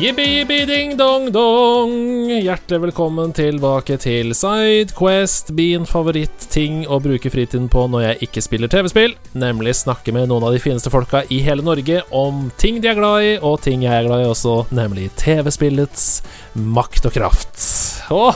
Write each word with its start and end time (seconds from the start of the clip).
Jippi, 0.00 0.24
jippi, 0.24 0.64
ding, 0.66 0.96
dong, 0.96 1.30
dong. 1.30 2.09
Hjertelig 2.50 2.80
velkommen 2.82 3.30
tilbake 3.30 3.94
til 4.02 4.32
Sidequest, 4.34 5.52
min 5.54 5.84
favorittting 5.86 6.80
å 6.90 6.96
bruke 6.98 7.30
fritiden 7.30 7.68
på 7.70 7.84
når 7.86 8.02
jeg 8.02 8.26
ikke 8.26 8.42
spiller 8.42 8.72
TV-spill. 8.72 9.14
Nemlig 9.38 9.76
snakke 9.78 10.10
med 10.16 10.26
noen 10.32 10.48
av 10.48 10.56
de 10.56 10.58
fineste 10.58 10.90
folka 10.90 11.20
i 11.30 11.38
hele 11.46 11.62
Norge 11.62 12.00
om 12.10 12.48
ting 12.58 12.80
de 12.82 12.90
er 12.90 12.98
glad 12.98 13.22
i, 13.22 13.30
og 13.38 13.60
ting 13.62 13.84
jeg 13.86 13.94
er 13.94 14.08
glad 14.08 14.24
i 14.24 14.26
også, 14.32 14.56
nemlig 14.74 15.12
TV-spillets 15.20 16.08
makt 16.54 17.06
og 17.08 17.14
kraft. 17.14 17.62
Oh, 18.10 18.34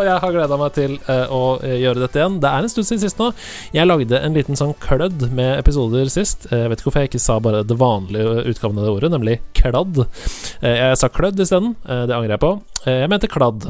jeg 0.00 0.16
har 0.22 0.32
gleda 0.32 0.56
meg 0.56 0.72
til 0.76 0.94
uh, 1.04 1.26
å 1.28 1.40
gjøre 1.60 2.00
dette 2.00 2.20
igjen. 2.20 2.38
Det 2.40 2.48
er 2.48 2.64
en 2.64 2.72
stund 2.72 2.88
siden 2.88 3.02
sist 3.02 3.20
nå. 3.20 3.30
Jeg 3.76 3.88
lagde 3.88 4.20
en 4.20 4.36
liten 4.36 4.56
sånn 4.56 4.72
klødd 4.80 5.26
med 5.36 5.58
episoder 5.58 6.08
sist. 6.12 6.48
Jeg 6.48 6.70
vet 6.72 6.80
ikke 6.80 6.88
hvorfor 6.88 7.04
jeg 7.04 7.12
ikke 7.12 7.24
sa 7.26 7.36
bare 7.44 7.64
det 7.66 7.76
vanlige 7.80 8.46
utgaven 8.52 8.80
av 8.80 8.88
det 8.88 8.94
ordet, 8.94 9.12
nemlig 9.12 9.40
kladd. 9.58 10.06
Jeg 10.64 10.96
sa 10.96 11.12
klødd 11.12 11.44
isteden. 11.44 11.76
Det 11.84 12.16
angrer 12.16 12.38
jeg 12.38 12.44
på. 12.46 12.54
Jeg 12.88 13.12
mente 13.12 13.30
kladd. 13.30 13.68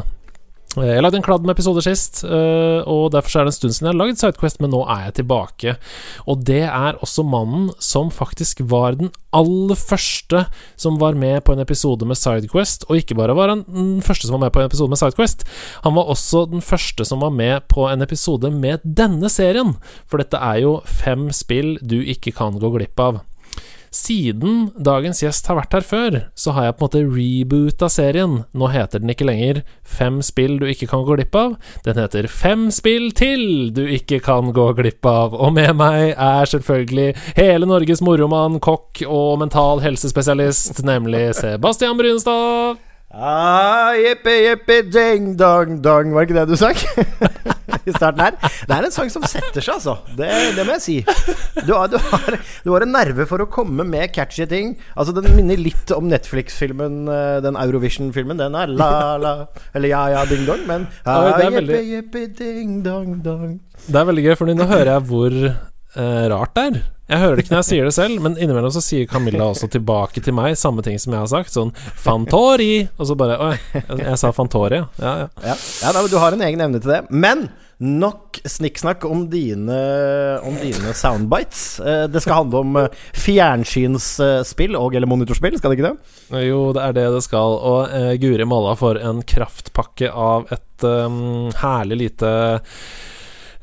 Jeg 0.77 1.01
lagde 1.01 1.17
en 1.17 1.25
kladd 1.25 1.45
med 1.47 1.55
episoder 1.55 1.81
sist, 1.81 2.19
og 2.27 3.07
derfor 3.15 3.41
er 3.41 3.47
det 3.47 3.55
en 3.55 3.57
stund 3.57 3.73
siden 3.73 3.87
jeg 3.87 3.95
har 3.95 4.01
lagd 4.01 4.19
Sidequest, 4.21 4.59
men 4.61 4.75
nå 4.75 4.83
er 4.85 5.07
jeg 5.07 5.15
tilbake. 5.23 5.73
Og 6.29 6.43
det 6.45 6.67
er 6.69 6.99
også 7.01 7.25
mannen 7.25 7.71
som 7.81 8.11
faktisk 8.13 8.61
var 8.69 8.99
den 9.01 9.09
aller 9.37 9.79
første 9.81 10.43
som 10.77 10.99
var 11.01 11.17
med 11.17 11.41
på 11.49 11.57
en 11.57 11.65
episode 11.65 12.05
med 12.09 12.21
Sidequest. 12.21 12.85
Og 12.91 13.01
ikke 13.01 13.17
bare 13.17 13.37
var 13.39 13.55
han 13.55 13.65
den 13.69 14.03
første 14.05 14.29
som 14.29 14.37
var 14.37 14.45
med 14.45 14.53
på 14.53 14.61
en 14.61 14.69
episode 14.69 14.93
med 14.93 15.01
Sidequest, 15.01 15.47
han 15.87 15.97
var 15.97 16.13
også 16.13 16.45
den 16.51 16.65
første 16.65 17.09
som 17.09 17.25
var 17.25 17.33
med 17.33 17.65
på 17.73 17.89
en 17.89 18.05
episode 18.05 18.51
med 18.53 18.85
denne 18.85 19.33
serien. 19.33 19.73
For 20.05 20.21
dette 20.21 20.37
er 20.37 20.61
jo 20.67 20.77
fem 20.85 21.31
spill 21.33 21.79
du 21.81 22.03
ikke 22.03 22.37
kan 22.37 22.61
gå 22.61 22.75
glipp 22.77 23.01
av. 23.01 23.23
Siden 23.97 24.66
dagens 24.77 25.22
gjest 25.22 25.47
har 25.48 25.56
vært 25.56 25.75
her 25.78 25.84
før, 25.86 26.16
så 26.36 26.52
har 26.52 26.66
jeg 26.66 26.75
på 26.77 26.84
en 26.84 26.86
måte 26.86 27.00
reboota 27.16 27.89
serien. 27.89 28.34
Nå 28.52 28.69
heter 28.75 29.00
den 29.00 29.12
ikke 29.12 29.28
lenger 29.28 29.62
Fem 29.86 30.19
spill 30.27 30.58
du 30.61 30.66
ikke 30.69 30.89
kan 30.91 31.06
gå 31.06 31.16
glipp 31.16 31.39
av. 31.39 31.55
Den 31.86 32.00
heter 32.02 32.28
Fem 32.28 32.67
spill 32.74 33.08
til 33.17 33.72
du 33.77 33.84
ikke 33.97 34.20
kan 34.27 34.52
gå 34.56 34.69
glipp 34.77 35.06
av. 35.08 35.33
Og 35.33 35.55
med 35.56 35.72
meg 35.80 36.12
er 36.12 36.50
selvfølgelig 36.52 37.14
hele 37.39 37.70
Norges 37.70 38.05
moromann, 38.05 38.61
kokk 38.61 39.00
og 39.08 39.41
mental 39.41 39.80
helsespesialist, 39.86 40.84
nemlig 40.84 41.30
Sebastian 41.41 41.97
Brynestad. 41.97 42.83
Ah, 43.17 43.94
jippi, 43.97 44.42
jippi, 44.50 44.83
ding, 44.92 45.36
dong, 45.41 45.78
dong. 45.80 46.12
Var 46.12 46.27
det 46.27 46.28
ikke 46.28 46.41
det 46.42 46.50
du 46.52 46.58
sang? 46.61 47.55
I 47.87 47.95
starten 47.95 48.23
her. 48.25 48.37
Det 48.67 48.75
er 48.75 48.87
en 48.89 48.95
sang 48.95 49.11
som 49.12 49.25
setter 49.29 49.62
seg, 49.62 49.77
altså. 49.77 49.97
Det, 50.19 50.31
det 50.56 50.65
må 50.67 50.77
jeg 50.77 50.84
si. 50.84 50.97
Du 51.67 51.73
har, 51.75 51.91
du, 51.91 51.97
har, 52.03 52.39
du 52.65 52.73
har, 52.73 52.84
en 52.84 52.92
nerve 52.95 53.27
for 53.31 53.42
å 53.42 53.48
komme 53.51 53.87
med 53.87 54.12
catchy 54.15 54.47
ting. 54.51 54.75
Altså 54.95 55.15
Den 55.17 55.31
minner 55.37 55.61
litt 55.61 55.92
om 55.95 56.09
Netflix-filmen, 56.11 56.98
eh, 57.12 57.39
den 57.45 57.59
Eurovision-filmen. 57.61 58.41
Den 58.42 58.59
er 58.59 58.73
la-la, 58.73 59.37
eller 59.73 59.92
ja-ja, 59.92 60.27
ding 60.31 60.45
dong. 60.48 60.67
Men 60.69 60.89
ah, 61.07 61.31
jippi, 61.47 61.81
jeppe, 61.95 62.27
ding, 62.36 62.83
dong, 62.86 63.17
dong. 63.24 63.57
Det 63.86 64.03
er 64.03 64.11
veldig 64.11 64.27
gøy, 64.29 64.36
for 64.41 64.51
nå 64.51 64.68
hører 64.68 64.97
jeg 64.97 65.07
hvor 65.11 65.41
uh, 65.47 66.23
rart 66.33 66.55
det 66.58 66.68
er. 66.68 66.85
Jeg 67.07 67.23
hører 67.23 67.39
det 67.39 67.45
ikke 67.45 67.53
når 67.55 67.61
jeg 67.61 67.68
sier 67.68 67.86
det 67.86 67.95
selv, 67.95 68.23
men 68.24 68.35
innimellom 68.35 68.73
så 68.74 68.80
sier 68.83 69.07
Camilla 69.07 69.47
også 69.47 69.68
tilbake 69.70 70.18
til 70.27 70.35
meg 70.35 70.57
samme 70.58 70.83
ting 70.83 70.98
som 70.98 71.14
jeg 71.14 71.23
har 71.23 71.30
sagt. 71.30 71.53
Sånn 71.55 71.70
'Fantori', 72.03 72.89
og 72.98 73.07
så 73.07 73.14
bare 73.18 73.36
Oi, 73.39 73.53
jeg, 73.77 74.17
sa 74.18 74.33
Fantori, 74.35 74.80
ja. 74.80 74.89
Ja, 74.98 75.13
ja. 75.23 75.29
ja, 75.53 75.55
ja 75.85 75.92
da, 75.95 76.03
du 76.11 76.18
har 76.18 76.35
en 76.35 76.42
egen 76.42 76.64
evne 76.67 76.83
til 76.83 76.97
det. 76.97 77.05
Men 77.14 77.47
nok 77.83 78.39
snikksnakk 78.48 79.05
om 79.05 79.27
dine, 79.33 79.81
om 80.47 80.55
dine 80.61 80.95
soundbites. 80.97 81.64
Det 82.09 82.23
skal 82.25 82.41
handle 82.41 82.63
om 82.64 82.79
fjernsynsspill 83.17 84.79
og 84.79 84.97
eller 84.97 85.11
monitorspill, 85.11 85.59
skal 85.59 85.73
det 85.75 85.79
ikke 85.79 85.91
det? 85.91 86.47
Jo, 86.47 86.61
det 86.77 86.86
er 86.86 86.97
det 86.97 87.05
det 87.17 87.25
skal. 87.27 87.59
Og 87.59 87.92
uh, 87.92 88.15
Guri 88.23 88.48
malla 88.48 88.73
for 88.81 89.01
en 89.01 89.20
kraftpakke 89.27 90.09
av 90.09 90.48
et 90.57 90.86
um, 90.89 91.53
herlig 91.61 92.01
lite 92.07 92.33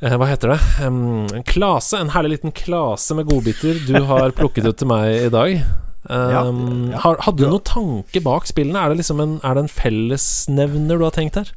hva 0.03 0.27
heter 0.27 0.51
det? 0.51 0.59
en 0.83 1.43
klase. 1.47 1.95
En 1.95 2.11
herlig 2.11 2.37
liten 2.37 2.51
klase 2.51 3.15
med 3.15 3.29
godbiter 3.29 3.77
du 3.87 3.95
har 4.09 4.33
plukket 4.35 4.67
ut 4.67 4.77
til 4.81 4.89
meg 4.91 5.29
i 5.29 5.31
dag. 5.31 5.63
Um. 6.09 6.91
Hadde 6.99 7.37
du 7.39 7.45
noen 7.47 7.63
tanke 7.63 8.19
bak 8.23 8.47
spillene? 8.49 8.81
Er 8.81 8.91
det 8.91 8.99
liksom 8.99 9.21
en, 9.23 9.37
er 9.39 9.55
det 9.55 9.63
en 9.63 9.71
fellesnevner 9.71 10.99
du 10.99 11.05
har 11.07 11.15
tenkt 11.15 11.39
her? 11.39 11.53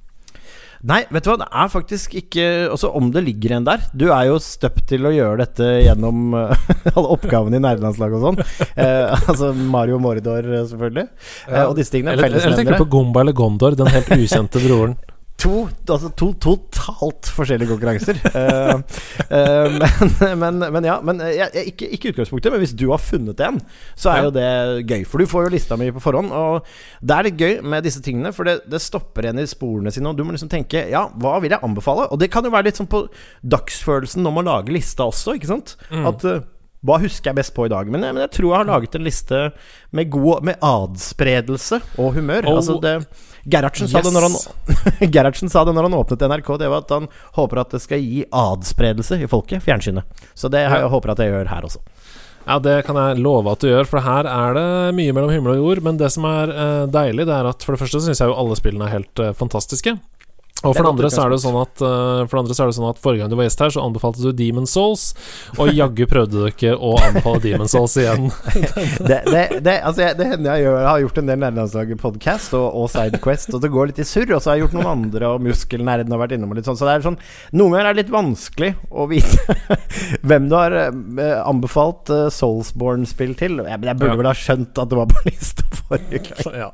Nei, 0.87 1.01
vet 1.11 1.25
du 1.27 1.33
hva, 1.33 1.39
det 1.41 1.49
er 1.51 1.71
faktisk 1.73 2.13
ikke 2.21 2.45
Også 2.75 2.93
om 2.95 3.09
det 3.15 3.25
ligger 3.27 3.57
en 3.57 3.67
der. 3.67 3.83
Du 3.91 4.07
er 4.15 4.29
jo 4.29 4.37
støpt 4.43 4.85
til 4.93 5.09
å 5.09 5.13
gjøre 5.15 5.41
dette 5.43 5.67
gjennom 5.83 6.37
alle 6.97 7.09
oppgavene 7.17 7.59
i 7.59 7.65
nerdelandslaget 7.65 8.21
og 8.21 8.27
sånn. 8.29 8.41
Eh, 8.77 9.27
altså 9.27 9.51
Mario 9.57 9.99
Mordor, 10.03 10.47
selvfølgelig. 10.71 11.09
Eh, 11.51 11.65
og 11.65 11.75
disse 11.79 11.97
tingene. 11.97 12.15
Eller, 12.15 12.39
eller 12.39 12.59
tenker 12.61 12.79
du 12.79 12.85
på 12.85 12.93
Gomba 12.97 13.25
eller 13.25 13.37
Gondor, 13.37 13.79
den 13.79 13.91
helt 13.91 14.15
ukjente 14.15 14.63
broren? 14.63 14.97
To, 15.37 15.67
altså 15.69 16.09
to 16.17 16.31
totalt 16.41 17.29
forskjellige 17.37 17.69
konkurranser. 17.69 18.17
uh, 18.33 18.79
uh, 19.37 19.75
men, 20.25 20.41
men, 20.41 20.63
men, 20.73 20.89
ja. 20.89 20.97
Men 21.05 21.21
jeg, 21.21 21.51
jeg, 21.53 21.73
ikke, 21.73 21.91
ikke 21.93 22.13
utgangspunktet, 22.15 22.55
men 22.55 22.63
hvis 22.63 22.73
du 22.79 22.87
har 22.89 23.03
funnet 23.03 23.43
en, 23.45 23.61
så 23.95 24.15
er 24.15 24.23
ja. 24.23 24.25
jo 24.25 24.33
det 24.33 24.89
gøy. 24.89 25.05
For 25.05 25.21
du 25.21 25.29
får 25.29 25.47
jo 25.47 25.53
lista 25.59 25.77
mi 25.77 25.91
på 25.93 26.03
forhånd. 26.03 26.33
Og 26.33 26.65
det 27.05 27.19
er 27.19 27.29
litt 27.29 27.45
gøy 27.45 27.55
med 27.69 27.85
disse 27.85 28.01
tingene, 28.05 28.33
for 28.37 28.49
det, 28.49 28.63
det 28.73 28.81
stopper 28.83 29.29
en 29.29 29.45
i 29.45 29.47
sporene 29.51 29.93
sine. 29.93 30.09
Og 30.09 30.17
du 30.17 30.25
må 30.25 30.37
liksom 30.37 30.53
tenke 30.53 30.87
Ja, 30.89 31.07
hva 31.21 31.37
vil 31.45 31.53
jeg 31.53 31.65
anbefale? 31.67 32.09
Og 32.09 32.21
det 32.23 32.33
kan 32.33 32.47
jo 32.47 32.55
være 32.55 32.71
litt 32.71 32.81
sånn 32.81 32.91
på 32.91 33.05
dagsfølelsen 33.45 34.25
når 34.25 34.37
man 34.41 34.49
lager 34.49 34.77
lista 34.77 35.05
også, 35.05 35.37
ikke 35.37 35.53
sant? 35.53 35.77
Mm. 35.93 36.09
At 36.15 36.25
uh, 36.25 36.41
hva 36.87 36.99
husker 37.03 37.31
jeg 37.31 37.41
best 37.41 37.55
på 37.57 37.67
i 37.67 37.73
dag? 37.73 37.89
Men, 37.91 38.05
men, 38.09 38.25
jeg 38.25 38.35
tror 38.39 38.51
jeg 38.51 38.61
har 38.61 38.69
laget 38.69 38.99
en 38.99 39.07
liste 39.07 39.41
med 39.97 40.11
god 40.13 40.45
Med 40.47 40.61
adspredelse 40.65 41.81
og 42.01 42.15
humør. 42.17 42.47
Oh, 42.47 42.59
altså 42.61 42.81
det 42.83 42.99
Gerhardsen, 43.47 43.87
yes. 43.87 43.93
sa 43.93 44.01
han, 45.01 45.11
Gerhardsen 45.13 45.51
sa 45.53 45.65
det 45.65 45.75
når 45.77 45.87
han 45.87 45.99
åpnet 46.01 46.25
NRK. 46.27 46.53
Det 46.59 46.71
var 46.73 46.83
at 46.83 46.95
han 46.95 47.09
håper 47.39 47.63
at 47.63 47.77
det 47.77 47.83
skal 47.85 48.03
gi 48.03 48.25
adspredelse 48.35 49.21
i 49.23 49.29
folket, 49.31 49.63
fjernsynet. 49.63 50.25
Så 50.35 50.51
det 50.51 50.65
jeg 50.65 50.91
håper 50.91 51.15
at 51.15 51.23
jeg 51.23 51.35
gjør 51.35 51.53
her 51.53 51.69
også. 51.69 51.83
Ja, 52.47 52.61
det 52.63 52.77
kan 52.87 52.99
jeg 52.99 53.19
love 53.19 53.51
at 53.51 53.63
du 53.63 53.67
gjør, 53.67 53.87
for 53.91 54.03
her 54.03 54.27
er 54.31 54.55
det 54.55 54.67
mye 54.99 55.15
mellom 55.15 55.33
himmel 55.35 55.57
og 55.57 55.63
jord. 55.63 55.83
Men 55.87 55.99
det 55.99 56.13
som 56.15 56.27
er 56.31 56.53
uh, 56.55 56.85
deilig, 56.91 57.27
det 57.27 57.35
er 57.35 57.49
at 57.51 57.67
for 57.67 57.75
det 57.75 57.83
første 57.83 58.03
syns 58.05 58.23
jeg 58.23 58.31
jo 58.31 58.37
alle 58.39 58.59
spillene 58.59 58.87
er 58.87 58.99
helt 59.01 59.23
uh, 59.23 59.33
fantastiske. 59.35 59.97
Og 60.67 60.77
for 60.77 60.83
det, 60.83 60.93
andre 60.95 61.11
så 61.13 61.25
er 61.25 61.35
det 61.35 61.41
sånn 61.43 61.59
at 61.61 61.75
For 61.81 62.33
det 62.33 62.43
andre 62.43 62.57
så 62.57 62.65
er 62.65 62.71
det 62.71 62.77
sånn 62.79 62.89
at 62.91 63.01
forrige 63.03 63.25
gang 63.25 63.33
du 63.33 63.39
var 63.39 63.49
gjest 63.49 63.63
her, 63.65 63.75
så 63.75 63.85
anbefalte 63.85 64.25
du 64.25 64.31
Demon 64.37 64.69
Souls, 64.71 65.09
og 65.57 65.73
jaggu 65.75 66.05
prøvde 66.11 66.51
ikke 66.51 66.75
å 66.75 66.95
anbefale 67.01 67.43
Demon 67.45 67.71
Souls 67.71 67.97
igjen. 68.01 68.31
det, 69.11 69.21
det, 69.29 69.43
det, 69.65 69.77
altså, 69.81 70.11
det, 70.19 70.29
hender 70.33 70.57
jeg 70.57 70.67
gjør, 70.67 70.79
har 70.87 71.03
gjort 71.05 71.21
en 71.21 71.31
del 71.31 71.41
nederlandslaget-podkast 71.43 72.57
og, 72.59 72.67
og 72.81 72.91
Sidequest, 72.93 73.55
og 73.57 73.63
det 73.65 73.73
går 73.73 73.91
litt 73.91 74.03
i 74.03 74.07
surr. 74.09 74.35
Og 74.37 74.43
så 74.43 74.53
har 74.53 74.59
jeg 74.59 74.67
gjort 74.67 74.77
noen 74.79 74.91
andre, 74.93 75.33
og 75.33 75.45
Muskelnerden 75.47 76.15
har 76.15 76.23
vært 76.23 76.37
innom 76.37 76.53
og 76.53 76.61
litt 76.61 76.69
sånn. 76.69 76.79
Så 76.79 76.89
det 76.89 76.97
er 76.97 77.07
sånn 77.07 77.19
Noen 77.57 77.77
ganger 77.77 77.91
er 77.91 77.97
det 77.97 78.05
litt 78.05 78.15
vanskelig 78.15 78.73
å 78.91 79.07
vite 79.11 79.57
hvem 80.29 80.49
du 80.51 80.57
har 80.59 80.77
uh, 80.77 81.39
anbefalt 81.47 82.13
uh, 82.13 82.27
Soulsborne-spill 82.33 83.37
til. 83.39 83.61
Jeg, 83.63 83.83
jeg 83.89 84.01
burde 84.01 84.13
ja. 84.13 84.21
vel 84.23 84.31
ha 84.31 84.37
skjønt 84.37 84.83
at 84.83 84.93
det 84.93 85.01
var 85.01 85.11
på 85.13 85.25
lista 85.29 85.67
forrige 85.77 86.23
gang. 86.27 86.57
Ja. 86.57 86.71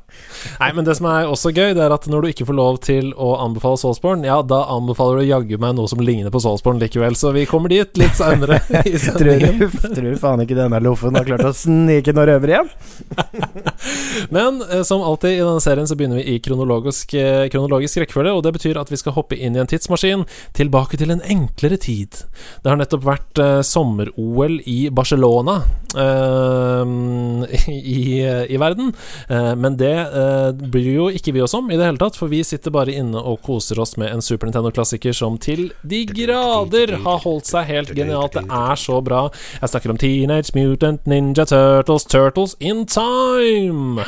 Nei, 0.59 0.71
men 0.77 0.87
det 0.87 0.97
som 0.99 1.09
er 1.11 1.29
også 1.29 1.53
gøy, 1.53 1.73
det 1.77 1.83
er 1.85 1.95
at 1.95 2.07
når 2.09 2.25
du 2.25 2.31
ikke 2.33 2.47
får 2.49 2.57
lov 2.57 2.79
til 2.85 3.11
å 3.19 3.33
anbefale 3.43 3.79
Soulsborne, 3.83 4.27
ja, 4.27 4.39
da 4.47 4.63
anbefaler 4.73 5.21
du 5.21 5.29
jaggu 5.29 5.59
meg 5.61 5.75
noe 5.77 5.91
som 5.91 6.01
ligner 6.03 6.33
på 6.33 6.41
Soulsborne 6.43 6.81
likevel. 6.83 7.17
Så 7.19 7.33
vi 7.35 7.45
kommer 7.49 7.71
dit 7.73 7.99
litt 7.99 8.15
seinere 8.17 8.61
i 8.89 8.95
sendingen. 8.97 9.59
tror, 9.59 9.95
tror 9.97 10.19
faen 10.21 10.45
ikke 10.45 10.57
denne 10.57 10.81
loffen 10.83 11.19
har 11.19 11.27
klart 11.27 11.45
å 11.47 11.53
snike 11.57 12.15
noe 12.15 12.27
røver 12.31 12.55
igjen. 12.55 12.73
Men 14.35 14.61
eh, 14.71 14.83
som 14.83 15.03
alltid 15.03 15.35
i 15.35 15.41
denne 15.41 15.61
serien 15.63 15.87
så 15.87 15.97
begynner 15.97 16.21
vi 16.21 16.35
i 16.35 16.39
kronologisk, 16.43 17.13
eh, 17.19 17.45
kronologisk 17.51 18.01
rekkefølge, 18.03 18.33
og 18.33 18.43
det 18.45 18.53
betyr 18.57 18.79
at 18.79 18.91
vi 18.91 18.99
skal 18.99 19.15
hoppe 19.17 19.37
inn 19.37 19.57
i 19.57 19.61
en 19.61 19.69
tidsmaskin 19.69 20.25
tilbake 20.57 20.99
til 20.99 21.13
en 21.13 21.23
enklere 21.23 21.79
tid. 21.81 22.23
Det 22.63 22.71
har 22.71 22.79
nettopp 22.79 23.05
vært 23.07 23.41
eh, 23.41 23.61
sommer-OL 23.67 24.59
i 24.69 24.79
Barcelona 24.93 25.59
uh, 25.97 26.83
i, 27.69 28.01
i, 28.23 28.57
verden, 28.61 28.91
uh, 29.29 29.53
men 29.59 29.77
det 29.79 29.93
bryr 30.73 30.89
jo 30.93 31.07
ikke 31.13 31.33
vi 31.35 31.43
oss 31.45 31.55
om 31.57 31.69
i 31.71 31.77
det 31.79 31.87
hele 31.87 32.01
tatt, 32.01 32.17
for 32.19 32.31
vi 32.31 32.43
sitter 32.45 32.73
bare 32.73 32.93
inne 32.93 33.19
og 33.19 33.41
koser 33.45 33.62
koser 33.63 33.79
oss 33.79 33.97
med 33.97 34.11
en 34.11 34.21
Super 34.21 34.47
Nintendo-klassiker 34.47 35.13
som 35.13 35.37
til 35.37 35.71
de 35.87 36.03
grader 36.05 36.97
har 37.05 37.21
holdt 37.23 37.47
seg 37.47 37.69
helt 37.69 37.93
genialt. 37.95 38.35
Det 38.35 38.43
er 38.51 38.75
så 38.75 38.99
bra. 39.01 39.29
Jeg 39.61 39.69
snakker 39.69 39.93
om 39.93 39.97
Teenage 39.97 40.51
Mutant 40.55 41.07
Ninja 41.07 41.45
Turtles, 41.45 42.03
Turtles 42.05 42.57
in 42.59 42.85
Time. 42.85 44.03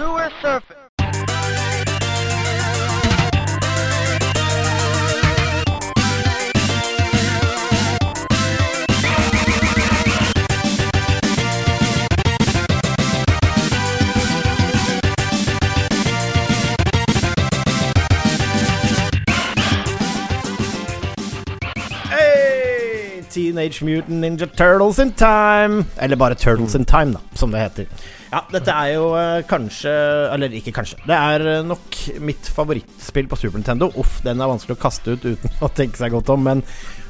Teenage 23.35 23.83
Mutant 23.83 24.21
Ninja 24.23 24.47
Turtles 24.47 24.99
in 25.03 25.11
Time. 25.19 25.83
Eller 25.99 26.15
bare 26.15 26.37
Turtles 26.39 26.75
in 26.75 26.85
Time, 26.87 27.17
da, 27.17 27.19
som 27.35 27.51
det 27.51 27.65
heter. 27.65 27.89
Ja, 28.31 28.41
dette 28.51 28.73
er 28.73 28.93
jo 28.95 29.09
uh, 29.13 29.41
kanskje 29.47 29.91
Eller 30.33 30.55
ikke 30.57 30.73
kanskje. 30.75 30.97
Det 31.07 31.15
er 31.15 31.43
uh, 31.45 31.67
nok 31.67 31.99
mitt 32.23 32.47
favorittspill 32.55 33.27
på 33.31 33.39
Super 33.39 33.59
Nintendo. 33.59 33.91
Uff, 33.99 34.21
den 34.25 34.39
er 34.39 34.51
vanskelig 34.51 34.77
å 34.77 34.81
kaste 34.81 35.15
ut 35.15 35.27
uten 35.27 35.59
å 35.65 35.71
tenke 35.75 35.99
seg 35.99 36.15
godt 36.15 36.31
om, 36.31 36.47
men 36.47 36.63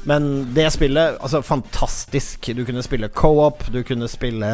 men 0.06 0.54
det 0.54 0.68
spillet, 0.70 1.16
altså 1.20 1.42
fantastisk. 1.42 2.46
Du 2.54 2.62
kunne 2.66 2.82
spille 2.86 3.08
co-op, 3.08 3.64
du 3.74 3.80
kunne 3.86 4.06
spille 4.10 4.50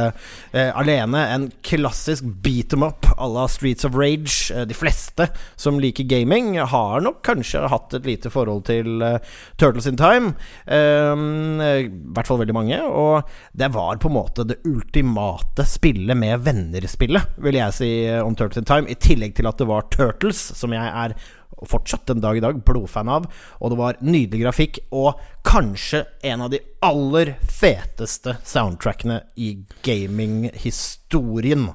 eh, 0.53 0.71
alene. 0.73 1.21
En 1.35 1.49
klassisk 1.67 2.25
beat 2.45 2.73
em 2.73 2.87
up 2.87 3.07
à 3.19 3.29
la 3.29 3.45
Streets 3.53 3.85
of 3.85 3.95
Rage. 3.99 4.49
Eh, 4.55 4.65
de 4.69 4.77
fleste 4.77 5.29
som 5.61 5.81
liker 5.81 6.09
gaming, 6.09 6.57
har 6.57 7.05
nok 7.05 7.21
kanskje 7.27 7.67
hatt 7.69 7.93
et 7.99 8.09
lite 8.09 8.33
forhold 8.33 8.65
til 8.71 9.05
eh, 9.05 9.19
Turtles 9.61 9.91
in 9.91 10.01
Time. 10.01 10.33
Ehm, 10.65 11.61
I 11.61 11.91
hvert 12.17 12.31
fall 12.31 12.41
veldig 12.41 12.57
mange. 12.57 12.81
Og 12.89 13.29
det 13.53 13.73
var 13.77 14.01
på 14.01 14.09
en 14.09 14.17
måte 14.17 14.49
det 14.49 14.63
ultimate 14.69 15.69
spillet 15.69 16.17
med 16.17 16.47
venner-spillet, 16.49 17.37
vil 17.45 17.61
jeg 17.61 17.77
si 17.77 17.93
eh, 18.07 18.25
om 18.25 18.37
Turtles 18.39 18.65
in 18.65 18.69
Time. 18.73 18.89
I 18.89 18.97
tillegg 18.97 19.37
til 19.37 19.53
at 19.53 19.61
det 19.61 19.69
var 19.69 19.89
Turtles, 19.93 20.41
som 20.57 20.73
jeg 20.73 20.89
er 20.89 21.17
og 21.63 21.71
fortsatt 21.71 22.09
den 22.11 22.23
dag 22.23 22.39
i 22.39 22.45
dag 22.45 22.59
blodfan 22.67 23.11
av. 23.13 23.29
Og 23.61 23.73
det 23.73 23.81
var 23.81 24.01
nydelig 24.05 24.43
grafikk, 24.43 24.83
og 24.91 25.21
kanskje 25.47 26.05
en 26.27 26.45
av 26.47 26.53
de 26.53 26.63
aller 26.83 27.37
feteste 27.47 28.37
soundtrackene 28.47 29.23
i 29.39 29.55
gaminghistorien. 29.87 31.71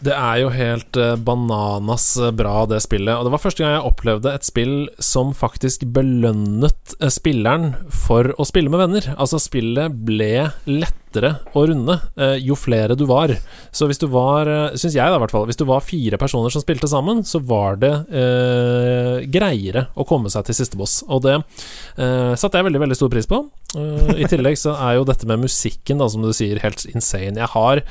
Det 0.00 0.14
er 0.16 0.38
jo 0.40 0.48
helt 0.54 0.96
uh, 0.96 1.12
bananas 1.20 2.14
eh, 2.16 2.32
bra, 2.32 2.62
det 2.70 2.78
spillet. 2.80 3.12
Og 3.12 3.26
det 3.26 3.32
var 3.34 3.42
første 3.42 3.60
gang 3.60 3.74
jeg 3.74 3.88
opplevde 3.90 4.32
et 4.32 4.46
spill 4.48 4.74
som 4.96 5.34
faktisk 5.36 5.84
belønnet 5.92 6.94
uh, 7.02 7.10
spilleren 7.12 7.74
for 7.92 8.32
å 8.40 8.46
spille 8.48 8.72
med 8.72 8.80
venner. 8.80 9.10
Altså, 9.20 9.42
spillet 9.42 10.00
ble 10.08 10.48
lett 10.70 10.96
lettere 11.10 11.34
å 11.54 11.66
runde 11.66 11.96
eh, 12.16 12.38
jo 12.38 12.54
flere 12.54 12.94
du 12.94 13.04
var. 13.06 13.32
Så 13.72 13.86
hvis 13.90 13.98
du 13.98 14.06
var, 14.10 14.46
eh, 14.46 14.76
syns 14.78 14.94
jeg 14.94 15.10
da 15.10 15.18
hvert 15.18 15.34
fall, 15.34 15.46
hvis 15.46 15.58
du 15.58 15.66
var 15.66 15.82
fire 15.82 16.18
personer 16.18 16.50
som 16.50 16.62
spilte 16.62 16.88
sammen, 16.88 17.24
så 17.26 17.42
var 17.42 17.76
det 17.82 17.92
eh, 18.10 19.26
greiere 19.26 19.88
å 19.94 20.06
komme 20.06 20.30
seg 20.30 20.46
til 20.46 20.54
siste 20.54 20.78
boss. 20.78 21.02
Og 21.08 21.24
det 21.26 21.36
eh, 21.36 22.34
satte 22.38 22.58
jeg 22.58 22.68
veldig, 22.70 22.84
veldig 22.86 22.98
stor 22.98 23.10
pris 23.10 23.28
på. 23.28 23.44
Uh, 23.70 24.16
I 24.18 24.26
tillegg 24.26 24.56
så 24.58 24.72
er 24.74 24.96
jo 24.96 25.04
dette 25.06 25.28
med 25.30 25.44
musikken, 25.44 26.00
da, 26.00 26.08
som 26.10 26.24
du 26.24 26.32
sier, 26.34 26.58
helt 26.62 26.82
insane. 26.90 27.38
Jeg 27.38 27.50
har 27.52 27.82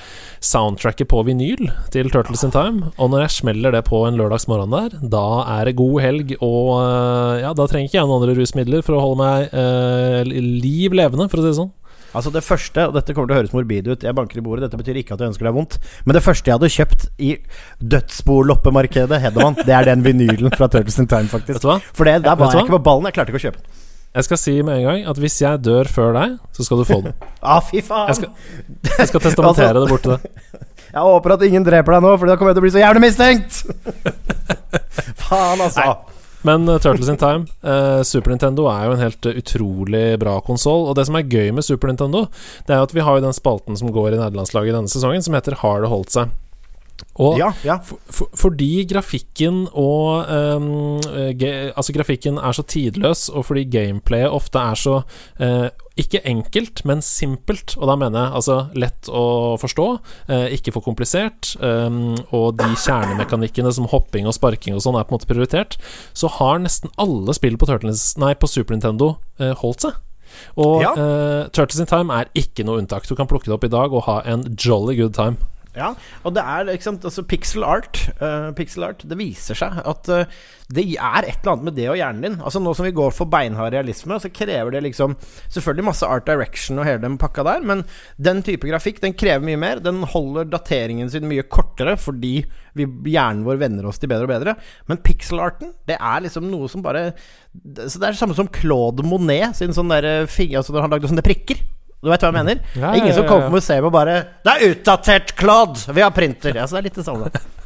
soundtracket 0.44 1.08
på 1.12 1.22
vinyl 1.28 1.70
til 1.94 2.12
Turtles 2.12 2.44
in 2.44 2.52
Time, 2.52 2.92
og 2.98 3.14
når 3.14 3.24
jeg 3.26 3.36
smeller 3.38 3.76
det 3.76 3.86
på 3.88 4.02
en 4.08 4.20
lørdagsmorgen 4.20 4.76
der, 4.76 4.98
da 5.16 5.26
er 5.60 5.70
det 5.70 5.78
god 5.80 6.02
helg, 6.04 6.36
og 6.44 6.74
uh, 6.82 7.40
ja, 7.40 7.54
da 7.56 7.68
trenger 7.70 7.88
ikke 7.88 8.02
jeg 8.02 8.10
noen 8.10 8.20
andre 8.20 8.36
rusmidler 8.42 8.84
for 8.84 8.98
å 8.98 9.04
holde 9.06 9.24
meg 9.24 9.56
uh, 9.56 10.20
liv 10.28 11.00
levende, 11.00 11.30
for 11.32 11.40
å 11.40 11.46
si 11.46 11.54
det 11.54 11.60
sånn. 11.62 11.72
Altså 12.16 12.32
Det 12.34 12.44
første, 12.46 12.88
og 12.90 12.96
dette 12.96 13.14
kommer 13.14 13.30
til 13.30 13.36
å 13.36 13.40
høres 13.40 13.54
morbid 13.54 13.90
ut, 13.92 14.06
jeg 14.06 14.18
banker 14.18 14.42
i 14.42 14.46
bordet, 14.46 14.66
dette 14.66 14.80
betyr 14.80 15.02
ikke 15.02 15.14
at 15.16 15.22
jeg 15.24 15.34
ønsker 15.34 15.50
deg 15.50 15.58
vondt, 15.58 15.78
men 16.06 16.18
det 16.18 16.24
første 16.26 16.50
jeg 16.50 16.58
hadde 16.58 16.72
kjøpt 16.74 17.06
i 17.22 17.36
dødsboloppemarkedet, 17.94 19.22
Hedemann, 19.26 19.60
det 19.62 19.76
er 19.76 19.92
den 19.92 20.06
vinylen 20.06 20.56
fra 20.56 20.70
Turtles 20.72 20.98
in 21.02 21.10
Time, 21.12 21.30
faktisk. 21.30 21.60
Vet 21.60 21.68
du 21.68 21.70
hva? 21.70 21.78
For 21.94 22.10
det, 22.10 22.18
der 22.26 22.40
var 22.40 22.56
jeg 22.56 22.66
ikke 22.66 22.78
på 22.80 22.84
ballen, 22.90 23.10
jeg 23.10 23.20
klarte 23.20 23.34
ikke 23.34 23.42
å 23.44 23.46
kjøpe 23.50 23.62
den. 23.62 23.86
Jeg 24.10 24.26
skal 24.26 24.40
si 24.42 24.56
med 24.66 24.80
en 24.80 24.86
gang 24.88 25.04
at 25.12 25.20
hvis 25.22 25.36
jeg 25.38 25.62
dør 25.62 25.90
før 25.94 26.16
deg, 26.18 26.38
så 26.58 26.66
skal 26.66 26.82
du 26.82 26.88
få 26.90 26.98
den. 27.06 27.14
ah, 27.46 27.60
fy 27.62 27.84
faen 27.86 28.10
Jeg 28.10 28.18
skal, 28.18 28.32
jeg 28.90 29.12
skal 29.12 29.22
testamentere 29.28 29.70
altså, 29.70 29.84
det 29.86 29.92
bort 29.94 30.08
til 30.08 30.16
deg. 30.16 30.66
Jeg 30.90 31.06
håper 31.06 31.36
at 31.36 31.44
ingen 31.46 31.62
dreper 31.62 31.94
deg 31.94 32.02
nå, 32.02 32.12
for 32.18 32.26
da 32.26 32.34
kommer 32.34 32.50
jeg 32.50 32.56
til 32.58 32.64
å 32.64 32.66
bli 32.66 32.72
så 32.74 32.80
jævlig 32.82 33.02
mistenkt! 33.04 33.60
faen, 35.22 35.62
altså. 35.62 35.84
Nei. 35.86 36.09
Men 36.48 36.70
uh, 36.70 36.78
Turtles 36.80 37.10
in 37.12 37.20
Time, 37.20 37.48
uh, 37.64 38.02
Super 38.08 38.32
Nintendo 38.32 38.70
er 38.72 38.86
jo 38.88 38.96
en 38.96 39.04
helt 39.04 39.28
uh, 39.28 39.40
utrolig 39.42 40.04
bra 40.22 40.38
konsoll. 40.46 40.86
Og 40.88 40.96
det 40.96 41.08
som 41.10 41.18
er 41.20 41.28
gøy 41.28 41.52
med 41.56 41.68
Super 41.68 41.92
Nintendo, 41.92 42.28
det 42.68 42.76
er 42.76 42.84
at 42.84 42.96
vi 42.96 43.04
har 43.04 43.18
jo 43.18 43.26
den 43.26 43.36
spalten 43.36 43.80
som 43.80 43.92
går 43.96 44.14
i 44.14 44.20
nederlandslaget 44.22 44.78
denne 44.78 44.92
sesongen, 44.92 45.26
som 45.26 45.36
heter 45.36 45.60
Har 45.64 45.84
det 45.84 45.92
holdt 45.92 46.16
seg? 46.16 46.32
Og 47.20 47.36
ja, 47.40 47.50
ja. 47.68 47.78
For, 47.84 48.00
for, 48.14 48.32
fordi 48.38 48.86
grafikken 48.88 49.66
og 49.78 50.30
um, 50.30 51.00
Altså 51.00 51.94
grafikken 51.96 52.40
er 52.40 52.56
så 52.56 52.64
tidløs, 52.64 53.28
og 53.30 53.46
fordi 53.50 53.66
gameplayet 53.72 54.32
ofte 54.32 54.60
er 54.60 54.80
så 54.80 54.96
uh, 55.42 55.68
ikke 56.00 56.22
enkelt, 56.28 56.84
men 56.88 57.04
simpelt. 57.04 57.76
Og 57.78 57.90
da 57.90 57.98
mener 58.00 58.24
jeg 58.24 58.36
altså 58.40 58.58
lett 58.80 59.10
å 59.12 59.58
forstå, 59.60 59.88
uh, 60.32 60.48
ikke 60.56 60.74
for 60.76 60.86
komplisert, 60.86 61.54
um, 61.60 62.16
og 62.36 62.60
de 62.60 62.70
kjernemekanikkene 62.80 63.74
som 63.76 63.90
hopping 63.92 64.30
og 64.30 64.38
sparking 64.38 64.78
og 64.78 64.84
sånn 64.86 65.00
er 65.00 65.08
på 65.08 65.14
en 65.14 65.20
måte 65.20 65.30
prioritert, 65.30 65.80
så 66.16 66.32
har 66.40 66.64
nesten 66.64 66.94
alle 67.02 67.36
spill 67.36 67.60
på, 67.60 67.68
Turtles, 67.70 68.14
nei, 68.22 68.34
på 68.40 68.50
Super 68.50 68.78
Nintendo 68.78 69.18
uh, 69.42 69.54
holdt 69.60 69.88
seg. 69.88 70.00
Og 70.62 70.84
ja. 70.84 70.92
Turtles 71.50 71.80
in 71.82 71.88
Time 71.90 72.14
er 72.14 72.28
ikke 72.38 72.62
noe 72.64 72.78
unntak. 72.78 73.08
Du 73.10 73.16
kan 73.18 73.28
plukke 73.28 73.50
det 73.50 73.56
opp 73.56 73.66
i 73.66 73.72
dag 73.74 73.90
og 73.90 74.06
ha 74.06 74.20
en 74.30 74.46
jolly 74.62 74.94
good 75.00 75.18
time. 75.18 75.42
Ja, 75.78 75.92
og 76.26 76.34
det 76.34 76.42
er 76.42 76.66
liksom 76.66 76.98
altså 76.98 77.22
pixel 77.30 77.64
art. 77.68 78.00
Uh, 78.18 78.50
pixel 78.58 78.88
art 78.88 79.04
Det 79.06 79.18
viser 79.20 79.58
seg 79.58 79.76
at 79.86 80.10
uh, 80.10 80.40
det 80.74 80.84
er 80.98 81.26
et 81.26 81.44
eller 81.44 81.54
annet 81.56 81.68
med 81.68 81.76
det 81.78 81.88
og 81.92 81.98
hjernen 81.98 82.26
din. 82.26 82.38
Altså 82.42 82.62
Nå 82.62 82.74
som 82.78 82.88
vi 82.88 82.94
går 82.96 83.14
for 83.14 83.30
beinhard 83.30 83.74
realisme, 83.74 84.18
så 84.22 84.32
krever 84.34 84.74
det 84.74 84.84
liksom 84.86 85.16
selvfølgelig 85.50 85.88
masse 85.88 86.10
art 86.10 86.28
direction 86.30 86.82
og 86.82 86.86
hele 86.90 87.04
den 87.06 87.18
pakka 87.22 87.46
der, 87.46 87.66
men 87.66 87.82
den 88.22 88.44
type 88.46 88.70
grafikk 88.70 89.02
den 89.02 89.18
krever 89.18 89.46
mye 89.46 89.62
mer. 89.62 89.82
Den 89.82 90.04
holder 90.10 90.50
dateringen 90.50 91.10
sin 91.10 91.30
mye 91.30 91.46
kortere 91.46 91.96
fordi 92.02 92.34
vi, 92.78 92.86
hjernen 93.14 93.46
vår 93.46 93.62
venner 93.62 93.90
oss 93.90 94.02
til 94.02 94.10
bedre 94.12 94.26
og 94.26 94.34
bedre. 94.34 94.58
Men 94.90 95.02
pixel-arten, 95.06 95.74
det 95.90 95.98
er 95.98 96.26
liksom 96.26 96.50
noe 96.50 96.70
som 96.70 96.86
bare 96.86 97.12
Så 97.90 97.98
Det 97.98 98.06
er 98.06 98.14
det 98.14 98.20
samme 98.20 98.38
som 98.38 98.50
Claude 98.54 99.06
Monet 99.06 99.58
sin 99.58 99.74
sånn 99.74 99.90
derre 99.90 100.22
altså 100.26 100.74
Når 100.74 100.86
han 100.86 100.94
lagde 100.94 101.10
sånne 101.10 101.26
prikker. 101.26 101.62
Du 102.00 102.08
vet 102.08 102.22
hva 102.24 102.30
jeg 102.32 102.38
mener? 102.38 102.60
Ja, 102.80 102.94
Ingen 102.96 103.16
som 103.16 103.26
kommer 103.28 103.50
på 103.50 103.58
museet 103.60 103.84
og 103.84 103.92
bare 103.92 104.24
'Det 104.44 104.52
er 104.54 104.72
utdatert, 104.72 105.34
Claude! 105.36 105.80
Vi 105.94 106.02
har 106.02 106.12
printer!' 106.12 106.56
Altså, 106.56 106.78
det 106.78 106.80
er 106.80 106.88
litt 106.90 107.00
det 107.02 107.06
samme. 107.06 107.32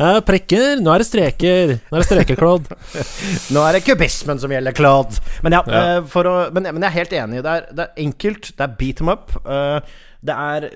Uh, 0.00 0.20
prikker. 0.24 0.80
Nå 0.80 0.92
er 0.92 1.02
det 1.02 1.06
streker. 1.08 1.72
Nå 1.90 1.96
er 1.96 2.00
det 2.00 2.06
streker, 2.08 2.38
Claude. 2.40 2.76
Nå 3.54 3.64
er 3.64 3.76
det 3.76 3.82
kubismen 3.84 4.40
som 4.40 4.52
gjelder, 4.52 4.72
Claude. 4.72 5.20
Men, 5.44 5.52
ja, 5.52 5.60
ja. 5.68 5.82
Uh, 6.00 6.16
å, 6.22 6.34
men, 6.52 6.68
men, 6.70 6.80
jeg 6.84 6.88
er 6.88 6.96
helt 6.96 7.12
enig. 7.12 7.42
Det 7.44 7.52
er, 7.52 7.66
det 7.72 7.84
er 7.84 8.04
enkelt. 8.06 8.50
Det 8.56 8.64
er 8.64 8.74
beat 8.80 8.96
them 8.96 9.12
up. 9.12 9.34
Uh, 9.44 9.80
det 10.24 10.36
er 10.36 10.68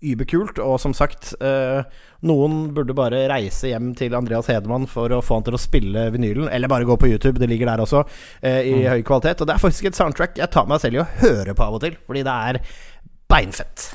überkult, 0.00 0.58
og 0.62 0.78
som 0.80 0.94
sagt 0.96 1.34
eh, 1.44 1.80
Noen 2.26 2.70
burde 2.76 2.96
bare 2.96 3.22
reise 3.30 3.70
hjem 3.70 3.92
til 3.96 4.14
Andreas 4.16 4.48
Hedemann 4.50 4.86
for 4.90 5.12
å 5.12 5.22
få 5.24 5.38
han 5.38 5.46
til 5.46 5.56
å 5.56 5.60
spille 5.60 6.06
vinylen, 6.14 6.48
eller 6.52 6.72
bare 6.72 6.88
gå 6.88 6.96
på 7.00 7.10
YouTube, 7.12 7.40
det 7.40 7.48
ligger 7.50 7.70
der 7.70 7.84
også, 7.84 8.04
eh, 8.40 8.60
i 8.68 8.74
mm. 8.80 8.86
høy 8.94 9.00
kvalitet. 9.06 9.40
Og 9.40 9.48
det 9.48 9.56
er 9.56 9.62
faktisk 9.62 9.90
et 9.90 9.98
soundtrack 9.98 10.40
jeg 10.40 10.52
tar 10.52 10.68
meg 10.68 10.82
selv 10.82 10.98
i 10.98 11.02
å 11.04 11.08
høre 11.22 11.56
på 11.56 11.66
av 11.66 11.78
og 11.78 11.84
til, 11.84 11.96
fordi 12.08 12.24
det 12.26 12.36
er 12.50 12.60
beinfett. 13.30 13.90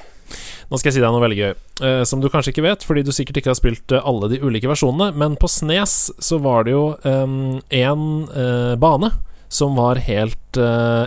Nå 0.72 0.80
skal 0.82 0.90
jeg 0.90 0.98
si 0.98 1.04
deg 1.04 1.14
noe 1.14 1.22
veldig 1.22 1.38
gøy, 1.38 1.54
eh, 1.86 2.02
som 2.10 2.22
du 2.22 2.30
kanskje 2.34 2.54
ikke 2.54 2.66
vet, 2.66 2.86
fordi 2.86 3.06
du 3.06 3.14
sikkert 3.14 3.42
ikke 3.42 3.54
har 3.54 3.62
spilt 3.62 3.98
alle 3.98 4.32
de 4.34 4.42
ulike 4.42 4.70
versjonene, 4.70 5.12
men 5.18 5.38
på 5.42 5.50
Snes 5.52 6.10
så 6.18 6.42
var 6.42 6.66
det 6.66 6.74
jo 6.74 6.86
én 7.06 8.06
um, 8.26 8.80
bane 8.82 9.14
som 9.54 9.78
var 9.78 10.02
helt 10.02 10.58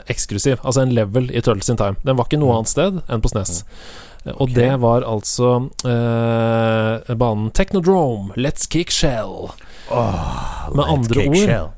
eksklusiv, 0.08 0.60
altså 0.62 0.84
en 0.84 0.94
level 0.94 1.26
i 1.34 1.42
Turtles 1.42 1.68
in 1.72 1.78
Time. 1.80 1.98
Den 2.06 2.16
var 2.16 2.28
ikke 2.28 2.38
noe 2.38 2.54
mm. 2.54 2.60
annet 2.60 2.70
sted 2.70 3.00
enn 3.10 3.24
på 3.24 3.32
Snes. 3.34 3.64
Mm. 3.66 4.06
Og 4.36 4.52
det 4.54 4.70
var 4.82 5.06
altså 5.06 5.68
eh, 5.86 7.14
banen 7.16 7.50
Technodrome, 7.54 8.34
Let's 8.36 8.68
Kick 8.70 8.90
Shell. 8.90 9.50
Oh, 9.90 10.68
med 10.74 10.84
andre 10.84 11.28
ord 11.28 11.36
shell. 11.36 11.68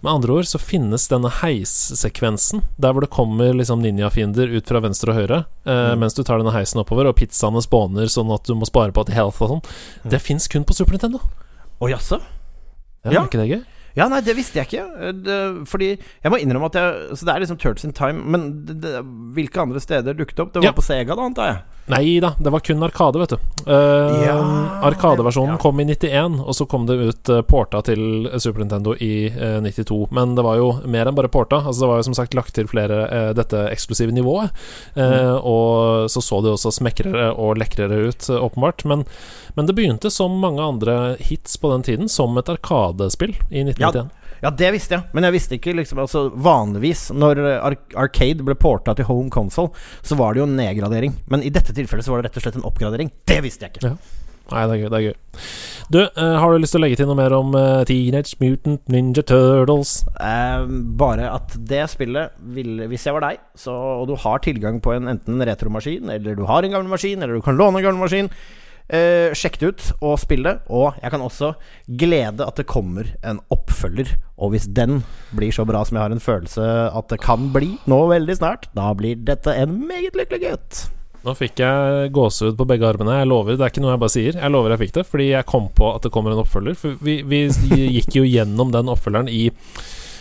Med 0.00 0.12
andre 0.12 0.32
ord 0.32 0.46
så 0.48 0.58
finnes 0.62 1.08
denne 1.10 1.28
heissekvensen 1.42 2.62
der 2.80 2.94
hvor 2.94 3.04
det 3.04 3.10
kommer 3.12 3.52
liksom 3.56 3.82
ninjafiender 3.84 4.48
ut 4.54 4.70
fra 4.70 4.80
venstre 4.80 5.12
og 5.12 5.18
høyre 5.18 5.40
eh, 5.66 5.90
mm. 5.90 6.00
mens 6.00 6.16
du 6.16 6.22
tar 6.24 6.40
denne 6.40 6.54
heisen 6.54 6.80
oppover, 6.80 7.10
og 7.10 7.18
pizzaene 7.18 7.60
spåner 7.64 8.08
sånn 8.08 8.32
at 8.32 8.48
du 8.48 8.54
må 8.56 8.68
spare 8.68 8.94
på 8.96 9.04
til 9.08 9.18
health 9.18 9.42
og 9.44 9.56
sånn. 9.56 9.66
Mm. 10.04 10.14
Det 10.14 10.22
fins 10.24 10.48
kun 10.48 10.64
på 10.64 10.76
Super 10.78 10.96
Nintendo. 10.96 11.20
Å 11.20 11.84
oh, 11.84 11.90
jaså? 11.90 12.20
Ja, 13.04 13.12
ja. 13.12 13.20
Er 13.20 13.28
ikke 13.28 13.42
det 13.42 13.50
gøy? 13.50 13.60
Ja, 14.00 14.08
nei, 14.10 14.22
det 14.24 14.36
visste 14.38 14.60
jeg 14.60 14.70
ikke. 14.70 14.86
Eh, 15.00 15.12
det, 15.26 15.40
fordi 15.70 15.90
jeg 15.96 16.32
må 16.32 16.40
innrømme 16.40 16.70
at 16.70 16.78
jeg 16.80 17.18
Så 17.18 17.28
det 17.28 17.34
er 17.34 17.44
liksom 17.44 17.60
Turtles 17.60 17.86
in 17.86 17.96
Time, 17.96 18.24
men 18.24 18.48
det, 18.68 18.80
det, 18.84 18.94
hvilke 19.36 19.62
andre 19.62 19.82
steder 19.82 20.16
dukket 20.16 20.40
opp? 20.44 20.54
Det 20.54 20.64
var 20.64 20.72
ja. 20.72 20.76
på 20.76 20.86
Sega, 20.86 21.16
da, 21.16 21.28
antar 21.28 21.52
jeg? 21.52 21.60
Nei 21.90 22.20
da, 22.22 22.34
det 22.38 22.50
var 22.54 22.62
kun 22.62 22.82
Arkade, 22.86 23.18
vet 23.18 23.32
du. 23.34 23.36
Uh, 23.66 24.22
ja, 24.22 24.36
Arkadeversjonen 24.86 25.56
ja. 25.56 25.60
kom 25.60 25.80
i 25.82 25.86
91, 25.88 26.38
og 26.44 26.54
så 26.54 26.66
kom 26.70 26.86
det 26.86 26.96
ut 27.00 27.30
uh, 27.32 27.40
porta 27.46 27.80
til 27.86 28.28
Super 28.38 28.62
Nintendo 28.62 28.94
i 28.94 29.26
uh, 29.32 29.58
92. 29.64 29.98
Men 30.14 30.36
det 30.38 30.44
var 30.46 30.60
jo 30.60 30.70
mer 30.86 31.10
enn 31.10 31.18
bare 31.18 31.30
porta. 31.32 31.62
Altså 31.64 31.82
Det 31.82 31.90
var 31.90 32.00
jo 32.00 32.06
som 32.10 32.16
sagt 32.20 32.36
lagt 32.38 32.54
til 32.54 32.70
flere 32.70 33.00
uh, 33.10 33.30
dette 33.36 33.64
eksklusive 33.72 34.14
nivået. 34.14 34.54
Mm. 34.94 35.40
Og 35.46 36.10
så 36.12 36.20
så 36.22 36.40
det 36.44 36.52
også 36.52 36.72
smekrere 36.74 37.30
og 37.32 37.58
lekrere 37.58 38.10
ut, 38.10 38.28
åpenbart. 38.30 38.84
Men, 38.88 39.04
men, 39.56 39.66
det 39.66 39.74
begynte 39.78 40.10
som 40.12 40.38
mange 40.42 40.62
andre 40.62 41.16
hits 41.20 41.56
på 41.60 41.70
den 41.72 41.84
tiden, 41.86 42.10
som 42.12 42.38
et 42.38 42.50
Arkadespill 42.52 43.34
i 43.50 43.64
1992. 43.64 43.80
Ja. 43.82 43.89
Ja, 44.40 44.48
det 44.56 44.70
visste 44.72 44.96
jeg, 44.96 45.04
men 45.12 45.26
jeg 45.26 45.34
visste 45.34 45.56
ikke 45.58 45.74
liksom 45.76 45.98
altså, 46.00 46.22
Vanligvis, 46.32 47.10
når 47.12 47.42
Ar 47.58 47.76
Arcade 48.06 48.46
ble 48.46 48.56
porta 48.56 48.94
til 48.96 49.04
home 49.04 49.28
console, 49.32 49.74
så 50.00 50.16
var 50.16 50.32
det 50.32 50.40
jo 50.40 50.48
nedgradering. 50.48 51.18
Men 51.28 51.44
i 51.44 51.52
dette 51.52 51.76
tilfellet 51.76 52.06
så 52.06 52.14
var 52.14 52.22
det 52.22 52.30
rett 52.30 52.40
og 52.40 52.46
slett 52.46 52.56
en 52.56 52.64
oppgradering. 52.70 53.12
Det 53.28 53.42
visste 53.44 53.68
jeg 53.68 53.76
ikke. 53.76 53.92
Ja. 53.92 54.20
Nei, 54.50 54.62
det 54.66 54.74
er 54.74 54.80
gøy. 54.80 54.88
det 54.90 54.98
er 54.98 55.04
gøy 55.04 55.14
Du, 55.94 55.98
uh, 56.02 56.36
har 56.42 56.50
du 56.50 56.62
lyst 56.62 56.74
til 56.74 56.80
å 56.80 56.84
legge 56.84 56.98
til 56.98 57.08
noe 57.10 57.18
mer 57.18 57.34
om 57.36 57.52
uh, 57.54 57.82
Teenage 57.86 58.38
Mutant 58.42 58.82
Ninja 58.90 59.22
Turtles? 59.26 60.00
Eh, 60.18 60.64
bare 60.98 61.28
at 61.30 61.54
det 61.70 61.84
spillet 61.92 62.34
vil, 62.54 62.86
Hvis 62.90 63.06
jeg 63.06 63.16
var 63.16 63.26
deg, 63.28 63.42
så, 63.58 63.74
og 64.00 64.08
du 64.10 64.16
har 64.18 64.42
tilgang 64.42 64.80
på 64.82 64.94
en, 64.96 65.10
enten 65.12 65.36
en 65.36 65.46
retromaskin, 65.46 66.10
eller 66.16 66.38
du 66.38 66.44
har 66.48 66.66
en 66.66 66.74
gammel 66.74 66.90
maskin, 66.90 67.22
eller 67.22 67.38
du 67.38 67.44
kan 67.46 67.58
låne 67.58 67.80
en 67.80 67.86
gammel 67.86 68.02
maskin, 68.02 68.30
eh, 68.92 69.32
sjekk 69.36 69.58
det 69.60 69.70
ut 69.70 69.86
og 70.00 70.18
spill 70.22 70.46
det. 70.46 70.56
Og 70.68 70.98
jeg 71.00 71.14
kan 71.14 71.24
også 71.24 71.52
glede 72.00 72.46
at 72.46 72.60
det 72.60 72.68
kommer 72.70 73.10
en 73.26 73.40
oppfølger. 73.54 74.14
Og 74.40 74.54
hvis 74.54 74.68
den 74.70 75.02
blir 75.36 75.54
så 75.54 75.66
bra 75.68 75.82
som 75.86 75.98
jeg 75.98 76.06
har 76.06 76.14
en 76.14 76.22
følelse 76.22 76.64
at 76.90 77.10
det 77.12 77.20
kan 77.22 77.50
bli 77.54 77.74
nå 77.90 78.00
veldig 78.12 78.38
snart, 78.40 78.70
da 78.76 78.90
blir 78.96 79.20
dette 79.26 79.54
en 79.54 79.76
meget 79.88 80.18
lykkelig 80.18 80.42
gutt. 80.46 80.86
Nå 81.20 81.34
fikk 81.36 81.60
jeg 81.60 82.12
gåsehud 82.16 82.56
på 82.56 82.64
begge 82.68 82.86
armene. 82.88 83.18
Jeg 83.18 83.28
lover, 83.28 83.56
Det 83.56 83.66
er 83.66 83.72
ikke 83.74 83.82
noe 83.84 83.92
jeg 83.92 84.00
bare 84.00 84.14
sier. 84.14 84.36
Jeg 84.40 84.52
lover 84.54 84.72
jeg 84.72 84.80
fikk 84.86 84.94
det, 84.96 85.06
fordi 85.10 85.26
jeg 85.34 85.48
kom 85.50 85.66
på 85.76 85.90
at 85.94 86.06
det 86.06 86.12
kommer 86.14 86.32
en 86.32 86.40
oppfølger. 86.40 86.78
For 86.80 86.96
vi, 87.04 87.20
vi 87.28 87.42
gikk 87.98 88.16
jo 88.16 88.24
gjennom 88.24 88.72
den 88.72 88.88
oppfølgeren 88.88 89.28
i 89.28 89.50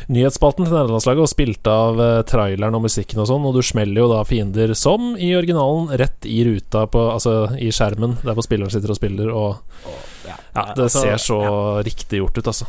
nyhetsspalten 0.10 0.66
til 0.66 0.74
nederlandslaget 0.74 1.24
og 1.24 1.32
spilte 1.32 1.74
av 1.74 2.00
uh, 2.02 2.22
traileren 2.28 2.78
og 2.78 2.86
musikken 2.88 3.22
og 3.22 3.30
sånn, 3.30 3.46
og 3.46 3.58
du 3.58 3.62
smeller 3.66 4.02
jo 4.04 4.10
da 4.12 4.24
fiender 4.28 4.74
som 4.78 5.14
i 5.16 5.32
originalen 5.38 5.92
rett 6.02 6.26
i 6.26 6.42
ruta 6.48 6.86
på 6.90 7.06
Altså 7.10 7.56
i 7.62 7.70
skjermen 7.74 8.18
der 8.24 8.38
hvor 8.38 8.46
spilleren 8.46 8.74
sitter 8.74 8.94
og 8.94 9.00
spiller, 9.00 9.30
og 9.34 9.60
Ja, 10.28 10.36
det 10.76 10.90
altså, 10.90 10.90
ser 11.04 11.22
så 11.22 11.38
ja. 11.44 11.54
riktig 11.86 12.24
gjort 12.24 12.38
ut, 12.38 12.50
altså. 12.52 12.68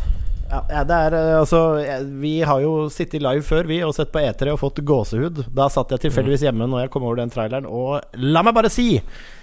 Ja, 0.51 0.61
ja, 0.67 0.85
det 0.85 0.97
er 1.07 1.15
eh, 1.15 1.39
altså 1.39 1.61
Vi 2.21 2.41
har 2.43 2.63
jo 2.65 2.89
sittet 2.91 3.23
live 3.23 3.43
før, 3.47 3.69
vi, 3.71 3.81
og 3.87 3.95
sett 3.95 4.13
på 4.13 4.23
E3 4.23 4.55
og 4.55 4.61
fått 4.61 4.81
gåsehud. 4.87 5.45
Da 5.55 5.69
satt 5.71 5.95
jeg 5.95 6.07
tilfeldigvis 6.07 6.45
hjemme 6.49 6.67
når 6.67 6.85
jeg 6.85 6.95
kom 6.95 7.07
over 7.07 7.21
den 7.23 7.31
traileren, 7.33 7.69
og 7.69 8.01
la 8.19 8.43
meg 8.47 8.57
bare 8.57 8.73
si 8.73 8.97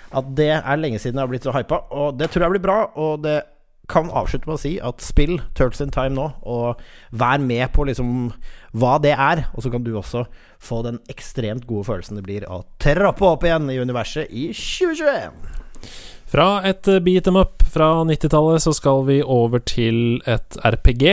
at 0.08 0.28
det 0.36 0.52
er 0.56 0.80
lenge 0.80 1.00
siden 1.04 1.20
jeg 1.20 1.26
har 1.26 1.32
blitt 1.32 1.48
så 1.48 1.54
hypa, 1.56 1.82
og 1.92 2.16
det 2.20 2.30
tror 2.32 2.46
jeg 2.46 2.56
blir 2.56 2.64
bra. 2.64 2.78
Og 3.00 3.24
det 3.24 3.42
kan 3.92 4.10
avslutte 4.12 4.50
med 4.50 4.58
å 4.58 4.62
si 4.62 4.74
at 4.84 5.04
spill 5.04 5.38
Turtles 5.56 5.82
in 5.84 5.94
Time 5.96 6.16
nå, 6.18 6.28
og 6.44 6.82
vær 7.16 7.40
med 7.44 7.72
på 7.76 7.86
liksom 7.88 8.34
hva 8.78 8.98
det 9.04 9.14
er. 9.16 9.46
Og 9.56 9.64
så 9.64 9.72
kan 9.74 9.86
du 9.86 9.94
også 9.96 10.26
få 10.60 10.82
den 10.86 11.00
ekstremt 11.12 11.68
gode 11.70 11.88
følelsen 11.88 12.20
det 12.20 12.26
blir 12.28 12.48
å 12.52 12.64
trappe 12.84 13.26
opp 13.28 13.48
igjen 13.48 13.72
i 13.72 13.80
universet 13.80 14.32
i 14.32 14.50
2021. 14.52 15.40
Fra 16.28 16.48
et 16.68 16.88
eh, 16.92 17.00
beat 17.04 17.28
them 17.28 17.40
up 17.40 17.64
fra 17.72 18.04
90-tallet 18.04 18.64
så 18.64 18.74
skal 18.76 19.04
vi 19.08 19.20
over 19.24 19.62
til 19.64 20.20
et 20.28 20.58
RPG. 20.66 21.06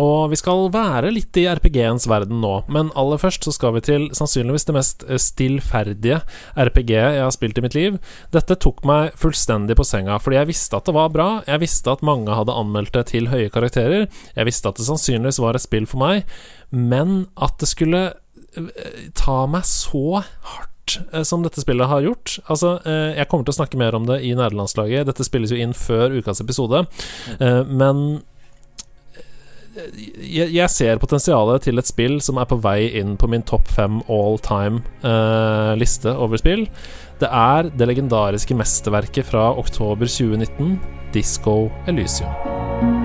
Og 0.00 0.30
vi 0.32 0.38
skal 0.38 0.68
være 0.74 1.12
litt 1.14 1.36
i 1.40 1.46
RPG-ens 1.50 2.06
verden 2.10 2.42
nå, 2.42 2.52
men 2.72 2.92
aller 2.98 3.20
først 3.20 3.46
så 3.46 3.54
skal 3.54 3.74
vi 3.76 3.84
til 3.86 4.08
sannsynligvis 4.16 4.68
det 4.68 4.76
mest 4.76 5.04
eh, 5.08 5.20
stillferdige 5.20 6.20
RPG 6.54 6.94
jeg 6.96 7.22
har 7.24 7.34
spilt 7.34 7.58
i 7.58 7.66
mitt 7.66 7.78
liv. 7.78 7.98
Dette 8.34 8.58
tok 8.62 8.82
meg 8.88 9.16
fullstendig 9.18 9.78
på 9.78 9.86
senga, 9.86 10.20
fordi 10.22 10.40
jeg 10.40 10.52
visste 10.52 10.78
at 10.78 10.88
det 10.88 10.96
var 10.96 11.12
bra. 11.14 11.28
Jeg 11.48 11.64
visste 11.64 11.94
at 11.94 12.06
mange 12.06 12.36
hadde 12.36 12.56
anmeldt 12.62 12.94
det 12.96 13.08
til 13.14 13.30
høye 13.32 13.50
karakterer. 13.52 14.08
Jeg 14.36 14.48
visste 14.48 14.70
at 14.70 14.80
det 14.80 14.88
sannsynligvis 14.88 15.42
var 15.42 15.58
et 15.58 15.66
spill 15.66 15.88
for 15.90 16.02
meg, 16.02 16.26
men 16.70 17.24
at 17.40 17.58
det 17.62 17.70
skulle 17.70 18.10
eh, 18.10 19.06
ta 19.18 19.44
meg 19.50 19.66
så 19.66 20.22
hardt 20.22 20.69
eh, 21.12 21.22
som 21.26 21.44
dette 21.44 21.62
spillet 21.62 21.90
har 21.90 22.04
gjort. 22.04 22.38
Altså, 22.46 22.78
eh, 22.84 23.16
jeg 23.18 23.28
kommer 23.30 23.46
til 23.46 23.54
å 23.54 23.60
snakke 23.60 23.80
mer 23.80 23.96
om 23.98 24.08
det 24.08 24.20
i 24.26 24.34
nederlandslaget. 24.34 25.06
Dette 25.08 25.26
spilles 25.26 25.52
jo 25.52 25.60
inn 25.60 25.76
før 25.76 26.16
ukas 26.20 26.42
episode, 26.44 26.84
men 27.40 28.04
eh, 29.74 30.00
jeg, 30.20 30.48
jeg 30.56 30.70
ser 30.72 31.02
potensialet 31.02 31.68
til 31.68 31.80
et 31.80 31.90
spill 31.90 32.18
som 32.24 32.40
er 32.40 32.48
på 32.50 32.60
vei 32.62 32.90
inn 33.00 33.16
på 33.20 33.30
min 33.30 33.46
topp 33.46 33.70
fem 33.76 34.00
all 34.10 34.40
time-liste 34.44 36.16
over 36.16 36.40
spill. 36.40 36.66
Det 37.20 37.28
er 37.28 37.68
det 37.76 37.90
legendariske 37.90 38.56
mesterverket 38.56 39.28
fra 39.28 39.50
oktober 39.60 40.08
2019, 40.08 40.80
Disco 41.14 41.68
Elysium. 41.90 42.99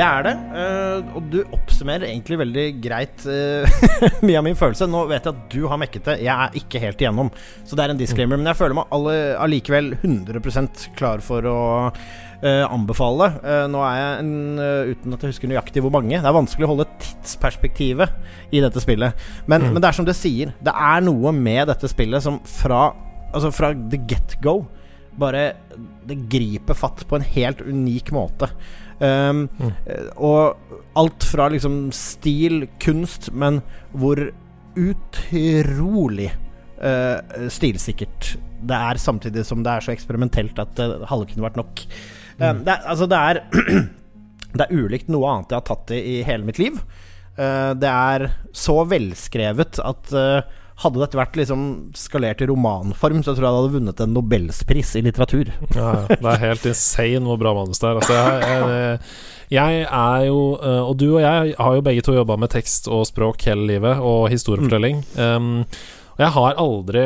Det 0.00 0.06
er 0.06 0.22
det, 0.24 0.32
eh, 0.56 1.08
og 1.12 1.26
du 1.28 1.42
oppsummerer 1.52 2.06
egentlig 2.08 2.38
veldig 2.40 2.62
greit 2.80 3.24
eh, 3.28 3.82
mye 4.24 4.38
av 4.38 4.46
min 4.46 4.56
følelse. 4.56 4.86
Nå 4.88 5.02
vet 5.10 5.26
jeg 5.28 5.34
at 5.34 5.42
du 5.52 5.66
har 5.68 5.80
mekket 5.82 6.06
det, 6.08 6.14
jeg 6.24 6.32
er 6.32 6.56
ikke 6.56 6.80
helt 6.80 7.04
igjennom, 7.04 7.28
så 7.68 7.76
det 7.76 7.84
er 7.84 7.92
en 7.92 8.00
disclaimer. 8.00 8.40
Men 8.40 8.48
jeg 8.48 8.56
føler 8.62 8.78
meg 8.78 8.94
alle, 8.96 9.18
allikevel 9.44 9.92
100 9.98 10.40
klar 10.96 11.20
for 11.24 11.44
å 11.50 11.58
uh, 11.90 12.64
anbefale. 12.70 13.28
Uh, 13.44 13.66
nå 13.68 13.84
er 13.90 14.00
jeg 14.00 14.24
en, 14.24 14.32
uh, 14.56 14.94
uten 14.94 15.18
at 15.18 15.28
jeg 15.28 15.34
husker 15.34 15.52
nøyaktig 15.52 15.84
hvor 15.84 15.92
mange. 15.92 16.16
Det 16.16 16.32
er 16.32 16.38
vanskelig 16.38 16.70
å 16.70 16.72
holde 16.72 16.88
tidsperspektivet 17.04 18.56
i 18.56 18.64
dette 18.64 18.80
spillet. 18.80 19.28
Men, 19.44 19.68
Mm. 19.68 19.74
men 19.74 19.82
det 19.82 19.90
er 19.90 20.00
som 20.00 20.08
det 20.08 20.16
sier, 20.16 20.56
det 20.64 20.72
er 20.72 21.04
noe 21.04 21.36
med 21.36 21.68
dette 21.68 21.92
spillet 21.92 22.24
som 22.24 22.40
fra, 22.48 22.86
altså 23.34 23.52
fra 23.52 23.74
the 23.76 24.00
get 24.08 24.40
go 24.40 24.62
bare 25.20 25.50
Det 26.06 26.16
griper 26.30 26.74
fatt 26.78 27.02
på 27.08 27.18
en 27.18 27.24
helt 27.34 27.60
unik 27.60 28.12
måte. 28.14 28.48
Um, 29.00 29.48
Mm. 29.58 29.72
eh, 29.86 30.08
Og 30.16 30.56
alt 30.96 31.24
fra 31.24 31.48
liksom 31.48 31.90
stil, 31.92 32.66
kunst, 32.78 33.30
men 33.32 33.62
hvor 33.96 34.30
utrolig 34.76 36.30
uh, 36.80 37.48
stilsikkert 37.52 38.34
det 38.60 38.76
er, 38.76 39.00
samtidig 39.00 39.44
som 39.48 39.62
det 39.64 39.72
er 39.72 39.80
så 39.86 39.94
eksperimentelt 39.94 40.58
at 40.60 40.74
det 40.76 40.88
halve 41.08 41.30
kunne 41.30 41.46
vært 41.46 41.56
nok. 41.56 41.80
Um, 42.40 42.60
det, 42.66 42.74
er, 42.74 42.84
altså, 42.86 43.08
det 43.08 43.18
er 43.18 43.40
Det 44.56 44.64
er 44.66 44.74
ulikt 44.74 45.08
noe 45.12 45.28
annet 45.30 45.52
jeg 45.52 45.60
har 45.60 45.66
tatt 45.68 45.92
i, 45.94 46.00
i 46.18 46.22
hele 46.26 46.42
mitt 46.44 46.58
liv. 46.58 46.80
Uh, 47.38 47.70
det 47.78 47.88
er 47.88 48.24
så 48.52 48.80
velskrevet 48.90 49.78
at 49.78 50.10
eh, 50.12 50.40
hadde 50.80 51.02
dette 51.02 51.18
vært 51.18 51.36
liksom 51.36 51.64
skalert 51.98 52.40
i 52.40 52.48
romanform, 52.48 53.20
så 53.24 53.34
tror 53.34 53.46
jeg 53.46 53.50
det 53.50 53.60
hadde 53.60 53.74
vunnet 53.74 54.00
en 54.00 54.14
nobelspris 54.16 54.94
i 54.96 55.04
litteratur. 55.04 55.50
Ja, 55.76 55.90
ja. 55.98 56.16
Det 56.16 56.32
er 56.32 56.44
helt 56.46 56.66
insane 56.70 57.26
hvor 57.26 57.40
bra 57.40 57.52
manus 57.56 57.82
det 57.82 57.90
er. 57.90 58.00
Altså, 58.00 58.16
jeg, 58.16 58.40
jeg, 58.40 59.00
jeg 59.50 59.82
er 59.84 60.24
jo 60.28 60.40
eh, 60.56 60.82
Og 60.86 60.94
du 61.00 61.06
og 61.10 61.20
jeg 61.24 61.54
har 61.58 61.76
jo 61.76 61.84
begge 61.84 62.04
to 62.06 62.14
jobba 62.16 62.36
med 62.40 62.52
tekst 62.54 62.88
og 62.88 63.04
språk 63.08 63.44
hele 63.48 63.66
livet, 63.68 64.00
og 64.00 64.30
historiefortelling. 64.32 65.04
Um, 65.18 65.52
og 66.16 66.24
jeg 66.24 66.34
har 66.36 66.60
aldri 66.64 67.04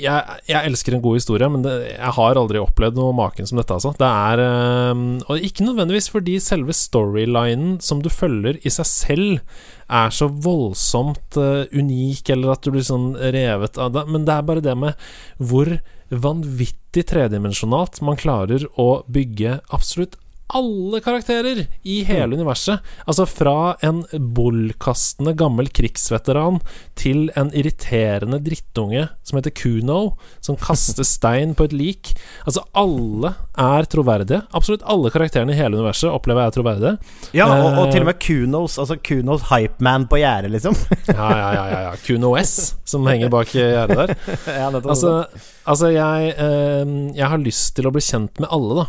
jeg, 0.00 0.38
jeg 0.48 0.68
elsker 0.68 0.96
en 0.96 1.02
god 1.04 1.18
historie, 1.18 1.48
men 1.50 1.62
det, 1.64 1.72
jeg 1.92 2.14
har 2.16 2.40
aldri 2.40 2.60
opplevd 2.62 2.98
noe 2.98 3.14
maken 3.16 3.48
som 3.48 3.60
dette, 3.60 3.76
altså. 3.76 3.92
Det 3.98 4.08
er 4.08 4.42
um, 4.90 5.04
Og 5.30 5.46
ikke 5.48 5.66
nødvendigvis 5.66 6.10
fordi 6.12 6.38
selve 6.42 6.74
storylinen 6.76 7.78
som 7.84 8.02
du 8.02 8.10
følger 8.12 8.58
i 8.62 8.72
seg 8.74 8.90
selv, 8.90 9.60
er 9.84 10.14
så 10.16 10.30
voldsomt 10.32 11.36
eh, 11.36 11.66
unik, 11.76 12.30
eller 12.32 12.54
at 12.54 12.64
du 12.64 12.72
blir 12.72 12.86
sånn 12.86 13.10
revet 13.20 13.76
av 13.76 13.92
det, 13.92 14.06
men 14.08 14.24
det 14.24 14.32
er 14.32 14.46
bare 14.48 14.64
det 14.64 14.72
med 14.80 15.02
hvor 15.36 15.68
vanvittig 16.08 17.04
tredimensjonalt 17.10 18.00
man 18.06 18.18
klarer 18.20 18.64
å 18.80 18.88
bygge 19.12 19.58
absolutt 19.76 20.16
alle 20.54 21.00
karakterer 21.04 21.64
i 21.82 21.96
hele 22.08 22.36
universet. 22.38 22.80
Altså 23.06 23.26
fra 23.28 23.74
en 23.84 24.02
bollkastende 24.14 25.34
gammel 25.38 25.68
krigsveteran 25.74 26.60
til 26.98 27.28
en 27.38 27.50
irriterende 27.56 28.38
drittunge 28.44 29.08
som 29.26 29.38
heter 29.38 29.54
Kuno, 29.56 30.14
som 30.44 30.56
kaster 30.60 31.06
stein 31.06 31.54
på 31.58 31.66
et 31.68 31.74
lik. 31.76 32.12
Altså, 32.46 32.62
alle 32.76 33.34
er 33.58 33.88
troverdige. 33.90 34.42
Absolutt 34.54 34.84
alle 34.90 35.10
karakterene 35.14 35.54
i 35.54 35.58
hele 35.58 35.78
universet 35.78 36.10
opplever 36.12 36.44
jeg 36.44 36.52
er 36.52 36.56
troverdige. 36.58 36.94
Ja, 37.36 37.48
og, 37.50 37.78
og 37.78 37.84
Eh. 37.84 37.92
til 37.92 38.00
og 38.04 38.06
med 38.08 38.18
Kunos, 38.22 38.78
altså 38.78 38.96
Kunos 39.02 39.42
hypeman 39.50 40.06
på 40.08 40.18
gjerdet, 40.22 40.50
liksom. 40.54 40.74
Ja, 41.08 41.28
ja, 41.30 41.48
ja, 41.54 41.64
ja, 41.70 41.80
ja. 41.88 41.94
Kuno 42.06 42.34
S, 42.40 42.74
som 42.88 43.06
henger 43.06 43.28
bak 43.32 43.50
gjerdet 43.52 43.96
der. 43.96 44.14
ja. 44.60 44.70
Altså, 44.80 45.26
altså 45.66 45.90
jeg, 45.92 46.34
eh, 46.38 46.94
jeg 47.18 47.28
har 47.28 47.42
lyst 47.42 47.74
til 47.76 47.88
å 47.88 47.92
bli 47.94 48.02
kjent 48.04 48.40
med 48.40 48.48
alle, 48.54 48.84
da. 48.84 48.86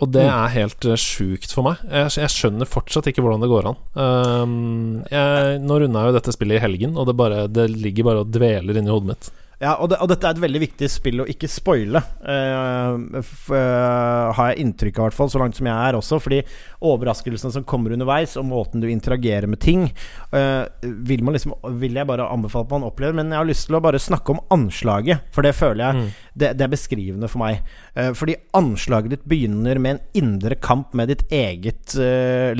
Og 0.00 0.10
det 0.12 0.26
Mm. 0.26 0.32
er 0.34 0.48
helt 0.52 0.84
uh, 0.84 0.94
sjukt 1.00 1.52
for 1.56 1.64
meg. 1.64 1.78
Jeg, 1.88 2.10
jeg 2.20 2.28
skjønner 2.34 2.68
fortsatt 2.68 3.06
ikke 3.08 3.22
hvordan 3.24 3.40
det 3.40 3.48
går 3.48 3.68
an. 3.70 3.78
Um, 3.96 5.04
jeg, 5.10 5.60
nå 5.64 5.78
runda 5.80 6.02
jeg 6.04 6.12
jo 6.12 6.16
dette 6.18 6.34
spillet 6.36 6.58
i 6.58 6.64
helgen, 6.66 6.96
og 7.00 7.06
det, 7.08 7.14
bare, 7.16 7.46
det 7.48 7.70
ligger 7.72 8.04
bare 8.10 8.20
og 8.26 8.30
dveler 8.34 8.76
inni 8.76 8.92
hodet 8.92 9.08
mitt. 9.14 9.30
Ja, 9.56 9.72
og, 9.80 9.88
det, 9.88 9.96
og, 10.04 10.10
dette 10.10 10.28
er 10.28 10.36
et 10.36 10.42
veldig 10.42 10.60
viktig 10.60 10.88
spill 10.92 11.22
å 11.22 11.26
ikke 11.32 11.48
spoile, 11.48 12.02
uh, 12.28 12.98
uh, 13.16 14.34
har 14.36 14.50
jeg 14.50 14.66
inntrykk 14.66 15.00
av, 15.00 15.06
hvert 15.06 15.16
fall, 15.16 15.30
så 15.32 15.40
langt 15.40 15.56
som 15.56 15.68
jeg 15.68 15.72
er 15.72 15.96
også. 15.96 16.18
Fordi 16.20 16.42
overraskelsene 16.84 17.54
som 17.54 17.64
kommer 17.68 17.94
underveis, 17.96 18.36
og 18.36 18.44
måten 18.50 18.84
du 18.84 18.88
interagerer 18.92 19.48
med 19.48 19.62
ting, 19.64 19.88
uh, 20.36 20.68
vil, 20.82 21.24
liksom, 21.32 21.56
vil, 21.80 21.96
jeg 21.96 22.08
bare 22.12 22.28
anbefale 22.28 22.68
at 22.68 22.76
man 22.76 22.86
opplever. 22.90 23.16
Men 23.16 23.32
jeg 23.32 23.40
har 23.40 23.48
lyst 23.48 23.70
til 23.70 23.80
å 23.80 23.84
bare 23.88 24.02
snakke 24.02 24.36
om 24.36 24.44
anslaget, 24.52 25.24
for 25.32 25.46
det 25.46 25.56
føler 25.56 25.86
jeg 25.86 26.02
mm. 26.02 26.14
det, 26.34 26.52
det, 26.52 26.66
er 26.66 26.76
beskrivende 26.76 27.32
for 27.32 27.46
meg. 27.46 27.76
fordi 28.18 28.36
anslaget 28.58 29.14
ditt 29.14 29.28
begynner 29.28 29.80
med 29.80 29.96
en 29.96 30.24
indre 30.24 30.58
kamp 30.60 30.92
med 30.96 31.08
ditt 31.12 31.24
eget 31.32 31.96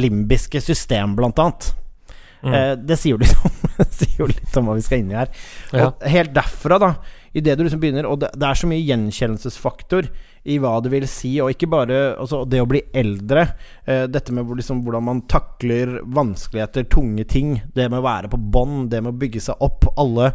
limbiske 0.00 0.62
system, 0.64 1.16
blant 1.18 1.42
annet. 1.42 1.74
Mm. 2.46 2.54
Eh, 2.54 2.72
det 2.78 2.98
sier 3.00 3.16
jo, 3.16 3.20
litt 3.22 3.36
om, 3.42 3.60
sier 3.98 4.22
jo 4.22 4.30
litt 4.30 4.58
om 4.58 4.70
hva 4.70 4.78
vi 4.78 4.86
skal 4.86 5.02
inn 5.02 5.12
i 5.12 5.18
her. 5.18 5.32
Ja. 5.74 5.90
Helt 6.06 6.34
derfra, 6.36 6.78
da, 6.82 6.92
idet 7.36 7.58
du 7.58 7.66
liksom 7.66 7.82
begynner 7.82 8.06
Og 8.08 8.20
det, 8.22 8.30
det, 8.38 8.46
er 8.48 8.56
så 8.56 8.68
mye 8.70 8.84
gjenkjennelsesfaktor 8.86 10.08
i 10.46 10.60
hva 10.62 10.76
det 10.78 10.92
vil 10.92 11.04
si, 11.10 11.32
og 11.42 11.50
ikke 11.50 11.66
bare 11.66 11.96
altså, 12.14 12.44
det 12.46 12.60
å 12.62 12.68
bli 12.70 12.84
eldre. 12.94 13.42
Eh, 13.82 14.04
dette 14.06 14.30
med 14.30 14.46
liksom, 14.60 14.84
hvordan 14.86 15.02
man 15.08 15.24
takler 15.26 15.96
vanskeligheter, 16.06 16.86
tunge 16.86 17.24
ting. 17.26 17.56
Det 17.74 17.88
med 17.90 17.98
å 17.98 18.06
være 18.06 18.30
på 18.30 18.38
bånn, 18.38 18.84
det 18.92 19.00
med 19.02 19.16
å 19.16 19.18
bygge 19.18 19.42
seg 19.48 19.64
opp. 19.66 19.88
Alle 19.98 20.30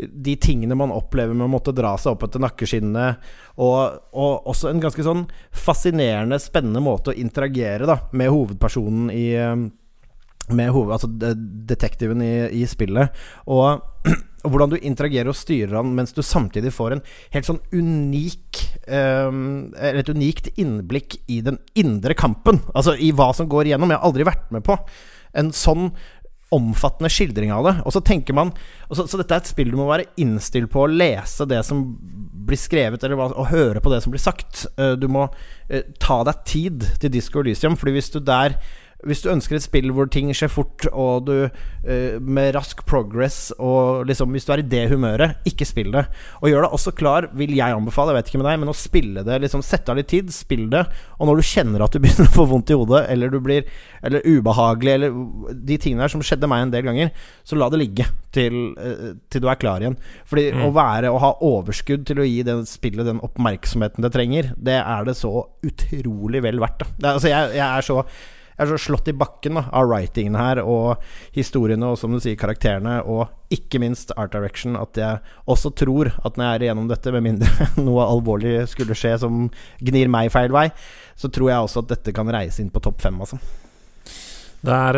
de 0.00 0.36
tingene 0.40 0.78
man 0.80 0.94
opplever 0.94 1.36
med 1.36 1.44
å 1.44 1.52
måtte 1.52 1.76
dra 1.76 1.92
seg 2.00 2.14
opp 2.14 2.24
etter 2.24 2.40
nakkeskinnet. 2.40 3.28
Og, 3.60 4.00
og 4.16 4.48
også 4.48 4.70
en 4.70 4.80
ganske 4.80 5.04
sånn 5.04 5.26
fascinerende, 5.52 6.40
spennende 6.40 6.80
måte 6.80 7.12
å 7.12 7.20
interagere 7.20 7.84
da, 7.84 7.98
med 8.16 8.32
hovedpersonen 8.32 9.12
i 9.12 9.26
eh, 9.36 9.68
med 10.48 10.72
hoved, 10.74 10.92
altså 10.94 11.08
detektiven 11.68 12.22
i, 12.24 12.34
i 12.62 12.64
spillet. 12.68 13.14
Og, 13.46 13.82
og, 14.44 14.48
hvordan 14.48 14.72
du 14.72 14.78
interagerer 14.80 15.30
og 15.30 15.38
styrer 15.38 15.76
han 15.78 15.92
mens 15.96 16.14
du 16.16 16.22
samtidig 16.26 16.72
får 16.74 16.96
en 16.96 17.04
helt 17.34 17.48
sånn 17.48 17.60
unik 17.74 18.62
um, 18.90 19.42
Et 19.76 20.08
unikt 20.10 20.50
innblikk 20.58 21.20
i 21.30 21.40
den 21.46 21.60
indre 21.78 22.16
kampen. 22.18 22.62
Altså 22.74 22.96
i 22.96 23.12
hva 23.14 23.30
som 23.36 23.50
går 23.50 23.70
igjennom. 23.70 23.92
Jeg 23.92 24.00
har 24.00 24.10
aldri 24.10 24.26
vært 24.28 24.48
med 24.54 24.66
på 24.66 24.78
en 25.38 25.52
sånn 25.54 25.92
omfattende 26.50 27.10
skildring 27.12 27.52
av 27.54 27.66
det. 27.66 27.74
Og 27.86 27.94
så 27.94 28.02
tenker 28.02 28.34
man 28.34 28.50
så, 28.90 29.04
så, 29.04 29.20
dette 29.20 29.36
er 29.36 29.42
et 29.42 29.50
spill 29.52 29.70
du 29.70 29.78
må 29.78 29.86
være 29.90 30.08
innstilt 30.20 30.70
på 30.72 30.84
å 30.84 30.90
lese 30.90 31.46
det 31.46 31.62
som 31.66 31.84
blir 32.50 32.58
skrevet, 32.58 33.04
eller 33.06 33.20
å 33.30 33.46
høre 33.52 33.82
på 33.82 33.92
det 33.92 34.00
som 34.02 34.14
blir 34.14 34.22
sagt. 34.22 34.64
Uh, 34.74 34.96
du 34.98 35.06
må 35.12 35.28
uh, 35.30 35.82
ta 36.02 36.20
deg 36.26 36.44
tid 36.48 36.88
til 37.02 37.14
Disco 37.14 37.44
Elysium, 37.44 37.78
Fordi 37.78 37.94
hvis 37.94 38.10
du 38.14 38.18
der 38.24 38.58
hvis 39.08 39.22
du 39.24 39.30
ønsker 39.32 39.56
et 39.56 39.64
spill 39.64 39.92
hvor 39.96 40.08
ting 40.12 40.28
skjer 40.36 40.50
fort, 40.52 40.84
og 40.90 41.26
du 41.28 41.34
uh, 41.46 42.16
med 42.20 42.52
rask 42.56 42.82
progress, 42.88 43.50
og 43.58 44.06
liksom 44.08 44.32
Hvis 44.34 44.46
du 44.46 44.52
er 44.54 44.62
i 44.62 44.66
det 44.66 44.82
humøret, 44.90 45.40
ikke 45.48 45.66
spill 45.68 45.90
det. 45.94 46.04
Og 46.40 46.50
gjør 46.50 46.66
deg 46.66 46.76
også 46.76 46.92
klar, 46.96 47.28
vil 47.36 47.54
jeg 47.56 47.76
anbefale, 47.76 48.12
jeg 48.12 48.20
vet 48.20 48.30
ikke 48.30 48.40
med 48.42 48.48
deg, 48.50 48.60
men 48.62 48.72
å 48.72 48.76
spille 48.76 49.24
det. 49.26 49.40
Liksom 49.44 49.64
Sette 49.64 49.92
av 49.92 49.98
litt 49.98 50.10
tid, 50.12 50.32
spill 50.34 50.68
det. 50.72 50.84
Og 51.18 51.28
når 51.28 51.40
du 51.40 51.46
kjenner 51.46 51.84
at 51.84 51.94
du 51.94 52.00
begynner 52.02 52.28
å 52.28 52.34
få 52.34 52.46
vondt 52.50 52.72
i 52.72 52.78
hodet, 52.78 53.04
eller 53.12 53.32
du 53.32 53.40
blir 53.44 53.68
Eller 54.02 54.24
ubehagelig, 54.24 54.92
eller 54.94 55.16
de 55.52 55.76
tingene 55.76 56.04
der 56.04 56.12
som 56.12 56.24
skjedde 56.24 56.48
meg 56.48 56.64
en 56.64 56.74
del 56.74 56.86
ganger, 56.86 57.10
så 57.44 57.58
la 57.58 57.68
det 57.72 57.80
ligge 57.82 58.06
til, 58.34 58.74
uh, 58.78 59.14
til 59.32 59.44
du 59.44 59.48
er 59.50 59.60
klar 59.60 59.84
igjen. 59.84 59.98
Fordi 60.28 60.50
mm. 60.54 60.66
å 60.66 60.74
være 60.76 61.12
Å 61.12 61.22
ha 61.22 61.32
overskudd 61.46 62.04
til 62.08 62.20
å 62.22 62.28
gi 62.28 62.42
det 62.46 62.58
spillet 62.70 63.08
den 63.08 63.22
oppmerksomheten 63.24 64.04
det 64.04 64.12
trenger, 64.14 64.52
det 64.56 64.78
er 64.80 65.08
det 65.08 65.16
så 65.18 65.32
utrolig 65.66 66.44
vel 66.44 66.60
verdt. 66.62 66.84
Da. 66.84 66.92
Det, 66.96 67.14
altså, 67.16 67.32
jeg, 67.32 67.56
jeg 67.58 67.66
er 67.66 67.86
så 67.86 68.04
er 68.60 68.70
så 68.70 68.78
slått 68.80 69.08
i 69.10 69.16
bakken 69.16 69.58
da, 69.58 69.64
av 69.76 69.88
writingen 69.90 70.36
her, 70.38 70.60
og 70.62 71.00
historiene, 71.36 71.90
og 71.90 71.98
som 72.00 72.12
du 72.12 72.20
sier, 72.20 72.38
karakterene, 72.40 73.00
og 73.02 73.28
ikke 73.54 73.80
minst 73.82 74.12
art 74.16 74.34
direction, 74.34 74.76
at 74.78 75.00
jeg 75.00 75.22
også 75.50 75.72
tror 75.78 76.12
at 76.20 76.36
når 76.36 76.46
jeg 76.46 76.58
er 76.58 76.66
igjennom 76.68 76.90
dette, 76.90 77.14
med 77.14 77.26
mindre 77.26 77.70
noe 77.86 78.06
alvorlig 78.06 78.58
skulle 78.70 78.96
skje 78.98 79.16
som 79.24 79.48
gnir 79.82 80.12
meg 80.12 80.30
feil 80.34 80.52
vei, 80.54 80.68
så 81.18 81.32
tror 81.32 81.50
jeg 81.52 81.66
også 81.66 81.84
at 81.84 81.96
dette 81.96 82.14
kan 82.16 82.30
reise 82.30 82.62
inn 82.62 82.72
på 82.72 82.82
topp 82.84 83.02
fem, 83.02 83.18
altså. 83.20 83.40
Det 84.60 84.74
er, 84.76 84.96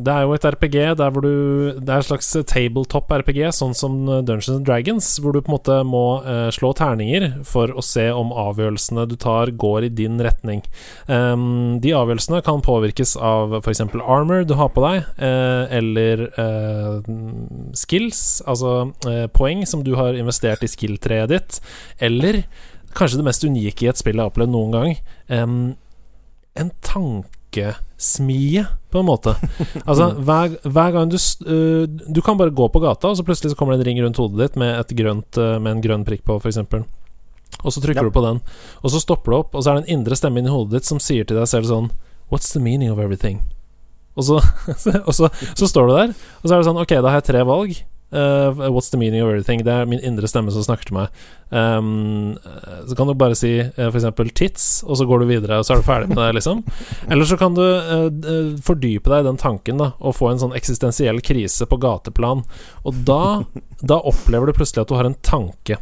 det 0.00 0.08
er, 0.12 0.22
jo 0.24 0.32
et 0.32 0.44
RPG 0.48 0.76
der 0.96 1.10
hvor 1.12 1.20
du 1.20 1.74
Det 1.76 1.92
er 1.92 2.00
et 2.00 2.06
slags 2.08 2.30
tabletop-RPG, 2.48 3.42
sånn 3.52 3.74
som 3.76 3.98
Dungeons 4.08 4.48
and 4.54 4.64
Dragons, 4.64 5.10
hvor 5.20 5.36
du 5.36 5.42
på 5.42 5.52
en 5.52 5.56
måte 5.58 5.76
må 5.84 6.04
uh, 6.24 6.48
slå 6.54 6.72
terninger 6.76 7.28
for 7.48 7.74
å 7.76 7.84
se 7.84 8.06
om 8.08 8.32
avgjørelsene 8.32 9.04
du 9.10 9.16
tar, 9.20 9.52
går 9.52 9.88
i 9.88 9.92
din 10.00 10.16
retning. 10.24 10.64
De 11.08 11.92
avgjørelsene 11.94 12.40
kan 12.46 12.64
påvirkes 12.64 13.16
av 13.20 13.58
f.eks. 13.60 13.84
armor 14.00 14.46
du 14.48 14.56
har 14.56 14.72
på 14.72 14.84
deg, 14.86 15.04
uh, 15.20 15.64
eller 15.78 16.24
uh, 16.40 17.04
skills, 17.76 18.40
altså 18.48 18.94
poeng 19.36 19.66
som 19.68 19.84
du 19.84 19.92
har 19.98 20.16
investert 20.16 20.64
i 20.64 20.72
skill-treet 20.72 21.32
ditt, 21.34 21.60
eller 22.00 22.42
kanskje 22.96 23.20
det 23.20 23.28
mest 23.28 23.44
unike 23.44 23.84
i 23.84 23.90
et 23.92 24.00
spill 24.00 24.16
jeg 24.16 24.24
har 24.24 24.32
opplevd 24.32 24.54
noen 24.54 24.72
gang, 24.74 24.96
en 26.58 26.72
tanke 26.82 27.37
tankesmie, 27.58 28.66
på 28.90 28.98
en 28.98 29.04
måte. 29.04 29.34
Altså, 29.84 30.14
hver, 30.26 30.54
hver 30.64 30.92
gang 30.92 31.10
du 31.10 31.16
uh, 31.16 31.88
Du 32.08 32.22
kan 32.22 32.38
bare 32.38 32.50
gå 32.50 32.68
på 32.68 32.80
gata, 32.80 33.08
og 33.08 33.16
så 33.16 33.24
plutselig 33.24 33.52
så 33.52 33.56
kommer 33.56 33.74
det 33.74 33.80
en 33.80 33.90
ring 33.90 34.02
rundt 34.02 34.16
hodet 34.16 34.38
ditt 34.38 34.56
med, 34.56 34.94
grønt, 34.96 35.38
uh, 35.38 35.58
med 35.58 35.76
en 35.76 35.82
grønn 35.82 36.04
prikk 36.04 36.24
på, 36.24 36.38
f.eks. 36.38 36.58
Og 37.64 37.72
så 37.72 37.80
trykker 37.80 38.02
ja. 38.02 38.08
du 38.08 38.14
på 38.14 38.22
den, 38.22 38.40
og 38.82 38.90
så 38.92 39.00
stopper 39.00 39.32
du 39.32 39.38
opp, 39.38 39.54
og 39.54 39.64
så 39.64 39.72
er 39.72 39.78
det 39.78 39.88
en 39.88 39.98
indre 39.98 40.16
stemme 40.16 40.40
inni 40.40 40.52
hodet 40.52 40.78
ditt 40.78 40.88
som 40.88 41.00
sier 41.00 41.26
til 41.26 41.38
deg 41.38 41.48
selv 41.48 41.68
sånn 41.68 41.90
What's 42.28 42.52
the 42.52 42.60
meaning 42.60 42.92
of 42.92 43.00
everything? 43.00 43.40
Og 44.18 44.26
så, 44.26 44.40
og 45.08 45.14
så, 45.14 45.30
så 45.56 45.68
står 45.68 45.88
du 45.88 45.94
der, 45.96 46.16
og 46.42 46.44
så 46.44 46.54
er 46.54 46.58
det 46.60 46.68
sånn 46.68 46.82
Ok, 46.82 46.92
da 46.98 47.08
har 47.08 47.22
jeg 47.22 47.30
tre 47.30 47.44
valg. 47.48 47.78
Uh, 48.10 48.70
what's 48.72 48.88
the 48.88 48.96
meaning 48.96 49.22
of 49.22 49.28
everything? 49.28 49.60
Det 49.64 49.72
er 49.72 49.88
min 49.88 50.00
indre 50.00 50.28
stemme 50.30 50.52
som 50.54 50.64
snakker 50.64 50.88
til 50.88 50.96
meg. 50.96 51.18
Um, 51.50 52.38
så 52.88 52.96
kan 52.96 53.10
du 53.10 53.14
bare 53.18 53.36
si 53.36 53.50
uh, 53.60 53.88
f.eks. 53.90 54.06
tits, 54.32 54.68
og 54.86 54.96
så 54.96 55.04
går 55.08 55.22
du 55.22 55.28
videre, 55.28 55.58
og 55.60 55.66
så 55.68 55.74
er 55.74 55.82
du 55.82 55.88
ferdig 55.88 56.08
med 56.14 56.22
det, 56.22 56.30
liksom. 56.38 56.62
Eller 57.12 57.28
så 57.28 57.36
kan 57.40 57.56
du 57.58 57.64
uh, 57.64 58.08
fordype 58.64 59.12
deg 59.12 59.24
i 59.24 59.28
den 59.28 59.40
tanken 59.40 59.82
da 59.82 59.92
og 59.98 60.16
få 60.16 60.32
en 60.32 60.40
sånn 60.40 60.56
eksistensiell 60.56 61.20
krise 61.24 61.68
på 61.68 61.80
gateplan. 61.84 62.46
Og 62.88 63.04
da, 63.08 63.22
da 63.84 64.00
opplever 64.00 64.48
du 64.48 64.56
plutselig 64.56 64.86
at 64.86 64.92
du 64.92 64.96
har 64.96 65.08
en 65.08 65.18
tanke. 65.20 65.76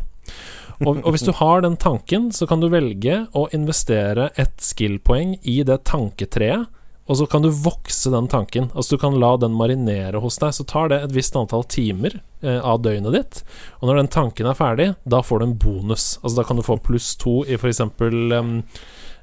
Og, 0.83 0.99
og, 0.99 1.13
hvis 1.15 1.25
du 1.25 1.33
har 1.39 1.63
den 1.65 1.79
tanken, 1.81 2.29
så 2.35 2.49
kan 2.51 2.61
du 2.61 2.69
velge 2.73 3.23
å 3.39 3.47
investere 3.57 4.29
et 4.37 4.59
skill-poeng 4.61 5.39
i 5.47 5.63
det 5.65 5.79
tanketreet 5.89 6.67
og 7.07 7.19
så 7.19 7.27
kan 7.31 7.45
du 7.45 7.51
vokse 7.51 8.11
den 8.11 8.27
tanken. 8.29 8.71
Altså 8.75 8.97
Du 8.97 9.01
kan 9.01 9.19
la 9.21 9.37
den 9.39 9.55
marinere 9.55 10.19
hos 10.23 10.41
deg. 10.43 10.55
Så 10.57 10.67
tar 10.67 10.91
det 10.91 11.01
et 11.05 11.15
visst 11.15 11.37
antall 11.39 11.63
timer 11.71 12.19
eh, 12.43 12.59
av 12.59 12.83
døgnet 12.83 13.15
ditt. 13.15 13.43
Og 13.79 13.89
når 13.89 14.01
den 14.01 14.11
tanken 14.11 14.51
er 14.51 14.59
ferdig, 14.59 14.89
da 15.07 15.23
får 15.23 15.39
du 15.39 15.47
en 15.47 15.59
bonus. 15.63 16.17
Altså 16.23 16.41
Da 16.41 16.47
kan 16.49 16.59
du 16.59 16.67
få 16.67 16.81
pluss 16.83 17.15
to 17.23 17.45
i 17.47 17.59
f.eks. 17.61 17.85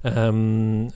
Um, 0.03 0.87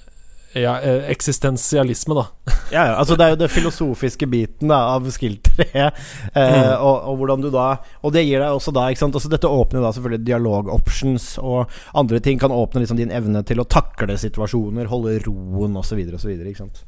ja, 0.61 0.73
eh, 0.81 1.09
eksistensialisme, 1.11 2.17
da. 2.17 2.25
ja, 2.75 2.85
ja, 2.89 2.95
altså 2.97 3.17
det 3.19 3.25
er 3.25 3.35
jo 3.35 3.39
det 3.43 3.51
filosofiske 3.53 4.27
biten 4.31 4.71
da, 4.71 4.79
av 4.95 5.07
skill-treet. 5.13 6.01
Eh, 6.33 6.57
mm. 6.57 6.73
og, 6.81 6.95
og, 6.95 7.13
hvordan 7.21 7.45
du 7.45 7.49
da 7.53 7.67
Og 8.05 8.13
det 8.15 8.25
gir 8.27 8.41
deg 8.43 8.53
også 8.53 8.73
da 8.75 8.87
ikke 8.91 9.01
sant? 9.05 9.15
Altså 9.17 9.31
Dette 9.31 9.49
åpner 9.49 9.83
da 9.83 9.93
selvfølgelig 9.95 10.27
dialog-options, 10.27 11.29
og 11.43 11.79
andre 11.97 12.21
ting 12.23 12.41
kan 12.41 12.53
åpne 12.53 12.83
liksom 12.83 12.99
din 12.99 13.13
evne 13.13 13.43
til 13.47 13.63
å 13.63 13.67
takle 13.69 14.19
situasjoner, 14.19 14.91
holde 14.91 15.19
roen 15.27 15.79
osv. 15.79 16.03
osv. 16.17 16.35
Ikke 16.37 16.61
sant. 16.65 16.85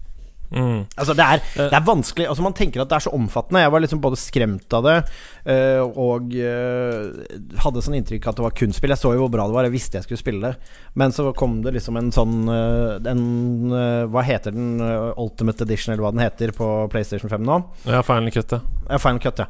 Mm. 0.49 0.87
Altså 0.97 1.13
det 1.13 1.25
er, 1.25 1.41
det 1.59 1.75
er, 1.77 1.83
vanskelig 1.85 2.25
Altså 2.25 2.41
Man 2.41 2.55
tenker 2.57 2.81
at 2.81 2.89
det 2.89 2.95
er 2.97 3.03
så 3.05 3.11
omfattende. 3.13 3.61
Jeg 3.61 3.73
var 3.73 3.83
liksom 3.83 4.01
både 4.01 4.17
skremt 4.17 4.73
av 4.73 4.87
det 4.87 4.95
uh, 5.45 5.83
og 5.85 6.33
uh, 6.33 7.59
hadde 7.61 7.83
sånn 7.85 7.99
inntrykk 7.99 8.29
at 8.31 8.39
det 8.39 8.45
var 8.47 8.55
kunstspill. 8.57 8.93
Jeg 8.95 9.01
så 9.01 9.13
jo 9.13 9.23
hvor 9.23 9.33
bra 9.33 9.45
det 9.49 9.57
var, 9.57 9.67
jeg 9.67 9.75
visste 9.75 9.99
jeg 9.99 10.07
skulle 10.07 10.21
spille 10.21 10.49
det. 10.51 10.73
Men 10.99 11.13
så 11.15 11.27
kom 11.37 11.59
det 11.65 11.75
liksom 11.77 11.99
en 12.01 12.11
sånn 12.15 12.49
uh, 12.49 12.97
en, 13.09 13.23
Hva 14.09 14.25
heter 14.25 14.55
den? 14.55 14.81
Ultimate 15.19 15.65
Edition, 15.65 15.93
eller 15.93 16.07
hva 16.07 16.13
den 16.15 16.23
heter, 16.23 16.53
på 16.55 16.67
PlayStation 16.91 17.31
5 17.31 17.45
nå? 17.45 17.57
Ja, 17.89 18.01
Final 18.05 18.33
Cut, 18.33 18.53
ja. 18.55 18.61
ja 18.89 18.99
Final 19.01 19.21
Cut, 19.23 19.41
ja. 19.41 19.47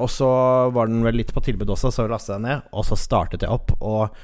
og 0.00 0.08
så 0.12 0.28
var 0.74 0.88
den 0.90 1.04
vel 1.06 1.18
litt 1.20 1.32
på 1.34 1.42
tilbud 1.44 1.70
også, 1.74 1.92
så 1.94 2.06
lastet 2.10 2.36
jeg 2.36 2.44
ned, 2.46 2.64
og 2.74 2.86
så 2.88 2.98
startet 2.98 3.44
jeg 3.44 3.52
opp. 3.52 3.74
Og 3.84 4.14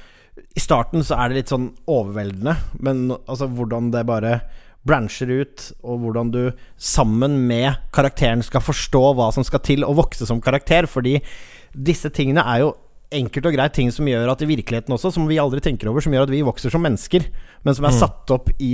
i 0.55 0.63
starten 0.63 1.05
så 1.05 1.17
er 1.19 1.31
det 1.31 1.41
litt 1.41 1.53
sånn 1.53 1.69
overveldende, 1.91 2.55
men 2.83 3.05
altså 3.21 3.47
hvordan 3.51 3.91
det 3.93 4.05
bare 4.09 4.39
brancher 4.87 5.29
ut, 5.41 5.67
og 5.85 6.01
hvordan 6.03 6.31
du 6.33 6.41
sammen 6.81 7.37
med 7.49 7.77
karakteren 7.93 8.41
skal 8.45 8.63
forstå 8.65 9.03
hva 9.17 9.29
som 9.35 9.45
skal 9.45 9.61
til 9.65 9.85
å 9.85 9.93
vokse 9.97 10.25
som 10.27 10.41
karakter. 10.41 10.89
Fordi 10.89 11.19
disse 11.71 12.09
tingene 12.13 12.45
er 12.45 12.65
jo 12.65 12.73
enkelt 13.11 13.47
og 13.49 13.55
greit 13.57 13.75
ting 13.75 13.91
som 13.93 14.07
gjør 14.07 14.31
at 14.31 14.41
i 14.43 14.49
virkeligheten 14.49 14.95
også, 14.95 15.13
som 15.13 15.27
vi 15.29 15.39
aldri 15.41 15.61
tenker 15.63 15.91
over, 15.91 16.03
som 16.03 16.13
gjør 16.15 16.29
at 16.29 16.33
vi 16.33 16.45
vokser 16.47 16.73
som 16.73 16.83
mennesker, 16.83 17.27
men 17.65 17.77
som 17.77 17.87
er 17.87 17.95
mm. 17.95 17.99
satt 17.99 18.33
opp 18.33 18.53
i 18.57 18.73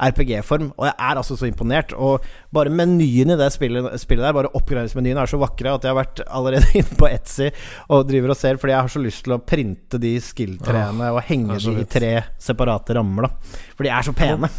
RPG-form. 0.00 0.70
Og 0.78 0.86
jeg 0.88 0.94
er 0.96 1.20
altså 1.20 1.36
så 1.36 1.48
imponert. 1.48 1.92
Og 1.92 2.24
bare 2.54 2.72
menyen 2.72 3.34
i 3.34 3.38
det 3.40 3.50
spillet, 3.52 3.90
spillet 4.00 4.24
der, 4.24 4.36
bare 4.36 4.52
oppgraderingsmenyene, 4.56 5.24
er 5.24 5.32
så 5.32 5.40
vakre 5.40 5.74
at 5.74 5.84
jeg 5.84 5.92
har 5.92 6.00
vært 6.00 6.24
allerede 6.28 6.72
inne 6.80 6.98
på 7.00 7.10
Etsy 7.10 7.50
og 7.90 8.06
driver 8.08 8.34
og 8.34 8.40
ser, 8.40 8.60
fordi 8.60 8.76
jeg 8.76 8.84
har 8.86 8.94
så 8.94 9.04
lyst 9.04 9.26
til 9.26 9.36
å 9.36 9.42
printe 9.44 10.00
de 10.00 10.16
skill-treene 10.24 11.12
og 11.14 11.22
henge 11.28 11.60
de 11.60 11.78
i 11.82 11.88
tre 11.90 12.14
separate 12.40 12.96
rammer, 12.96 13.28
da. 13.28 13.56
For 13.74 13.86
de 13.86 13.94
er 13.96 14.08
så 14.08 14.16
pene. 14.16 14.52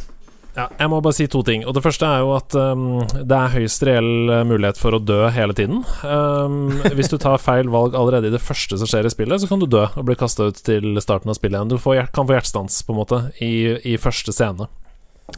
Ja, 0.55 0.65
jeg 0.67 0.91
må 0.91 0.99
bare 1.03 1.15
si 1.15 1.27
to 1.31 1.41
ting. 1.47 1.63
Og 1.67 1.75
Det 1.77 1.83
første 1.85 2.07
er 2.07 2.23
jo 2.23 2.33
at 2.35 2.55
um, 2.59 2.85
det 3.15 3.37
er 3.37 3.53
høyst 3.55 3.85
reell 3.87 4.31
uh, 4.31 4.41
mulighet 4.47 4.79
for 4.81 4.97
å 4.97 5.01
dø 5.01 5.19
hele 5.31 5.55
tiden. 5.57 5.83
Um, 6.03 6.73
hvis 6.97 7.11
du 7.11 7.17
tar 7.21 7.41
feil 7.41 7.71
valg 7.71 7.95
allerede 7.95 8.31
i 8.31 8.35
det 8.35 8.43
første 8.43 8.79
som 8.79 8.89
skjer 8.89 9.07
i 9.07 9.13
spillet, 9.13 9.43
så 9.43 9.49
kan 9.51 9.63
du 9.63 9.69
dø 9.69 9.85
og 9.87 10.07
bli 10.07 10.17
kasta 10.19 10.49
ut 10.51 10.59
til 10.67 10.99
starten 11.03 11.31
av 11.31 11.39
spillet 11.39 11.57
igjen. 11.57 11.71
Du 11.71 11.79
får, 11.81 12.07
kan 12.15 12.27
få 12.27 12.37
hjertestans, 12.37 12.81
på 12.87 12.95
en 12.95 13.01
måte, 13.01 13.21
i, 13.39 13.53
i 13.93 13.97
første 14.01 14.35
scene. 14.35 14.67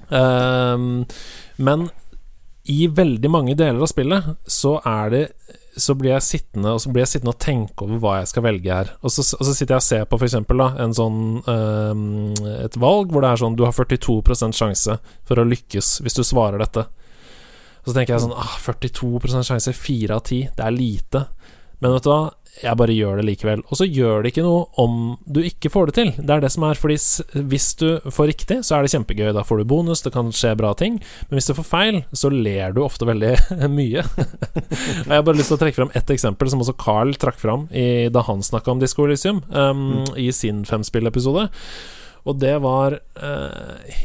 Um, 0.10 1.04
men 1.62 1.90
i 2.72 2.88
veldig 2.88 3.30
mange 3.32 3.58
deler 3.60 3.82
av 3.84 3.90
spillet 3.92 4.30
så 4.48 4.78
er 4.88 5.12
det 5.12 5.24
så 5.74 5.96
blir 5.98 6.20
sittende 6.22 6.76
så 6.80 6.92
blir 6.94 7.02
jeg 7.02 7.16
sittende 7.16 7.34
og 7.34 7.42
tenke 7.42 7.86
over 7.86 8.00
hva 8.00 8.18
jeg 8.20 8.30
skal 8.30 8.46
velge 8.46 8.76
her. 8.78 8.92
Og 9.02 9.12
så, 9.12 9.24
og 9.36 9.48
så 9.48 9.56
sitter 9.56 9.74
jeg 9.74 9.82
og 9.82 9.86
ser 9.88 10.04
på 10.06 10.20
f.eks. 10.20 10.36
sånn 11.00 11.24
um, 11.50 12.04
et 12.62 12.78
valg 12.80 13.10
hvor 13.10 13.26
det 13.26 13.32
er 13.32 13.42
sånn 13.42 13.58
du 13.58 13.66
har 13.66 13.74
42 13.74 14.54
sjanse 14.54 15.00
for 15.26 15.42
å 15.42 15.48
lykkes 15.50 15.96
hvis 16.06 16.20
du 16.20 16.22
svarer 16.28 16.62
dette. 16.62 16.86
Og 17.84 17.90
så 17.90 17.98
tenker 17.98 18.16
jeg 18.16 18.24
sånn 18.24 18.38
ah, 18.38 18.54
42% 18.64 19.50
sjanse, 19.50 19.74
4 19.76 20.16
av 20.16 20.22
10, 20.24 20.54
det 20.56 20.64
er 20.64 20.78
lite. 20.78 21.26
Men 21.82 21.98
vet 21.98 22.06
du 22.06 22.14
hva, 22.14 22.22
jeg 22.62 22.78
bare 22.78 22.94
gjør 22.94 23.18
det 23.18 23.26
likevel. 23.26 23.64
Og 23.72 23.80
så 23.80 23.88
gjør 23.88 24.22
det 24.24 24.34
ikke 24.34 24.44
noe 24.46 24.68
om 24.80 25.16
du 25.26 25.40
ikke 25.42 25.72
får 25.74 25.90
det 25.90 25.96
til. 25.98 26.12
Det 26.20 26.36
er 26.36 26.44
det 26.44 26.52
som 26.54 26.66
er, 26.68 26.78
fordi 26.78 26.98
hvis 27.50 27.70
du 27.80 27.88
får 28.14 28.30
riktig, 28.30 28.60
så 28.68 28.78
er 28.78 28.86
det 28.86 28.94
kjempegøy. 28.94 29.32
Da 29.36 29.46
får 29.48 29.62
du 29.62 29.70
bonus, 29.72 30.04
det 30.06 30.14
kan 30.14 30.30
skje 30.36 30.54
bra 30.60 30.74
ting. 30.78 31.00
Men 31.30 31.40
hvis 31.40 31.50
du 31.50 31.56
får 31.58 31.68
feil, 31.68 32.00
så 32.14 32.30
ler 32.34 32.76
du 32.76 32.84
ofte 32.86 33.08
veldig 33.10 33.34
mye. 33.78 34.06
og 34.06 35.10
jeg 35.10 35.16
har 35.16 35.26
bare 35.26 35.40
lyst 35.40 35.50
til 35.54 35.58
å 35.58 35.64
trekke 35.64 35.80
fram 35.82 35.94
ett 35.98 36.14
eksempel 36.14 36.54
som 36.54 36.62
også 36.64 36.78
Carl 36.84 37.16
trakk 37.20 37.42
fram 37.42 37.66
i, 37.74 38.08
da 38.14 38.26
han 38.30 38.46
snakka 38.46 38.76
om 38.76 38.84
Disco 38.84 39.08
Elysium, 39.08 39.42
um, 39.50 39.84
mm. 40.04 40.14
i 40.22 40.30
sin 40.36 40.62
femspillepisode. 40.70 41.48
Og 42.24 42.38
det 42.40 42.58
var 42.64 43.00
uh, 43.20 44.04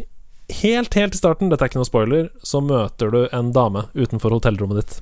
Helt, 0.63 0.95
helt 0.97 1.13
i 1.13 1.19
starten, 1.19 1.51
dette 1.53 1.61
er 1.61 1.69
ikke 1.69 1.77
noe 1.77 1.85
spoiler, 1.85 2.29
så 2.41 2.63
møter 2.65 3.11
du 3.13 3.19
en 3.37 3.51
dame 3.53 3.83
utenfor 3.93 4.33
hotellrommet 4.33 4.81
ditt 4.81 4.95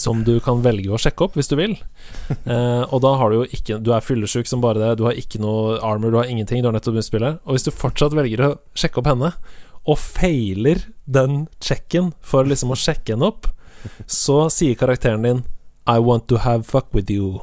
som 0.00 0.22
du 0.24 0.36
kan 0.44 0.62
velge 0.64 0.92
å 0.92 1.00
sjekke 1.00 1.26
opp 1.26 1.38
hvis 1.38 1.50
du 1.50 1.56
vil. 1.60 1.76
Eh, 2.44 2.82
og 2.84 3.00
da 3.04 3.14
har 3.20 3.30
du 3.30 3.36
jo 3.38 3.46
ikke 3.56 3.78
Du 3.84 3.90
er 3.94 4.04
fyllesyk 4.04 4.48
som 4.48 4.62
bare 4.64 4.80
det, 4.80 4.90
du 4.98 5.04
har 5.06 5.16
ikke 5.18 5.40
noe 5.42 5.78
armor, 5.84 6.12
du 6.12 6.18
har 6.20 6.28
ingenting, 6.30 6.62
du 6.62 6.68
har 6.68 6.76
nettopp 6.76 6.96
begynt 6.96 7.08
spillet. 7.08 7.40
Og 7.44 7.56
hvis 7.56 7.66
du 7.66 7.72
fortsatt 7.74 8.16
velger 8.16 8.42
å 8.44 8.50
sjekke 8.76 9.00
opp 9.00 9.10
henne, 9.10 9.32
og 9.84 10.00
feiler 10.00 10.80
den 11.04 11.44
checken 11.60 12.12
for 12.24 12.48
liksom 12.48 12.72
å 12.72 12.78
sjekke 12.78 13.14
henne 13.14 13.28
opp, 13.28 13.50
så 14.08 14.46
sier 14.52 14.78
karakteren 14.80 15.26
din 15.26 15.42
I 15.84 16.00
want 16.00 16.28
to 16.32 16.40
have 16.44 16.64
fuck 16.64 16.88
with 16.96 17.12
you. 17.12 17.42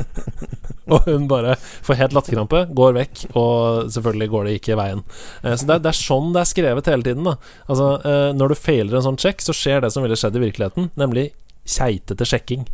og 0.92 1.06
hun 1.06 1.26
bare 1.30 1.56
får 1.58 1.98
helt 2.00 2.16
latterkrampe, 2.16 2.64
går 2.76 2.96
vekk, 2.96 3.24
og 3.38 3.90
selvfølgelig 3.92 4.30
går 4.32 4.46
det 4.46 4.54
ikke 4.60 4.78
veien. 4.80 5.04
Eh, 5.42 5.54
så 5.54 5.66
det 5.66 5.76
er, 5.76 5.84
det 5.84 5.92
er, 5.92 6.00
sånn 6.00 6.32
det 6.34 6.42
er 6.42 6.50
skrevet 6.52 6.90
hele 6.92 7.06
tiden. 7.06 7.26
Da. 7.26 7.36
Altså, 7.66 7.90
eh, 8.06 8.30
når 8.36 8.52
du 8.52 8.58
feiler 8.58 8.98
en 8.98 9.06
sånn 9.10 9.20
sjekk, 9.20 9.44
så 9.44 9.56
skjer 9.56 9.84
det 9.84 9.92
som 9.94 10.06
ville 10.06 10.18
skjedd 10.18 10.38
i 10.38 10.44
virkeligheten, 10.46 10.90
nemlig 11.00 11.30
keitete 11.70 12.26
sjekking. 12.26 12.64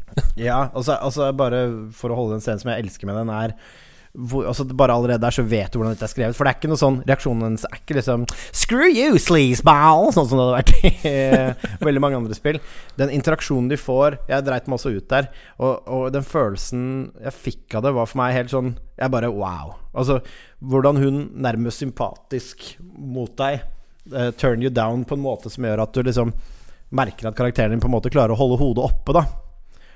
ja, 0.48 0.68
altså, 0.72 0.96
altså, 0.96 1.30
bare 1.36 1.66
for 1.96 2.12
å 2.12 2.20
holde 2.20 2.36
den 2.36 2.44
scenen 2.44 2.62
som 2.62 2.72
jeg 2.72 2.86
elsker 2.86 3.10
med 3.10 3.20
den, 3.20 3.34
er 3.34 3.56
hvor, 4.16 4.46
altså 4.48 4.64
Bare 4.64 4.94
allerede 4.94 5.20
der 5.22 5.34
så 5.34 5.44
vet 5.46 5.72
du 5.72 5.78
hvordan 5.78 5.94
dette 5.94 6.06
er 6.06 6.12
skrevet. 6.12 6.36
For 6.36 6.46
det 6.46 6.52
er 6.52 6.58
ikke 6.58 6.70
noe 6.70 6.80
sånn 6.80 6.98
Reaksjonen 7.06 7.46
hennes 7.46 7.66
er 7.68 7.78
ikke 7.80 7.98
liksom 7.98 8.24
'Screw 8.56 8.88
you, 8.88 9.20
sleazeball', 9.20 10.10
sånn 10.16 10.28
som 10.30 10.40
det 10.40 10.46
hadde 10.46 10.56
vært 10.56 10.74
i 10.80 10.92
eh, 11.10 11.68
veldig 11.86 12.02
mange 12.02 12.20
andre 12.22 12.38
spill. 12.38 12.60
Den 12.98 13.12
interaksjonen 13.14 13.70
de 13.72 13.78
får 13.80 14.18
Jeg 14.30 14.46
dreit 14.46 14.68
meg 14.68 14.78
også 14.78 14.94
ut 14.96 15.08
der. 15.12 15.30
Og, 15.60 15.74
og, 15.84 16.04
den 16.14 16.26
følelsen 16.26 16.82
jeg 17.22 17.36
fikk 17.36 17.78
av 17.78 17.86
det, 17.86 17.94
var 17.96 18.10
for 18.10 18.22
meg 18.22 18.36
helt 18.36 18.52
sånn 18.52 18.74
Jeg 18.96 19.12
bare 19.12 19.32
wow. 19.32 19.76
Altså, 19.96 20.20
hvordan 20.60 21.00
hun 21.00 21.24
nærmest 21.36 21.82
sympatisk 21.84 22.76
mot 22.80 23.32
deg 23.38 23.64
uh, 24.12 24.30
turn 24.36 24.62
you 24.62 24.70
down 24.70 25.04
på 25.04 25.16
en 25.16 25.24
måte 25.24 25.52
som 25.52 25.64
gjør 25.64 25.84
at 25.84 25.96
du 25.96 26.04
liksom 26.06 26.32
merker 26.96 27.28
at 27.28 27.36
karakteren 27.36 27.74
din 27.74 27.82
på 27.82 27.88
en 27.90 27.96
måte 27.96 28.12
klarer 28.12 28.34
å 28.34 28.38
holde 28.38 28.60
hodet 28.60 28.84
oppe, 28.86 29.16
da. 29.16 29.24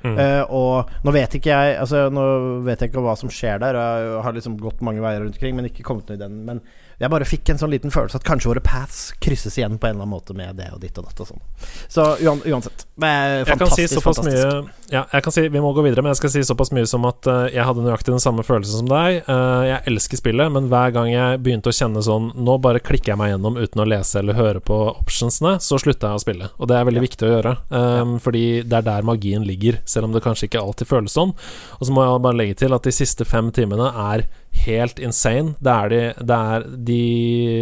Uh, 0.05 0.45
og 0.49 0.93
nå 1.05 1.13
vet 1.13 1.35
ikke 1.37 1.51
jeg 1.53 1.75
Altså 1.77 2.07
Nå 2.09 2.23
vet 2.65 2.81
jeg 2.81 2.89
ikke 2.89 3.03
hva 3.05 3.13
som 3.21 3.33
skjer 3.33 3.61
der. 3.61 3.77
Jeg 3.77 4.23
har 4.25 4.37
liksom 4.37 4.57
gått 4.61 4.81
mange 4.87 5.03
veier 5.05 5.21
rundt 5.25 5.37
omkring, 5.37 5.59
men 5.59 5.69
ikke 5.69 5.85
kommet 5.87 6.09
noe 6.09 6.17
i 6.17 6.23
den. 6.23 6.39
Men 6.49 6.63
jeg 7.01 7.09
bare 7.09 7.25
fikk 7.25 7.49
en 7.49 7.61
sånn 7.61 7.71
liten 7.73 7.93
følelse 7.93 8.19
at 8.21 8.25
kanskje 8.29 8.51
våre 8.51 8.61
paths 8.61 9.15
krysses 9.25 9.55
igjen 9.57 9.79
på 9.81 9.89
en 9.89 9.95
eller 9.95 10.05
annen 10.05 10.13
måte 10.13 10.35
med 10.37 10.59
det 10.59 10.67
og 10.75 10.83
ditt 10.83 10.99
og 11.01 11.07
datt 11.07 11.23
og 11.25 11.31
sånn. 11.31 11.41
Så 11.89 12.05
uansett. 12.21 12.85
Fantastisk. 13.01 13.49
Jeg 13.49 13.59
kan 13.63 13.71
si 13.73 13.87
såpass 13.89 14.19
mye 14.27 14.49
Ja, 14.91 15.07
jeg 15.09 15.25
kan 15.25 15.33
si 15.33 15.45
Vi 15.49 15.63
må 15.63 15.71
gå 15.73 15.85
videre, 15.87 16.03
men 16.05 16.13
jeg 16.13 16.19
skal 16.19 16.33
si 16.35 16.43
såpass 16.45 16.73
mye 16.77 16.85
som 16.91 17.07
at 17.09 17.25
uh, 17.31 17.47
jeg 17.49 17.65
hadde 17.65 17.85
nøyaktig 17.87 18.13
den 18.13 18.21
samme 18.21 18.45
følelsen 18.45 18.83
som 18.83 18.91
deg. 18.91 19.23
Uh, 19.25 19.65
jeg 19.65 19.81
elsker 19.95 20.21
spillet, 20.21 20.53
men 20.53 20.69
hver 20.69 20.93
gang 20.93 21.09
jeg 21.09 21.41
begynte 21.41 21.73
å 21.73 21.77
kjenne 21.77 22.03
sånn 22.05 22.31
Nå 22.37 22.59
bare 22.61 22.83
klikker 22.85 23.15
jeg 23.15 23.21
meg 23.21 23.33
gjennom 23.33 23.57
uten 23.57 23.81
å 23.81 23.89
lese 23.89 24.21
eller 24.21 24.37
høre 24.37 24.61
på 24.61 24.77
optionsene, 24.91 25.57
så 25.65 25.81
slutta 25.81 26.13
jeg 26.13 26.21
å 26.21 26.25
spille. 26.27 26.51
Og 26.61 26.69
det 26.69 26.77
er 26.77 26.85
veldig 26.91 27.01
ja. 27.01 27.07
viktig 27.07 27.27
å 27.29 27.33
gjøre, 27.33 27.55
um, 27.71 27.81
ja. 27.81 28.21
fordi 28.27 28.45
det 28.61 28.83
er 28.83 28.89
der 28.91 29.09
magien 29.09 29.49
ligger, 29.49 29.81
selv 29.89 30.11
om 30.11 30.17
det 30.17 30.25
kanskje 30.27 30.51
ikke 30.51 30.61
alltid 30.61 30.91
føles 30.93 31.17
sånn. 31.17 31.33
Og 31.79 31.89
så 31.89 31.97
må 31.97 32.05
jeg 32.05 32.25
bare 32.29 32.41
legge 32.43 32.61
til 32.61 32.77
at 32.77 32.85
de 32.85 32.93
siste 32.95 33.25
fem 33.29 33.49
timene 33.57 33.89
er 34.11 34.27
helt 34.65 34.99
insane. 35.01 35.55
Det 35.61 35.73
er, 35.73 35.91
de, 35.91 36.01
det, 36.27 36.37
er 36.37 36.65
de, 36.89 37.01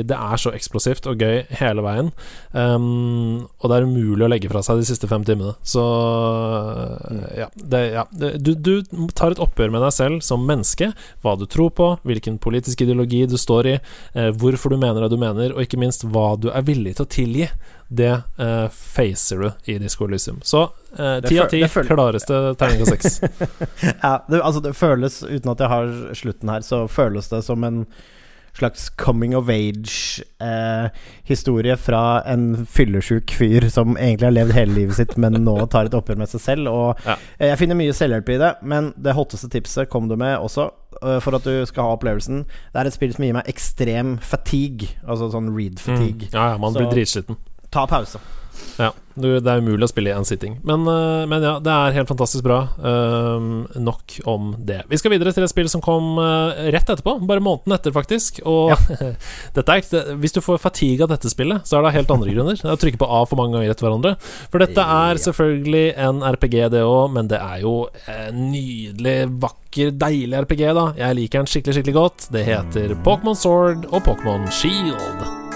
det 0.08 0.16
er 0.16 0.40
så 0.40 0.52
eksplosivt 0.56 1.06
og 1.10 1.22
gøy 1.22 1.44
hele 1.60 1.84
veien. 1.84 2.10
Um, 2.52 3.46
og 3.60 3.70
det 3.70 3.78
er 3.78 3.88
umulig 3.88 4.26
å 4.26 4.30
legge 4.32 4.50
fra 4.50 4.62
seg 4.66 4.80
de 4.80 4.88
siste 4.88 5.10
fem 5.10 5.24
timene. 5.26 5.54
Så 5.62 5.84
ja, 7.38 7.48
det, 7.54 7.82
ja. 7.94 8.06
Du, 8.12 8.52
du, 8.54 8.74
tar 9.14 9.34
et 9.34 9.42
oppgjør 9.42 9.72
med 9.74 9.84
deg 9.86 9.94
selv 9.94 10.24
som 10.26 10.46
menneske. 10.48 10.90
Hva 11.24 11.36
du 11.38 11.46
tror 11.50 11.72
på, 11.76 11.92
hvilken 12.08 12.40
politisk 12.42 12.82
ideologi 12.84 13.24
du 13.30 13.38
står 13.38 13.72
i, 13.72 13.78
eh, 14.14 14.30
hvorfor 14.34 14.72
du 14.72 14.80
mener 14.80 15.04
det 15.04 15.12
du 15.14 15.20
mener, 15.20 15.54
og 15.54 15.64
ikke 15.64 15.80
minst 15.80 16.06
hva 16.08 16.32
du 16.40 16.50
er 16.52 16.66
villig 16.66 16.96
til 16.98 17.06
å 17.06 17.12
tilgi 17.12 17.50
det 17.88 18.22
uh, 18.40 18.68
facer 18.68 19.36
du 19.36 19.50
i 19.64 19.78
Disco 19.78 20.04
Elysium. 20.04 20.40
Så 20.42 20.62
eh, 20.98 21.20
ti 21.24 21.38
av 21.40 21.48
ti, 21.48 21.62
klareste 21.68 22.36
av 22.36 22.84
seks. 22.84 23.20
ja, 24.02 24.24
det, 24.28 24.42
altså 24.42 24.60
det 24.60 24.74
føles, 24.76 25.22
uten 25.24 25.50
at 25.54 25.60
jeg 25.64 25.72
har 25.72 25.88
slutten 26.20 26.48
her, 26.52 26.60
så 26.66 26.82
føles 26.88 27.28
det 27.32 27.40
som 27.46 27.64
en 27.64 27.86
slags 28.58 28.88
coming 28.98 29.36
of 29.36 29.48
age-historie 29.48 31.72
eh, 31.72 31.78
fra 31.78 32.22
en 32.26 32.66
fyllesyk 32.66 33.34
fyr 33.38 33.68
som 33.70 33.96
egentlig 33.96 34.26
har 34.26 34.32
levd 34.34 34.52
hele 34.56 34.74
livet 34.80 34.96
sitt, 34.98 35.16
men 35.16 35.32
nå 35.46 35.66
tar 35.72 35.84
et 35.88 35.94
oppgjør 35.96 36.18
med 36.20 36.28
seg 36.32 36.40
selv. 36.44 36.68
Og 36.68 36.88
ja. 37.06 37.16
jeg 37.52 37.58
finner 37.62 37.76
mye 37.78 37.94
selvhjelp 37.96 38.28
i 38.34 38.40
det, 38.42 38.52
men 38.68 38.82
det 39.00 39.16
hotteste 39.16 39.48
tipset 39.52 39.88
kom 39.92 40.04
du 40.10 40.16
med 40.18 40.34
også. 40.36 40.64
For 40.98 41.30
at 41.36 41.44
du 41.46 41.66
skal 41.68 41.84
ha 41.86 41.92
opplevelsen. 41.94 42.38
Det 42.72 42.78
er 42.80 42.86
et 42.88 42.96
spill 42.96 43.12
som 43.14 43.22
gir 43.22 43.36
meg 43.36 43.46
ekstrem 43.48 44.18
fatigue. 44.18 44.88
Altså 45.06 45.30
sånn 45.30 45.54
read 45.54 45.78
fatigue. 45.78 46.26
Mm. 46.26 46.34
Ja, 46.34 46.44
ja, 46.50 46.56
man 46.58 46.74
blir 46.74 46.90
dritsliten 46.90 47.36
ta 47.74 47.86
pause. 47.90 48.20
Ja, 48.78 48.92
det 49.18 49.42
er 49.42 49.58
umulig 49.62 49.88
å 49.88 49.90
spille 49.90 50.12
i 50.12 50.14
én 50.14 50.26
sitting. 50.26 50.58
Men, 50.66 50.84
uh, 50.86 51.26
men, 51.28 51.42
ja, 51.42 51.56
det 51.62 51.72
er 51.72 51.96
helt 51.96 52.10
fantastisk 52.10 52.44
bra. 52.46 52.60
Uh, 52.78 53.66
nok 53.74 54.14
om 54.30 54.52
det. 54.66 54.84
Vi 54.90 55.00
skal 55.00 55.12
videre 55.14 55.32
til 55.34 55.46
et 55.46 55.50
spill 55.50 55.70
som 55.70 55.82
kom 55.84 56.18
uh, 56.20 56.54
rett 56.70 56.86
etterpå. 56.86 57.16
Bare 57.26 57.42
måneden 57.42 57.74
etter, 57.74 57.94
faktisk. 57.94 58.38
Og 58.46 58.70
ja. 58.74 58.78
dette 59.58 59.78
er, 59.78 60.12
hvis 60.22 60.36
du 60.36 60.40
får 60.44 60.62
fatigue 60.62 61.06
av 61.06 61.10
dette 61.10 61.32
spillet, 61.32 61.66
så 61.66 61.78
er 61.78 61.88
det 61.88 61.96
helt 61.96 62.14
andre 62.14 62.34
grunner. 62.36 62.60
Det 62.60 62.70
er 62.70 62.78
å 62.78 62.82
trykke 62.84 63.02
på 63.02 63.10
A 63.18 63.24
for 63.26 63.40
mange 63.40 63.58
ganger 63.58 63.74
etter 63.74 63.88
hverandre. 63.88 64.14
For 64.52 64.62
dette 64.62 64.86
er 64.98 65.22
selvfølgelig 65.26 65.84
en 66.06 66.22
RPG, 66.28 66.60
det 66.76 66.84
òg, 66.86 67.10
men 67.18 67.32
det 67.32 67.42
er 67.42 67.64
jo 67.66 67.74
en 68.14 68.46
nydelig, 68.52 69.18
vakker, 69.42 69.90
deilig 69.98 70.46
RPG, 70.46 70.64
da. 70.78 70.86
Jeg 71.02 71.18
liker 71.18 71.42
den 71.42 71.50
skikkelig, 71.50 71.80
skikkelig 71.80 71.98
godt. 71.98 72.30
Det 72.34 72.46
heter 72.46 72.96
Pokémon 73.02 73.38
Sword 73.38 73.90
og 73.90 74.02
Pokémon 74.06 74.46
Shield. 74.54 75.47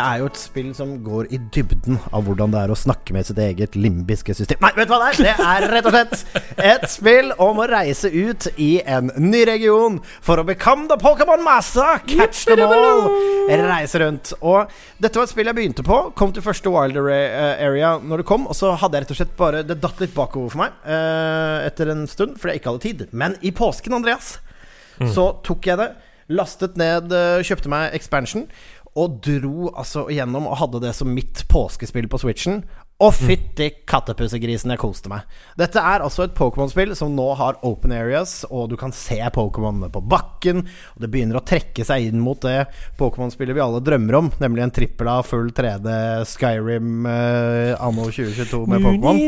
Er 0.00 0.20
jo 0.22 0.28
et 0.30 0.38
spill 0.40 0.70
som 0.76 0.96
går 1.04 1.28
i 1.34 1.38
dybden 1.54 1.98
av 2.10 2.24
hvordan 2.26 2.54
det 2.54 2.62
er 2.64 2.72
å 2.72 2.78
snakke 2.78 3.14
med 3.16 3.26
sitt 3.28 3.40
eget 3.42 3.76
limbiske 3.78 4.34
system. 4.36 4.60
Nei, 4.64 4.72
vet 4.76 4.88
du 4.88 4.94
hva 4.94 5.00
det 5.02 5.10
er? 5.12 5.20
Det 5.24 5.48
er 5.48 5.66
rett 5.72 5.88
og 5.88 5.94
slett 5.94 6.64
et 6.64 6.86
spill 6.92 7.32
om 7.42 7.60
å 7.60 7.68
reise 7.70 8.10
ut 8.10 8.48
i 8.60 8.70
en 8.82 9.10
ny 9.20 9.44
region 9.48 10.00
for 10.24 10.40
å 10.40 10.46
become 10.46 10.88
the 10.90 10.98
Pokémon 11.00 11.44
Massa! 11.44 11.98
catch 12.06 12.44
them 12.46 12.64
all, 12.66 13.08
reise 13.48 13.98
rundt. 14.00 14.32
Og 14.40 14.70
dette 15.02 15.18
var 15.18 15.28
et 15.28 15.32
spill 15.32 15.50
jeg 15.50 15.58
begynte 15.58 15.84
på. 15.86 15.98
Kom 16.18 16.32
til 16.34 16.44
første 16.44 16.72
Wilder 16.72 17.10
eh, 17.12 17.64
Area 17.64 17.94
når 18.02 18.22
det 18.22 18.28
kom, 18.28 18.48
og 18.48 18.56
så 18.58 18.74
hadde 18.80 18.98
jeg 18.98 19.06
rett 19.06 19.14
og 19.14 19.20
slett 19.20 19.36
bare 19.38 19.62
Det 19.66 19.80
datt 19.82 20.00
litt 20.02 20.14
bakover 20.16 20.52
for 20.52 20.64
meg 20.64 20.74
uh, 20.86 21.64
etter 21.66 21.90
en 21.92 22.06
stund, 22.10 22.38
fordi 22.40 22.54
jeg 22.54 22.62
ikke 22.62 22.72
hadde 22.72 22.84
tid. 22.86 23.06
Men 23.12 23.38
i 23.44 23.52
påsken, 23.54 23.96
Andreas, 23.96 24.36
mm. 25.00 25.10
så 25.14 25.30
tok 25.46 25.70
jeg 25.70 25.80
det. 25.80 25.90
Lastet 26.34 26.78
ned, 26.80 27.12
uh, 27.12 27.42
kjøpte 27.44 27.72
meg 27.72 27.96
expansion 27.96 28.46
og 28.94 29.18
dro 29.26 29.70
altså 29.74 30.06
gjennom 30.12 30.46
og 30.46 30.58
hadde 30.60 30.82
det 30.84 30.92
som 30.94 31.10
mitt 31.10 31.42
påskespill 31.50 32.06
på 32.10 32.20
Switchen. 32.22 32.62
Å, 33.02 33.08
fytti 33.10 33.66
kattepussegrisen, 33.90 34.70
jeg 34.70 34.78
koste 34.78 35.10
meg. 35.10 35.24
Dette 35.58 35.82
er 35.82 36.04
altså 36.04 36.28
et 36.28 36.34
Pokémon-spill 36.38 36.92
som 36.94 37.10
nå 37.16 37.24
har 37.40 37.56
open 37.66 37.90
areas, 37.90 38.44
og 38.54 38.68
du 38.70 38.76
kan 38.78 38.92
se 38.94 39.16
Pokémonene 39.34 39.88
på 39.90 39.98
bakken. 39.98 40.60
Og 40.94 41.02
det 41.02 41.10
begynner 41.10 41.40
å 41.40 41.42
trekke 41.42 41.82
seg 41.84 42.06
inn 42.06 42.20
mot 42.22 42.38
det 42.46 42.68
Pokémon-spillet 43.00 43.58
vi 43.58 43.62
alle 43.64 43.80
drømmer 43.82 44.18
om, 44.20 44.28
nemlig 44.38 44.62
en 44.62 44.72
trippel 44.76 45.10
av 45.10 45.26
full 45.26 45.50
3D 45.56 45.90
Skyrim 46.30 47.08
eh, 47.10 47.72
anno 47.82 48.06
2022 48.14 48.62
med 48.70 48.86
Pokémon. 48.86 49.18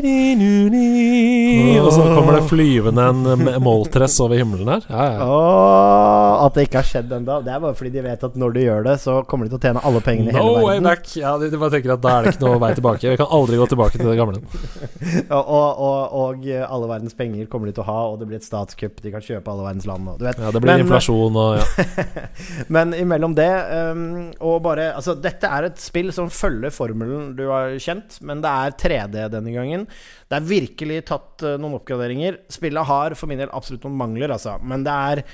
Og 1.82 1.90
så 1.98 2.06
kommer 2.12 2.38
det 2.38 2.44
flyvende 2.52 3.08
en 3.10 3.50
Moltres 3.66 4.14
over 4.22 4.38
himmelen 4.38 4.70
her. 4.76 4.86
Ja, 4.94 5.08
ja. 5.16 5.26
Åh, 5.26 6.46
at 6.46 6.54
det 6.54 6.68
ikke 6.68 6.84
har 6.84 6.90
skjedd 6.92 7.16
ennå. 7.18 7.40
Det 7.42 7.50
er 7.56 7.66
bare 7.66 7.74
fordi 7.82 7.92
de 7.98 8.06
vet 8.06 8.24
at 8.30 8.38
når 8.38 8.56
de 8.60 8.64
gjør 8.68 8.86
det, 8.92 8.96
så 9.02 9.18
kommer 9.26 9.50
de 9.50 9.56
til 9.56 9.58
å 9.58 9.64
tjene 9.66 9.84
alle 9.90 10.06
pengene 10.06 10.30
i 10.30 10.38
No 10.38 10.46
hele 10.52 10.64
way 10.70 10.78
back. 10.86 11.10
Ja, 11.18 11.34
de, 11.42 11.50
de 11.50 11.58
bare 11.60 11.74
tenker 11.74 11.96
at 11.98 12.06
da 12.06 12.14
er 12.20 12.30
det 12.30 12.36
ikke 12.36 12.46
noe 12.46 12.62
vei 12.62 12.72
tilbake. 12.78 13.10
Vi 13.10 13.18
kan 13.24 13.34
aldri 13.34 13.55
gå 13.60 13.66
tilbake 13.70 13.98
til 14.00 14.08
det 14.10 14.16
gamle. 14.18 14.40
Og, 15.36 15.42
og, 15.42 15.80
og, 15.82 16.14
og 16.20 16.44
alle 16.46 16.88
verdens 16.90 17.14
penger 17.16 17.46
kommer 17.50 17.68
de 17.68 17.74
til 17.76 17.82
å 17.84 17.86
ha, 17.88 17.96
og 18.12 18.18
det 18.20 18.26
blir 18.28 18.38
et 18.38 18.46
statskupp. 18.46 18.98
De 19.02 19.10
kan 19.12 19.22
kjøpe 19.24 19.50
alle 19.52 19.64
verdens 19.66 19.86
land. 19.88 20.08
Og, 20.12 20.18
du 20.20 20.24
vet. 20.26 20.38
Ja, 20.42 20.50
det 20.54 20.60
blir 20.62 20.72
Men- 20.72 20.84
inflasjon 20.84 21.36
og 21.40 21.58
ja. 21.58 21.86
Men 22.76 22.94
imellom 22.96 23.34
det 23.36 23.48
um, 23.92 24.02
og 24.44 24.60
bare 24.64 24.88
Altså, 24.96 25.14
dette 25.20 25.48
er 25.50 25.68
et 25.68 25.80
spill 25.82 26.12
som 26.14 26.30
følger 26.32 26.72
formelen 26.74 27.32
du 27.38 27.44
har 27.50 27.74
kjent, 27.82 28.18
men 28.26 28.42
det 28.44 28.52
er 28.52 28.76
3D 28.82 29.26
denne 29.34 29.54
gangen. 29.54 29.86
Det 30.30 30.38
er 30.38 30.48
virkelig 30.48 31.00
tatt 31.10 31.44
uh, 31.46 31.54
noen 31.60 31.76
oppgraderinger. 31.78 32.40
Spillet 32.52 32.88
har 32.88 33.16
for 33.18 33.30
min 33.30 33.40
del 33.42 33.52
absolutt 33.54 33.84
noen 33.86 33.98
mangler, 34.00 34.32
altså. 34.34 34.56
Men 34.62 34.84
det 34.86 34.94
er 35.10 35.24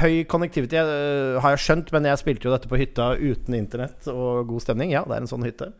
høy 0.00 0.22
connectivity, 0.30 0.80
uh, 0.80 1.40
har 1.44 1.56
jeg 1.56 1.64
skjønt, 1.66 1.92
men 1.94 2.08
jeg 2.10 2.20
spilte 2.22 2.48
jo 2.48 2.54
dette 2.56 2.70
på 2.70 2.80
hytta 2.80 3.12
uten 3.20 3.58
internett 3.58 4.08
og 4.12 4.48
god 4.50 4.64
stemning. 4.64 4.94
Ja, 4.96 5.04
det 5.08 5.18
er 5.18 5.24
en 5.26 5.30
sånn 5.30 5.46
hytte. 5.46 5.72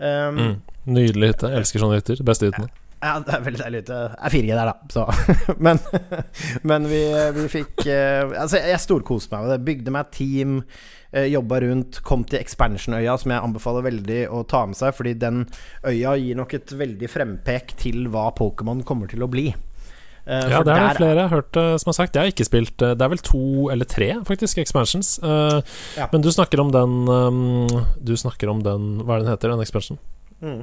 Um, 0.00 0.38
Mm. 0.40 0.54
Nydelig 0.90 1.34
hytte. 1.34 1.50
Elsker 1.60 1.82
sånne 1.82 1.98
hytter. 2.00 2.22
Beste 2.24 2.48
hyttene. 2.48 2.70
Ja, 3.00 3.14
det 3.24 3.32
er 3.32 3.44
veldig 3.46 3.60
deilig 3.62 3.80
hytte. 3.82 3.98
Det 4.12 4.16
er 4.28 4.32
4G 4.34 4.56
der, 4.56 4.70
da. 4.70 4.74
Så. 4.92 5.04
men 5.66 5.78
men 6.68 6.88
vi, 6.90 7.00
vi 7.36 7.44
fikk 7.52 7.86
eh, 7.88 8.24
Altså, 8.28 8.60
jeg 8.60 8.80
storkoste 8.82 9.32
meg 9.32 9.46
med 9.46 9.52
det. 9.54 9.60
Bygde 9.68 9.94
meg 9.94 10.10
team, 10.16 10.58
uh, 11.14 11.26
jobba 11.28 11.62
rundt, 11.64 12.00
kom 12.04 12.24
til 12.28 12.40
Expansion-øya, 12.40 13.16
som 13.20 13.32
jeg 13.32 13.44
anbefaler 13.44 13.86
veldig 13.88 14.20
å 14.36 14.42
ta 14.48 14.66
med 14.68 14.80
seg, 14.80 14.92
fordi 14.96 15.14
den 15.20 15.46
øya 15.88 16.16
gir 16.20 16.40
nok 16.40 16.56
et 16.60 16.76
veldig 16.80 17.08
frempek 17.12 17.76
til 17.80 18.08
hva 18.12 18.30
Pokémon 18.36 18.84
kommer 18.88 19.08
til 19.12 19.24
å 19.24 19.30
bli. 19.32 19.48
Eh, 20.26 20.50
Ja, 20.50 20.62
det 20.62 20.74
er 20.74 20.88
det 20.88 20.96
flere 20.98 21.16
jeg 21.16 21.28
har 21.28 21.34
hørt 21.34 21.56
eh, 21.56 21.76
som 21.80 21.90
har 21.90 21.96
sagt. 21.96 22.14
Jeg 22.14 22.22
har 22.22 22.32
ikke 22.32 22.46
spilt 22.48 22.82
eh, 22.82 22.94
Det 22.94 23.02
er 23.06 23.12
vel 23.14 23.22
to 23.24 23.70
eller 23.72 23.88
tre, 23.88 24.10
faktisk, 24.28 24.58
expansions. 24.58 25.18
Ja. 25.22 26.08
Men 26.12 26.22
du 26.22 26.30
snakker 26.32 26.60
om 26.60 26.70
den 26.74 27.08
um, 27.08 27.68
Du 28.02 28.14
snakker 28.16 28.50
om 28.52 28.62
den 28.62 29.02
Hva 29.04 29.16
er 29.16 29.24
den 29.24 29.32
heter, 29.32 29.52
den 29.54 29.64
expansion? 29.64 29.98
Mm. 30.40 30.62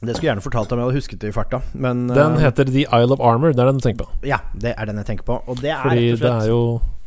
Det 0.00 0.14
skulle 0.14 0.28
jeg 0.28 0.36
gjerne 0.36 0.44
fortalt 0.44 0.72
om 0.72 0.78
jeg 0.78 0.86
hadde 0.86 0.98
husket 1.00 1.18
det 1.24 1.28
i 1.32 1.34
farta, 1.34 1.58
men 1.74 2.04
Den 2.06 2.36
eh, 2.36 2.44
heter 2.44 2.68
The 2.70 2.84
Isle 2.86 3.16
of 3.16 3.20
Armor. 3.20 3.50
Det 3.50 3.64
er 3.64 3.66
den 3.72 3.80
du 3.80 3.82
tenker 3.82 4.04
på. 4.04 4.12
Ja, 4.28 4.38
det 4.54 4.76
er 4.78 4.86
den 4.86 5.00
jeg 5.00 5.08
tenker 5.08 5.26
på. 5.26 5.40
Og 5.50 5.58
det 5.58 5.72
er 5.74 5.82
Fordi 5.82 6.04
rett 6.12 6.20
og 6.20 6.22
det 6.22 6.30
er 6.44 6.52
jo 6.52 6.60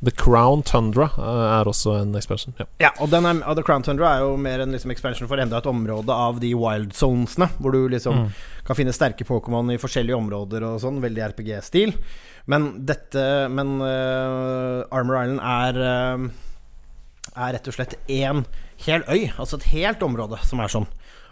The 0.04 0.12
Crown 0.18 0.64
Tundra 0.68 1.06
eh, 1.16 1.44
er 1.62 1.70
også 1.72 1.94
en 2.02 2.12
expansion. 2.20 2.56
Ja. 2.60 2.66
Ja, 2.84 2.90
og, 3.00 3.08
den 3.14 3.24
er, 3.30 3.40
og 3.48 3.56
The 3.56 3.64
Crown 3.64 3.86
Tundra 3.88 4.16
er 4.18 4.26
jo 4.26 4.34
mer 4.42 4.60
en 4.66 4.76
liksom 4.76 4.92
expansion 4.92 5.30
for 5.30 5.40
enda 5.40 5.62
et 5.62 5.70
område 5.72 6.12
av 6.12 6.42
de 6.44 6.52
wild 6.58 6.92
zonesene, 6.98 7.48
hvor 7.62 7.72
du 7.78 7.86
liksom 7.96 8.18
Mm. 8.26 8.28
kan 8.68 8.76
finne 8.76 8.92
sterke 8.94 9.24
Pokémon 9.24 9.72
i 9.72 9.78
forskjellige 9.80 10.18
områder 10.20 10.66
og 10.68 10.82
sånn. 10.84 11.00
Veldig 11.02 11.24
RPG-stil. 11.32 11.94
Men 12.52 12.72
dette 12.90 13.24
Men 13.54 13.78
uh, 13.80 14.84
Armor 14.92 15.22
Island 15.22 15.40
er 15.40 15.78
uh, 15.80 16.30
Er 17.38 17.54
rett 17.56 17.68
og 17.70 17.76
slett 17.78 17.96
én 18.10 18.44
hel 18.84 19.04
øy, 19.08 19.30
altså 19.38 19.60
et 19.62 19.70
helt 19.72 20.02
område 20.04 20.40
som 20.44 20.60
er 20.60 20.68
sånn. 20.74 20.88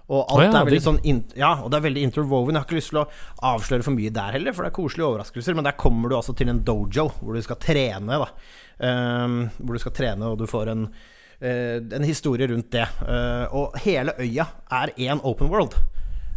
Og 0.09 0.23
alt 0.23 0.39
oh, 0.39 0.43
ja, 0.47 0.53
er 0.57 0.65
veldig 0.65 0.81
sånn 0.81 0.97
in, 1.05 1.19
Ja, 1.37 1.51
og 1.61 1.69
det 1.69 1.77
er 1.79 1.85
veldig 1.85 2.07
interwoven. 2.07 2.55
Jeg 2.55 2.63
har 2.63 2.67
ikke 2.67 2.79
lyst 2.79 2.93
til 2.93 3.01
å 3.03 3.05
avsløre 3.51 3.85
for 3.85 3.93
mye 3.93 4.13
der 4.13 4.39
heller, 4.39 4.55
for 4.57 4.65
det 4.65 4.71
er 4.71 4.77
koselige 4.79 5.05
overraskelser. 5.05 5.57
Men 5.57 5.67
der 5.67 5.77
kommer 5.77 6.09
du 6.09 6.17
altså 6.17 6.33
til 6.37 6.49
en 6.49 6.63
dojo 6.65 7.05
hvor 7.19 7.37
du 7.37 7.45
skal 7.45 7.59
trene, 7.61 8.17
da. 8.23 8.29
Um, 8.79 9.39
hvor 9.59 9.77
du 9.77 9.83
skal 9.83 9.93
trene, 9.93 10.31
og 10.31 10.39
du 10.39 10.47
får 10.49 10.71
en 10.73 10.87
uh, 10.89 11.77
en 11.99 12.07
historie 12.07 12.49
rundt 12.49 12.71
det. 12.73 12.87
Uh, 13.03 13.45
og 13.53 13.77
hele 13.85 14.15
øya 14.17 14.47
er 14.81 14.95
én 14.97 15.21
open 15.21 15.51
world. 15.53 15.77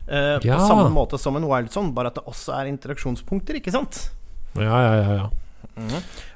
Uh, 0.04 0.37
Ja. 0.42 0.58
På 0.58 0.66
samme 0.66 0.90
måte 0.92 1.16
som 1.18 1.38
en 1.38 1.48
wild 1.48 1.72
zone, 1.72 1.94
bare 1.96 2.12
at 2.12 2.20
det 2.20 2.26
også 2.28 2.58
er 2.58 2.68
interaksjonspunkter, 2.74 3.56
ikke 3.62 3.72
sant? 3.72 4.11
ja, 4.58 4.68
ja, 4.68 4.92
ja, 5.00 5.12
ja. 5.22 5.30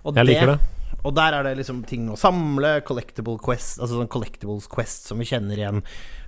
Og 0.07 0.17
Jeg 0.17 0.25
liker 0.25 0.55
det. 0.55 0.61
Og 1.07 1.13
der 1.15 1.37
er 1.37 1.45
det 1.47 1.59
liksom 1.61 1.85
ting 1.87 2.09
å 2.11 2.17
samle, 2.19 2.81
collectible 2.87 3.37
quest, 3.43 3.77
altså 3.79 4.01
sånn 4.01 4.11
collectibles 4.11 4.67
quest 4.71 5.07
som 5.07 5.21
vi 5.23 5.29
kjenner 5.29 5.61
igjen 5.61 5.83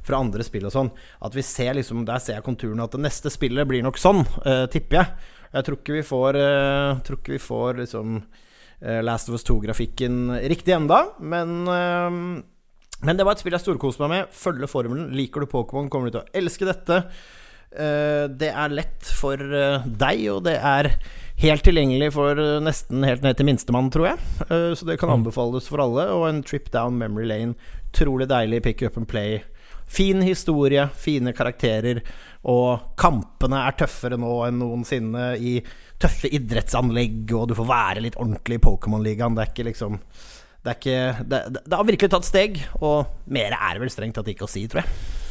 fra 0.08 0.18
andre 0.24 0.44
spill 0.46 0.66
og 0.68 0.74
sånn. 0.74 0.90
At 1.22 1.36
vi 1.36 1.44
ser 1.46 1.76
liksom 1.78 2.04
Der 2.08 2.18
ser 2.24 2.38
jeg 2.38 2.46
konturene 2.48 2.84
at 2.88 2.96
det 2.96 3.04
neste 3.04 3.30
spillet 3.32 3.68
blir 3.68 3.84
nok 3.86 4.00
sånn, 4.00 4.24
uh, 4.46 4.64
tipper 4.72 5.02
jeg. 5.02 5.14
Jeg 5.52 5.64
tror 5.64 5.78
ikke 5.78 5.96
vi 6.00 6.04
får 6.04 6.36
uh, 6.36 6.98
Tror 7.04 7.20
ikke 7.20 7.36
vi 7.36 7.40
får 7.40 7.78
liksom 7.84 8.18
eh, 8.82 9.00
Last 9.04 9.30
of 9.30 9.36
Us 9.38 9.44
2-grafikken 9.48 10.18
riktig 10.50 10.74
enda, 10.76 11.04
men 11.20 11.64
men 12.98 13.14
det 13.14 13.22
var 13.22 13.36
et 13.36 13.42
spill 13.42 13.54
jeg 13.54 13.62
storkoste 13.62 14.02
meg 14.02 14.10
med. 14.10 14.32
Følge 14.34 14.66
formelen. 14.66 15.12
Liker 15.14 15.44
du 15.44 15.46
Pokémon, 15.50 15.86
kommer 15.90 16.10
du 16.10 16.16
til 16.16 16.24
å 16.24 16.38
elske 16.40 16.66
dette. 16.66 16.96
Det 18.40 18.48
er 18.48 18.72
lett 18.74 19.06
for 19.14 19.38
deg, 19.38 20.22
og 20.32 20.40
det 20.48 20.56
er 20.56 20.88
helt 21.38 21.62
tilgjengelig 21.62 22.08
for 22.16 22.40
nesten 22.64 23.06
helt 23.06 23.22
ned 23.22 23.38
til 23.38 23.46
minstemann, 23.46 23.92
tror 23.94 24.08
jeg. 24.10 24.18
Så 24.74 24.88
det 24.88 24.98
kan 24.98 25.12
Mm. 25.12 25.20
anbefales 25.20 25.68
for 25.70 25.78
alle. 25.84 26.08
Og 26.10 26.26
en 26.28 26.42
trip 26.42 26.72
down 26.74 26.98
memory 26.98 27.28
lane. 27.30 27.54
Trolig 27.94 28.26
deilig 28.26 28.64
pick 28.66 28.82
up 28.82 28.96
and 28.98 29.06
play. 29.06 29.44
Fin 29.88 30.20
historie, 30.24 30.84
fine 31.00 31.32
karakterer, 31.36 32.02
og 32.48 32.94
kampene 33.00 33.62
er 33.66 33.76
tøffere 33.80 34.18
nå 34.20 34.34
enn 34.46 34.60
noensinne 34.60 35.30
i 35.40 35.58
tøffe 35.98 36.30
idrettsanlegg, 36.36 37.24
og 37.34 37.48
du 37.50 37.56
får 37.58 37.70
være 37.70 38.04
litt 38.04 38.18
ordentlig 38.20 38.60
i 38.60 38.64
Pokémon-ligaen. 38.68 39.36
Det 39.36 39.44
er 39.44 39.54
ikke 39.54 39.70
liksom 39.70 39.96
det, 39.98 40.70
er 40.70 40.76
ikke, 40.76 41.24
det, 41.24 41.40
det, 41.54 41.64
det 41.64 41.80
har 41.80 41.88
virkelig 41.88 42.12
tatt 42.12 42.28
steg, 42.28 42.60
og 42.82 43.30
mer 43.32 43.56
er 43.56 43.80
vel 43.80 43.90
strengt 43.92 44.18
tatt 44.18 44.28
ikke 44.30 44.46
å 44.46 44.50
si, 44.50 44.66
tror 44.70 44.84
jeg. 44.84 45.27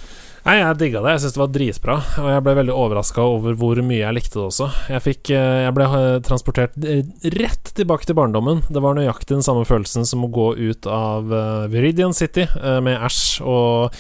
Nei, 0.47 0.61
jeg 0.61 0.75
digga 0.79 1.01
det. 1.03 1.11
Jeg 1.11 1.21
syns 1.25 1.33
det 1.35 1.41
var 1.41 1.49
dritbra. 1.51 1.95
Og 2.23 2.27
jeg 2.31 2.43
ble 2.45 2.51
veldig 2.61 2.75
overraska 2.79 3.23
over 3.27 3.55
hvor 3.59 3.81
mye 3.83 3.99
jeg 3.99 4.15
likte 4.15 4.37
det 4.37 4.45
også. 4.45 4.69
Jeg, 4.93 5.03
fikk, 5.03 5.31
eh, 5.35 5.55
jeg 5.65 5.73
ble 5.75 5.87
eh, 5.97 6.19
transportert 6.23 6.77
eh, 6.87 7.01
rett 7.35 7.73
tilbake 7.75 8.07
til 8.07 8.15
barndommen. 8.15 8.61
Det 8.71 8.79
var 8.83 8.95
nøyaktig 8.95 9.33
den 9.33 9.43
samme 9.43 9.65
følelsen 9.67 10.07
som 10.07 10.23
å 10.23 10.31
gå 10.31 10.53
ut 10.55 10.87
av 10.87 11.27
Viridian 11.73 12.15
City 12.15 12.47
med 12.55 12.95
Ash 12.95 13.41
og 13.43 13.91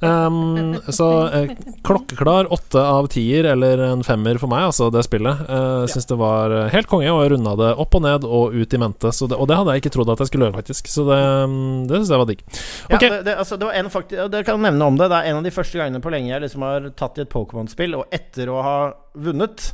um, 0.00 0.76
Så 0.92 1.06
eh, 1.28 1.52
klokkeklar 1.86 2.52
åtte 2.52 2.82
av 2.82 3.08
tier, 3.12 3.44
eller 3.52 3.82
en 3.86 4.04
femmer 4.06 4.40
for 4.42 4.50
meg, 4.52 4.66
altså 4.68 4.88
det 4.94 5.04
spillet. 5.06 5.42
Uh, 5.48 5.84
Syns 5.90 6.08
det 6.10 6.18
var 6.20 6.54
eh, 6.54 6.68
helt 6.72 6.90
konge, 6.90 7.08
og 7.12 7.22
jeg 7.24 7.34
runda 7.34 7.56
det 7.60 7.72
opp 7.84 7.96
og 7.98 8.04
ned 8.04 8.26
og 8.28 8.56
ut 8.56 8.76
i 8.76 8.80
mente. 8.82 9.12
Så 9.14 9.28
det, 9.30 9.38
og 9.40 9.50
det 9.50 9.58
hadde 9.60 9.76
jeg 9.76 9.84
ikke 9.84 9.94
trodd 9.96 10.14
at 10.14 10.22
jeg 10.24 10.30
skulle 10.30 10.48
gjøre, 10.48 10.58
faktisk. 10.60 10.90
Så 10.92 11.06
det, 11.08 11.20
mm, 11.52 11.84
det 11.90 12.00
syns 12.00 12.14
jeg 12.14 12.22
var 12.22 12.30
digg. 12.32 12.46
Ja, 12.92 13.02
det, 13.02 13.12
det, 13.28 13.36
altså, 13.44 13.60
det 13.60 13.70
var 13.70 13.80
en 13.80 13.92
faktisk, 13.92 14.24
Dere 14.32 14.48
kan 14.48 14.64
nevne 14.64 14.90
om 14.90 14.98
det. 15.00 15.10
Det 15.12 15.20
er 15.20 15.30
en 15.30 15.40
av 15.40 15.46
de 15.46 15.54
første 15.54 15.80
gangene 15.80 16.02
på 16.04 16.14
lenge 16.14 16.32
jeg 16.32 16.46
liksom 16.46 16.66
har 16.66 16.90
tatt 16.98 17.20
i 17.20 17.26
et 17.26 17.32
Pokémon-spill, 17.32 17.98
og 18.00 18.16
etter 18.16 18.52
å 18.52 18.62
ha 18.64 18.78
vunnet, 19.16 19.70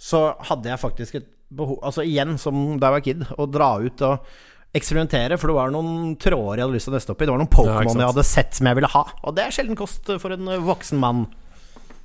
så 0.00 0.26
hadde 0.50 0.72
jeg 0.72 0.82
faktisk 0.82 1.20
et 1.20 1.30
behov 1.54 1.78
Altså 1.86 2.02
igjen, 2.02 2.36
som 2.40 2.74
da 2.80 2.88
jeg 2.88 2.96
var 2.96 3.04
kid, 3.04 3.24
å 3.38 3.46
dra 3.50 3.70
ut 3.84 4.04
og 4.06 4.34
eksperimentere. 4.74 5.38
For 5.40 5.50
det 5.50 5.56
var 5.56 5.72
noen 5.74 6.14
tråder 6.20 6.60
jeg 6.60 6.66
hadde 6.66 6.76
lyst 6.76 6.88
til 6.88 6.94
å 6.94 6.98
nøste 6.98 7.14
opp 7.14 7.22
i. 7.22 7.28
Det 7.28 7.34
var 7.34 7.42
noen 7.42 7.54
Pokémon 7.54 8.02
jeg 8.02 8.12
hadde 8.12 8.26
sett 8.28 8.58
som 8.58 8.70
jeg 8.70 8.78
ville 8.80 8.92
ha. 8.94 9.04
Og 9.24 9.36
det 9.36 9.46
er 9.46 9.56
sjelden 9.56 9.78
kost 9.78 10.10
for 10.22 10.34
en 10.34 10.52
voksen 10.66 11.00
mann. 11.02 11.26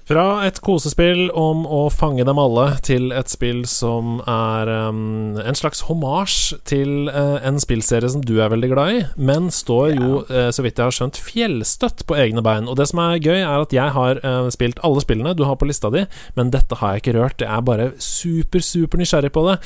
Fra 0.10 0.40
et 0.42 0.58
kosespill 0.66 1.28
om 1.38 1.68
å 1.70 1.84
fange 1.94 2.24
dem 2.26 2.40
alle, 2.42 2.64
til 2.82 3.12
et 3.14 3.30
spill 3.30 3.60
som 3.70 4.24
er 4.26 4.70
um, 4.90 5.36
en 5.38 5.58
slags 5.58 5.84
homasj 5.86 6.56
til 6.66 7.12
uh, 7.14 7.38
en 7.46 7.60
spillserie 7.62 8.10
som 8.10 8.24
du 8.26 8.40
er 8.42 8.50
veldig 8.50 8.70
glad 8.72 8.94
i, 8.96 9.04
men 9.22 9.52
står 9.54 9.92
jo, 9.94 10.24
uh, 10.32 10.48
så 10.50 10.66
vidt 10.66 10.82
jeg 10.82 10.90
har 10.90 10.96
skjønt, 10.98 11.20
fjellstøtt 11.22 12.02
på 12.10 12.18
egne 12.18 12.42
bein. 12.42 12.66
Og 12.66 12.80
det 12.80 12.88
som 12.90 13.04
er 13.04 13.22
gøy, 13.22 13.38
er 13.38 13.68
at 13.68 13.76
jeg 13.76 13.94
har 14.00 14.22
uh, 14.24 14.48
spilt 14.50 14.82
alle 14.82 15.04
spillene 15.06 15.36
du 15.38 15.44
har 15.46 15.60
på 15.62 15.68
lista 15.70 15.94
di, 15.94 16.02
men 16.40 16.50
dette 16.58 16.80
har 16.82 16.96
jeg 16.96 17.04
ikke 17.04 17.16
rørt. 17.20 17.46
Jeg 17.46 17.54
er 17.54 17.70
bare 17.70 17.88
super, 18.02 18.66
super 18.66 18.98
nysgjerrig 19.04 19.30
på 19.36 19.46
det. 19.46 19.60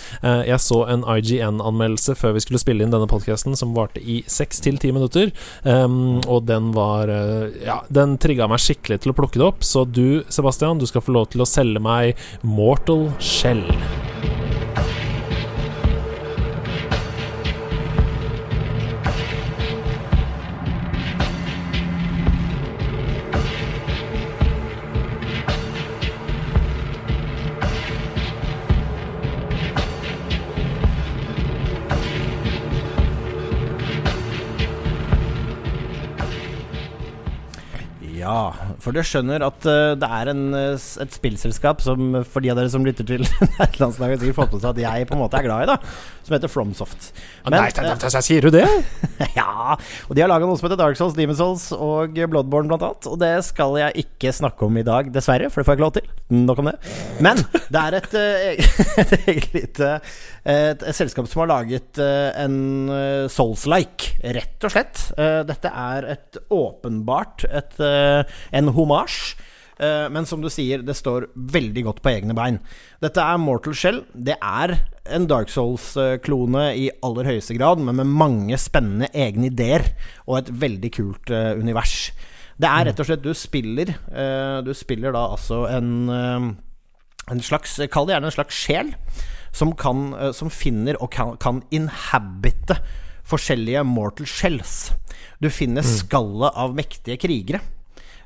Jeg 0.49 0.59
så 0.59 0.81
en 0.91 1.07
IGN-anmeldelse 1.07 2.17
før 2.19 2.35
vi 2.35 2.43
skulle 2.43 2.59
spille 2.59 2.83
inn 2.83 2.91
denne 2.91 3.07
podkasten, 3.07 3.55
som 3.55 3.71
varte 3.77 4.03
i 4.03 4.19
seks 4.27 4.59
til 4.67 4.75
ti 4.83 4.91
minutter, 4.91 5.31
um, 5.63 6.19
og 6.27 6.43
den 6.51 6.73
var 6.75 7.07
Ja, 7.63 7.79
den 7.87 8.17
trigga 8.19 8.51
meg 8.51 8.59
skikkelig 8.59 8.99
til 9.05 9.15
å 9.15 9.17
plukke 9.17 9.39
det 9.39 9.47
opp, 9.47 9.63
så 9.63 9.87
du 9.87 10.19
Sebastian, 10.33 10.79
du 10.81 10.87
skal 10.89 11.03
få 11.05 11.13
lov 11.13 11.29
til 11.33 11.43
å 11.43 11.49
selge 11.49 11.81
meg 11.83 12.17
Mortal 12.41 13.11
Shell. 13.21 13.67
Ja 38.23 38.53
for 38.83 38.95
dere 38.95 39.07
skjønner 39.07 39.45
at 39.45 39.67
uh, 39.67 39.93
det 39.99 40.09
er 40.19 40.31
en, 40.33 40.43
uh, 40.55 40.73
et 40.75 41.15
spillselskap 41.15 41.83
som 41.83 42.19
for 42.27 42.43
de 42.43 42.51
av 42.51 42.59
dere 42.59 42.71
som 42.71 42.83
lytter 42.85 43.07
til 43.07 43.23
Nederlandslaget, 43.57 44.23
sikkert 44.23 44.39
fått 44.41 44.57
med 44.57 44.65
seg 44.65 44.73
at 44.73 44.81
jeg 44.83 45.07
på 45.09 45.15
en 45.15 45.23
måte 45.23 45.39
er 45.39 45.47
glad 45.47 45.63
i, 45.63 45.69
da. 45.71 45.77
Som 46.23 46.35
heter 46.35 46.51
Fromsoft. 46.51 47.09
Men, 47.47 47.59
Nei, 47.59 47.93
uh, 47.93 48.19
sier 48.19 48.47
du 48.47 48.51
det? 48.55 48.65
ja. 49.39 49.77
Og 50.09 50.17
de 50.17 50.25
har 50.25 50.31
laga 50.31 50.49
noe 50.49 50.59
som 50.59 50.67
heter 50.67 50.79
Dark 50.79 50.99
Souls, 50.99 51.15
Demon 51.15 51.39
Souls 51.39 51.69
og 51.75 52.17
Bloodborne, 52.17 52.71
blant 52.71 52.83
annet. 52.89 53.09
Og 53.11 53.19
det 53.21 53.33
skal 53.47 53.79
jeg 53.79 54.05
ikke 54.05 54.35
snakke 54.35 54.67
om 54.67 54.79
i 54.79 54.85
dag, 54.87 55.11
dessverre, 55.15 55.51
for 55.51 55.61
det 55.61 55.67
får 55.67 55.75
jeg 55.75 55.79
ikke 55.79 55.87
lov 55.87 55.95
til. 55.99 56.11
Nok 56.43 56.63
om 56.63 56.71
det. 56.71 56.77
Men 57.23 57.43
det 57.53 57.85
er 57.85 57.99
et, 57.99 58.15
et 59.03 59.17
eget 59.21 59.49
lite 59.55 59.95
et, 60.43 60.87
selskap 60.95 61.27
som 61.31 61.45
har 61.45 61.51
laget 61.53 61.99
en 62.03 62.57
Souls-like, 63.31 64.17
rett 64.35 64.67
og 64.67 64.73
slett. 64.73 65.05
dette 65.47 65.71
er 65.71 66.07
et 66.17 66.39
åpenbart 66.51 67.45
et 67.47 67.79
Eh, 67.93 68.23
en 68.51 68.71
homasj. 68.75 69.35
Eh, 69.81 70.07
men 70.13 70.27
som 70.29 70.41
du 70.41 70.49
sier, 70.53 70.83
det 70.85 70.95
står 70.97 71.29
veldig 71.33 71.85
godt 71.87 72.01
på 72.05 72.11
egne 72.13 72.35
bein. 72.37 72.59
Dette 73.03 73.23
er 73.23 73.41
Mortal 73.41 73.75
Shell. 73.77 74.01
Det 74.13 74.35
er 74.37 74.75
en 75.13 75.27
Dark 75.29 75.51
Souls-klone 75.51 76.67
i 76.79 76.89
aller 77.03 77.31
høyeste 77.33 77.57
grad, 77.57 77.81
men 77.83 77.97
med 77.99 78.11
mange 78.11 78.59
spennende 78.61 79.09
egne 79.13 79.49
ideer 79.49 79.85
og 80.27 80.39
et 80.39 80.53
veldig 80.63 80.93
kult 80.95 81.33
uh, 81.33 81.53
univers. 81.59 82.13
Det 82.61 82.69
er 82.69 82.85
rett 82.87 82.99
og 83.01 83.07
slett 83.09 83.23
Du 83.25 83.31
spiller 83.33 83.89
uh, 84.13 84.59
Du 84.61 84.69
spiller 84.77 85.09
da 85.15 85.23
altså 85.33 85.63
en, 85.73 85.87
en 86.13 87.39
slags 87.41 87.79
Kall 87.89 88.05
det 88.05 88.13
gjerne 88.13 88.29
en 88.29 88.35
slags 88.35 88.59
sjel 88.61 88.91
som, 89.57 89.71
kan, 89.73 90.11
som 90.37 90.51
finner 90.53 90.99
og 91.01 91.09
kan, 91.13 91.33
kan 91.41 91.63
inhabite 91.73 92.77
forskjellige 93.29 93.83
mortal 93.89 94.29
shells. 94.29 94.91
Du 95.41 95.49
finner 95.53 95.85
mm. 95.85 95.91
skallet 95.97 96.61
av 96.61 96.77
mektige 96.77 97.17
krigere. 97.21 97.61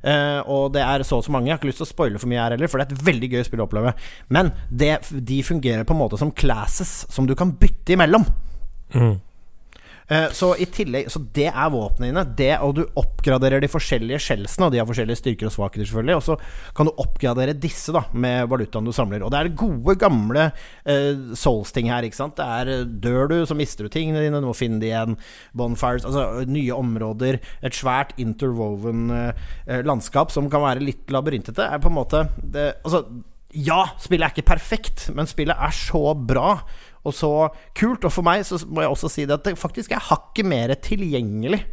Uh, 0.07 0.39
og 0.47 0.71
det 0.71 0.83
er 0.85 1.03
så 1.03 1.19
og 1.19 1.25
så 1.25 1.33
mange. 1.33 1.49
Jeg 1.49 1.57
har 1.57 1.61
ikke 1.61 1.71
lyst 1.71 1.81
til 1.81 1.87
å 1.87 1.89
spoile 1.89 2.21
for 2.21 2.31
mye 2.31 2.39
her 2.39 2.55
heller, 2.55 2.71
for 2.71 2.79
det 2.79 2.87
er 2.87 2.95
et 2.95 3.07
veldig 3.09 3.29
gøy 3.33 3.43
spill 3.47 3.63
å 3.63 3.67
oppleve. 3.67 3.91
Men 4.31 4.53
det, 4.71 4.93
de 5.11 5.41
fungerer 5.43 5.87
på 5.87 5.95
en 5.95 5.99
måte 5.99 6.19
som 6.21 6.31
classes 6.31 7.01
som 7.11 7.27
du 7.27 7.35
kan 7.35 7.51
bytte 7.59 7.97
imellom. 7.97 8.23
Mm. 8.95 9.17
Uh, 10.07 10.29
så 10.31 10.53
i 10.55 10.63
tillegg 10.71 11.09
Så 11.11 11.19
det 11.35 11.49
er 11.49 11.71
våpnene 11.73 12.13
dine. 12.13 12.23
Det, 12.39 12.53
og 12.63 12.77
du 12.77 12.83
oppgraderer 12.99 13.59
de 13.63 13.69
forskjellige 13.71 14.21
skjelsene, 14.23 14.67
og 14.67 14.73
de 14.73 14.79
har 14.81 14.87
forskjellige 14.87 15.19
styrker 15.19 15.49
og 15.49 15.55
svakheter, 15.55 15.89
selvfølgelig. 15.89 16.15
Og 16.15 16.23
så 16.23 16.37
kan 16.77 16.87
du 16.87 16.93
oppgradere 17.03 17.57
disse 17.57 17.95
da 17.95 18.05
med 18.15 18.47
valutaen 18.51 18.87
du 18.87 18.93
samler. 18.95 19.25
Og 19.25 19.33
det 19.33 19.41
er 19.41 19.53
gode, 19.59 19.97
gamle 19.99 20.49
uh, 20.53 21.35
Souls-ting 21.35 21.91
her. 21.91 22.07
Ikke 22.07 22.21
sant? 22.21 22.39
Det 22.39 22.47
er 22.47 22.85
Dør 23.07 23.31
du, 23.33 23.37
så 23.47 23.57
mister 23.57 23.87
du 23.87 23.93
tingene 23.93 24.23
dine. 24.23 24.41
Du 24.43 24.49
må 24.49 24.57
finne 24.57 24.79
de 24.83 24.91
igjen. 24.91 25.17
Bonfires. 25.57 26.07
Altså 26.07 26.47
nye 26.47 26.75
områder. 26.75 27.41
Et 27.67 27.75
svært 27.75 28.15
interwoven 28.21 29.09
uh, 29.11 29.47
landskap 29.87 30.31
som 30.31 30.47
kan 30.51 30.63
være 30.63 30.85
litt 30.87 31.11
labyrintete. 31.11 31.67
Er 31.67 31.83
på 31.83 31.91
en 31.91 31.99
måte 31.99 32.27
det, 32.43 32.69
Altså, 32.87 33.03
ja, 33.55 33.79
spillet 34.01 34.27
er 34.27 34.33
ikke 34.35 34.51
perfekt, 34.51 35.05
men 35.15 35.29
spillet 35.29 35.55
er 35.55 35.71
så 35.75 36.11
bra 36.13 36.57
og 37.07 37.15
så 37.15 37.31
kult. 37.77 38.05
Og 38.05 38.13
for 38.13 38.27
meg 38.27 38.45
så 38.47 38.59
må 38.67 38.83
jeg 38.83 38.93
også 38.93 39.11
si 39.11 39.27
det 39.27 39.39
at 39.39 39.47
det 39.47 39.57
faktisk 39.59 39.95
er 39.95 40.07
hakket 40.09 40.47
mer 40.47 40.75
tilgjengelig 40.83 41.63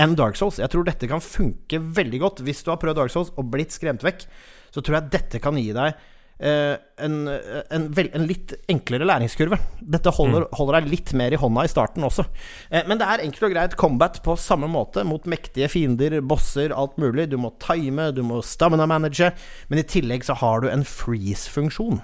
enn 0.00 0.16
Dark 0.18 0.38
Souls. 0.38 0.60
Jeg 0.60 0.72
tror 0.72 0.86
dette 0.86 1.10
kan 1.10 1.22
funke 1.24 1.80
veldig 1.98 2.22
godt. 2.22 2.44
Hvis 2.46 2.64
du 2.64 2.72
har 2.72 2.80
prøvd 2.80 3.02
Dark 3.02 3.12
Souls 3.12 3.34
og 3.36 3.50
blitt 3.52 3.74
skremt 3.74 4.04
vekk, 4.06 4.24
så 4.70 4.82
tror 4.82 5.00
jeg 5.00 5.12
dette 5.12 5.42
kan 5.42 5.58
gi 5.58 5.72
deg 5.74 5.98
eh, 6.40 6.76
en, 7.04 7.16
en, 7.28 7.88
en, 7.90 8.26
litt 8.28 8.54
enklere 8.70 9.08
læringskurve. 9.08 9.58
Dette 9.80 10.12
holder, 10.14 10.46
mm. 10.46 10.54
holder, 10.58 10.78
deg 10.78 10.92
litt 10.94 11.12
mer 11.18 11.34
i 11.34 11.40
hånda 11.40 11.66
i 11.66 11.72
starten 11.72 12.06
også. 12.06 12.26
Eh, 12.70 12.86
men 12.88 13.00
det 13.00 13.08
er 13.08 13.24
enkelt 13.26 13.48
og 13.48 13.56
greit 13.56 13.76
combat 13.80 14.20
på 14.24 14.38
samme 14.40 14.70
måte 14.70 15.04
mot 15.06 15.26
mektige 15.30 15.70
fiender, 15.72 16.20
bosser, 16.22 16.74
alt 16.76 16.96
mulig. 17.02 17.28
Du 17.32 17.38
må 17.40 17.52
time, 17.62 18.10
du 18.16 18.22
må 18.26 18.40
stamina-manage, 18.46 19.34
men 19.68 19.82
i 19.82 19.86
tillegg 19.96 20.26
så 20.26 20.38
har 20.40 20.64
du 20.64 20.70
en 20.70 20.86
freeze-funksjon. 20.86 22.02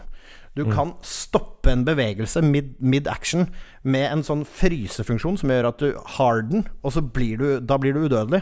Du 0.56 0.64
mm. 0.64 0.72
kan 0.72 0.94
stoppe 1.04 1.72
en 1.72 1.84
bevegelse 1.84 2.40
mid, 2.44 2.74
mid, 2.80 3.08
action 3.12 3.50
med 3.84 4.06
en 4.08 4.22
sånn 4.24 4.46
frysefunksjon 4.48 5.36
som 5.42 5.52
gjør 5.52 5.68
at 5.68 5.82
du 5.82 5.90
harden, 6.16 6.64
og 6.80 6.94
så 6.96 7.02
blir 7.04 7.42
du, 7.42 7.48
da 7.60 7.76
blir 7.80 7.92
du 7.92 8.06
udødelig. 8.06 8.40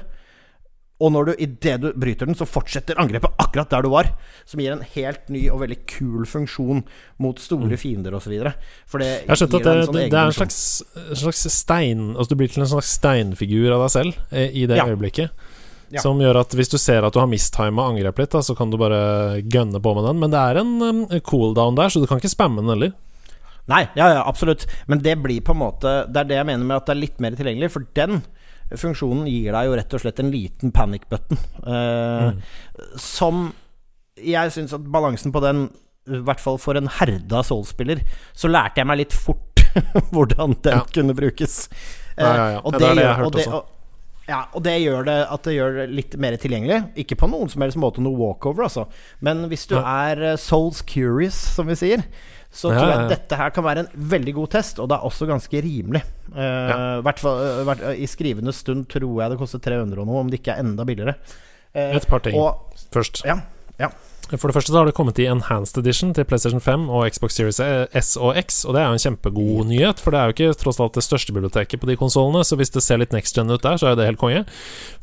Og 1.03 1.11
når 1.11 1.27
du, 1.27 1.33
idet 1.42 1.74
du 1.83 1.88
bryter 1.98 2.29
den, 2.31 2.37
så 2.38 2.46
fortsetter 2.46 3.00
angrepet 3.03 3.35
akkurat 3.42 3.72
der 3.72 3.83
du 3.83 3.90
var. 3.90 4.12
Som 4.46 4.62
gir 4.62 4.77
en 4.77 4.85
helt 4.94 5.27
ny 5.33 5.42
og 5.50 5.64
veldig 5.64 5.81
kul 5.90 6.22
funksjon 6.29 6.85
mot 7.20 7.42
store 7.42 7.72
mm. 7.72 7.81
fiender 7.83 8.14
osv. 8.14 8.37
For 8.87 9.03
det 9.03 9.11
Jeg 9.11 9.33
har 9.33 9.40
skjønt 9.40 9.59
at 9.59 9.66
det, 9.66 9.74
sånn 9.88 9.98
det, 9.98 10.07
er 10.12 10.31
en 10.31 10.38
slags, 10.38 10.61
en 11.03 11.20
slags, 11.24 11.42
stein 11.50 12.07
Altså 12.14 12.31
du 12.31 12.38
blir 12.38 12.55
til 12.55 12.62
en 12.62 12.70
slags 12.77 12.94
steinfigur 12.94 13.74
av 13.74 13.85
deg 13.88 13.94
selv 13.96 14.22
eh, 14.31 14.55
i 14.55 14.68
det 14.70 14.79
ja. 14.79 14.87
øyeblikket. 14.87 15.35
Ja. 15.94 16.02
Som 16.02 16.18
gjør 16.18 16.40
at 16.40 16.54
hvis 16.59 16.72
du 16.72 16.76
ser 16.80 17.07
at 17.07 17.14
du 17.14 17.20
har 17.22 17.30
mistima 17.30 17.87
angrep 17.87 18.18
litt, 18.18 18.33
da, 18.35 18.42
så 18.42 18.57
kan 18.59 18.72
du 18.72 18.78
bare 18.80 19.40
gønne 19.46 19.78
på 19.83 19.94
med 19.94 20.09
den. 20.09 20.20
Men 20.22 20.33
det 20.33 20.40
er 20.40 20.59
en 20.59 20.72
um, 20.83 21.02
cooldown 21.22 21.78
der, 21.78 21.92
så 21.92 22.02
du 22.02 22.09
kan 22.11 22.18
ikke 22.18 22.33
spamme 22.33 22.64
den 22.64 22.72
heller. 22.72 22.94
Nei, 23.70 23.85
ja, 23.96 24.11
ja, 24.12 24.24
absolutt. 24.26 24.66
Men 24.90 25.00
det 25.04 25.14
blir 25.24 25.40
på 25.40 25.54
en 25.54 25.62
måte 25.62 25.92
Det 26.12 26.20
er 26.20 26.26
det 26.28 26.37
jeg 26.37 26.48
mener 26.50 26.66
med 26.68 26.76
at 26.76 26.88
det 26.88 26.92
er 26.92 27.00
litt 27.00 27.22
mer 27.22 27.37
tilgjengelig. 27.38 27.70
For 27.72 27.87
den 27.96 28.24
funksjonen 28.74 29.28
gir 29.30 29.54
deg 29.54 29.68
jo 29.68 29.78
rett 29.78 29.96
og 29.96 30.02
slett 30.02 30.20
en 30.20 30.33
liten 30.35 30.74
panic 30.74 31.07
button. 31.12 31.40
Uh, 31.62 32.35
mm. 32.35 32.42
Som 33.00 33.46
jeg 34.20 34.52
syns 34.54 34.74
at 34.76 34.85
balansen 34.94 35.35
på 35.35 35.42
den, 35.44 35.66
i 36.11 36.20
hvert 36.26 36.42
fall 36.42 36.59
for 36.61 36.78
en 36.78 36.90
herda 36.98 37.42
Soul-spiller, 37.46 38.02
så 38.37 38.50
lærte 38.50 38.83
jeg 38.83 38.90
meg 38.90 39.04
litt 39.04 39.16
fort 39.16 39.64
hvordan 40.14 40.59
den 40.64 40.80
ja. 40.80 40.85
kunne 40.94 41.16
brukes. 41.16 41.68
Uh, 42.18 42.26
ja, 42.26 42.35
ja, 42.35 42.50
ja. 42.57 42.61
Og 42.64 42.74
det, 42.74 42.83
det 42.83 42.90
er 42.90 42.98
det 42.98 43.07
jeg 43.07 43.12
har 43.12 43.22
hørt 43.24 43.40
også. 43.40 43.62
Ja, 44.24 44.46
og 44.56 44.62
det 44.64 44.78
gjør 44.80 45.04
det 45.04 45.16
at 45.34 45.44
det 45.44 45.56
gjør 45.56 45.74
det 45.82 45.88
litt 45.92 46.14
mer 46.20 46.37
tilgjengelig. 46.40 46.78
Ikke 47.04 47.18
på 47.20 47.28
noen 47.28 47.50
som 47.52 47.64
helst 47.64 47.80
måte 47.80 48.04
noe 48.04 48.16
walkover, 48.16 48.66
altså. 48.66 48.87
Men 49.24 49.44
hvis 49.50 49.66
du 49.68 49.76
er 49.80 50.22
eh, 50.32 50.38
souls 50.40 50.80
curious, 50.88 51.37
som 51.56 51.68
vi 51.68 51.76
sier, 51.76 52.04
så 52.54 52.70
tror 52.70 52.92
jeg 52.92 53.08
dette 53.10 53.37
her 53.37 53.50
kan 53.52 53.66
være 53.66 53.84
en 53.84 54.10
veldig 54.14 54.37
god 54.37 54.52
test, 54.54 54.78
og 54.78 54.88
det 54.88 54.96
er 54.96 55.08
også 55.08 55.26
ganske 55.28 55.62
rimelig. 55.64 56.04
Uh, 56.30 57.02
hvert 57.04 57.20
fall, 57.20 57.66
uh, 57.66 57.88
I 57.98 58.06
skrivende 58.08 58.54
stund 58.54 58.87
tror 58.92 59.24
jeg 59.24 59.32
det 59.32 59.40
koster 59.40 59.62
300 59.62 59.98
og 59.98 60.06
noe, 60.06 60.22
om 60.22 60.30
det 60.30 60.38
ikke 60.38 60.54
er 60.54 60.62
enda 60.62 60.87
billigere. 60.87 61.16
Uh, 61.74 61.96
Et 61.98 62.06
par 62.06 62.22
ting 62.22 62.38
og, 62.38 62.78
først. 62.94 63.24
Ja, 63.26 63.40
ja. 63.80 63.92
For 64.32 64.48
det 64.48 64.54
første 64.56 64.72
så 64.72 64.78
har 64.78 64.88
det 64.88 64.94
kommet 64.96 65.18
i 65.20 65.26
enhanced 65.28 65.76
edition 65.82 66.14
til 66.16 66.24
PlayStation 66.24 66.62
5 66.62 66.87
og 66.88 67.04
Xbox 67.12 67.37
Series 67.37 67.58
S 67.60 68.14
og 68.16 68.38
X, 68.40 68.62
og 68.64 68.72
det 68.74 68.80
er 68.80 68.88
jo 68.88 68.96
en 68.96 69.02
kjempegod 69.02 69.68
nyhet, 69.68 70.00
for 70.00 70.14
det 70.14 70.20
er 70.20 70.30
jo 70.30 70.34
ikke 70.34 70.56
tross 70.62 70.80
alt 70.80 70.96
det 70.96 71.04
største 71.04 71.34
biblioteket 71.37 71.82
på 71.82 71.90
de 71.90 71.96
konsollene, 72.00 72.40
så 72.46 72.56
hvis 72.56 72.72
det 72.72 72.82
ser 72.84 73.02
litt 73.02 73.12
next 73.12 73.37
gen 73.37 73.52
ut 73.52 73.62
der, 73.64 73.76
så 73.80 73.90
er 73.90 73.98
det 73.98 74.06
helt 74.08 74.20
konge. 74.20 74.44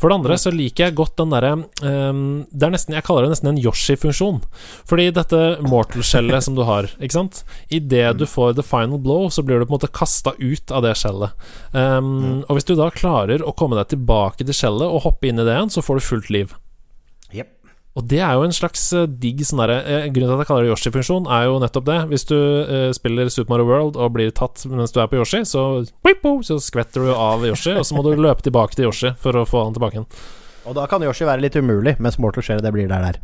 For 0.02 0.10
det 0.10 0.18
andre 0.18 0.40
så 0.42 0.54
liker 0.56 0.88
jeg 0.88 0.98
godt 0.98 1.20
den 1.22 1.36
derre 1.36 1.52
um, 1.54 2.24
Det 2.50 2.66
er 2.66 2.74
nesten 2.74 2.96
Jeg 2.96 3.06
kaller 3.06 3.28
det 3.28 3.36
nesten 3.36 3.52
en 3.52 3.62
Yoshi-funksjon. 3.62 4.42
Fordi 4.90 5.08
dette 5.14 5.42
mortal-skjellet 5.70 6.48
som 6.48 6.58
du 6.58 6.64
har, 6.66 6.90
ikke 6.98 7.20
sant 7.20 7.44
Idet 7.70 8.18
du 8.18 8.26
får 8.30 8.56
the 8.58 8.66
final 8.66 9.02
blow, 9.02 9.30
så 9.30 9.46
blir 9.46 9.62
du 9.62 9.68
på 9.68 9.76
en 9.76 9.78
måte 9.78 9.92
kasta 9.94 10.34
ut 10.40 10.74
av 10.74 10.86
det 10.88 10.96
skjellet. 10.98 11.38
Um, 11.78 12.42
og 12.48 12.58
hvis 12.58 12.68
du 12.68 12.74
da 12.80 12.90
klarer 12.94 13.46
å 13.46 13.54
komme 13.54 13.78
deg 13.78 13.94
tilbake 13.94 14.48
til 14.48 14.58
skjellet 14.58 14.90
og 14.90 15.06
hoppe 15.06 15.30
inn 15.30 15.40
i 15.40 15.46
det 15.46 15.54
igjen, 15.54 15.74
så 15.78 15.86
får 15.86 16.02
du 16.02 16.08
fullt 16.10 16.34
liv. 16.34 16.58
Og 18.00 18.06
det 18.08 18.22
er 18.24 18.38
jo 18.40 18.46
en 18.48 18.56
slags 18.56 18.86
uh, 18.96 19.04
digg 19.04 19.42
sånn 19.44 19.60
derre 19.60 19.82
uh, 19.84 20.06
Grunnen 20.08 20.30
til 20.30 20.36
at 20.38 20.44
jeg 20.44 20.50
kaller 20.50 20.68
det 20.68 20.72
Yoshi-funksjon, 20.72 21.28
er 21.28 21.48
jo 21.50 21.58
nettopp 21.60 21.88
det. 21.90 21.98
Hvis 22.12 22.28
du 22.30 22.38
eh, 22.38 22.90
spiller 22.96 23.32
Super 23.32 23.56
Mario 23.56 23.68
World 23.68 23.98
og 24.00 24.14
blir 24.16 24.32
tatt 24.36 24.64
mens 24.72 24.94
du 24.96 25.02
er 25.02 25.10
på 25.12 25.20
Yoshi, 25.20 25.44
så, 25.48 25.64
så 26.48 26.60
skvetter 26.64 27.04
du 27.04 27.12
av 27.14 27.44
Yoshi, 27.48 27.76
og 27.76 27.88
så 27.88 27.98
må 27.98 28.06
du 28.06 28.14
løpe 28.16 28.46
tilbake 28.46 28.78
til 28.78 28.88
Yoshi 28.88 29.12
for 29.20 29.36
å 29.36 29.48
få 29.48 29.66
han 29.66 29.76
tilbake 29.76 30.00
igjen. 30.00 30.08
Og 30.70 30.76
da 30.78 30.86
kan 30.86 31.02
Yoshi 31.04 31.26
være 31.26 31.42
litt 31.42 31.56
umulig, 31.58 31.96
mens 32.04 32.20
Mortal 32.22 32.46
Share 32.46 32.62
det 32.64 32.72
blir 32.74 32.88
der 32.90 33.02
der. 33.08 33.18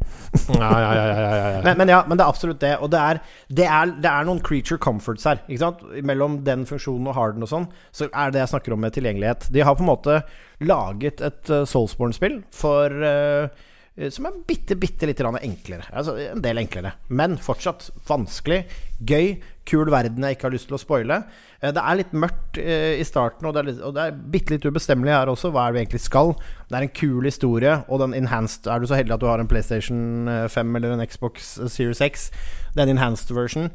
ja, 0.57 0.71
ja, 0.81 0.89
ja, 0.97 1.05
ja, 1.13 1.61
men, 1.61 1.77
men, 1.77 1.91
ja, 1.93 2.01
men 2.09 2.17
det 2.17 2.25
er 2.25 2.33
absolutt 2.33 2.59
det. 2.63 2.73
Og 2.81 2.89
det 2.91 3.03
er, 3.03 3.21
det 3.59 3.69
er, 3.69 3.93
det 4.01 4.09
er 4.09 4.27
noen 4.27 4.41
creature 4.43 4.81
comforts 4.81 5.27
her. 5.29 5.43
Ikke 5.45 5.61
sant? 5.61 5.85
Mellom 6.01 6.41
den 6.47 6.65
funksjonen 6.67 7.07
og 7.11 7.15
harden 7.19 7.45
og 7.45 7.51
sånn, 7.53 7.69
så 7.95 8.09
er 8.09 8.33
det 8.33 8.41
jeg 8.41 8.55
snakker 8.55 8.75
om 8.75 8.81
med 8.83 8.97
tilgjengelighet. 8.97 9.51
De 9.53 9.63
har 9.63 9.77
på 9.77 9.85
en 9.85 9.91
måte 9.93 10.19
laget 10.65 11.21
et 11.21 11.53
uh, 11.53 11.61
Soulsborne-spill 11.69 12.41
for 12.57 13.05
uh, 13.05 13.45
Eh, 13.45 13.66
som 14.13 14.27
er 14.29 14.35
bitte, 14.45 14.75
bitte 14.77 15.07
litt 15.09 15.21
enklere. 15.25 15.87
Altså 15.91 16.13
en 16.21 16.41
del 16.43 16.61
enklere. 16.61 16.93
Men 17.09 17.37
fortsatt 17.41 17.89
vanskelig. 18.07 18.65
Gøy. 18.99 19.37
Kul 19.67 19.89
verden 19.91 20.23
jeg 20.23 20.37
ikke 20.37 20.47
har 20.47 20.53
lyst 20.53 20.69
til 20.69 20.77
å 20.77 20.79
spoile. 20.79 21.17
Eh, 21.59 21.73
det 21.75 21.81
er 21.81 21.97
litt 21.99 22.13
mørkt 22.13 22.59
eh, 22.61 23.01
i 23.01 23.07
starten, 23.07 23.47
og 23.49 23.55
det 23.55 23.59
er, 23.61 23.67
litt, 23.71 23.81
og 23.83 23.95
det 23.97 24.05
er 24.05 24.19
bitte 24.35 24.53
litt 24.53 24.67
ubestemmelig 24.69 25.15
her 25.15 25.31
også. 25.31 25.51
Hva 25.51 25.65
er 25.65 25.73
det 25.73 25.77
vi 25.79 25.83
egentlig 25.85 26.03
skal? 26.05 26.35
Det 26.69 26.77
er 26.77 26.85
en 26.85 26.93
kul 27.01 27.27
historie, 27.27 27.73
og 27.87 28.03
den 28.03 28.15
enhanced 28.15 28.69
Er 28.69 28.79
du 28.79 28.87
så 28.87 28.99
heldig 28.99 29.17
at 29.17 29.25
du 29.25 29.27
har 29.27 29.41
en 29.43 29.49
PlayStation 29.49 30.29
5 30.53 30.79
eller 30.79 30.95
en 30.95 31.03
Xbox 31.03 31.57
Series 31.73 32.03
X, 32.05 32.29
den 32.77 32.93
enhanced 32.93 33.33
version 33.35 33.71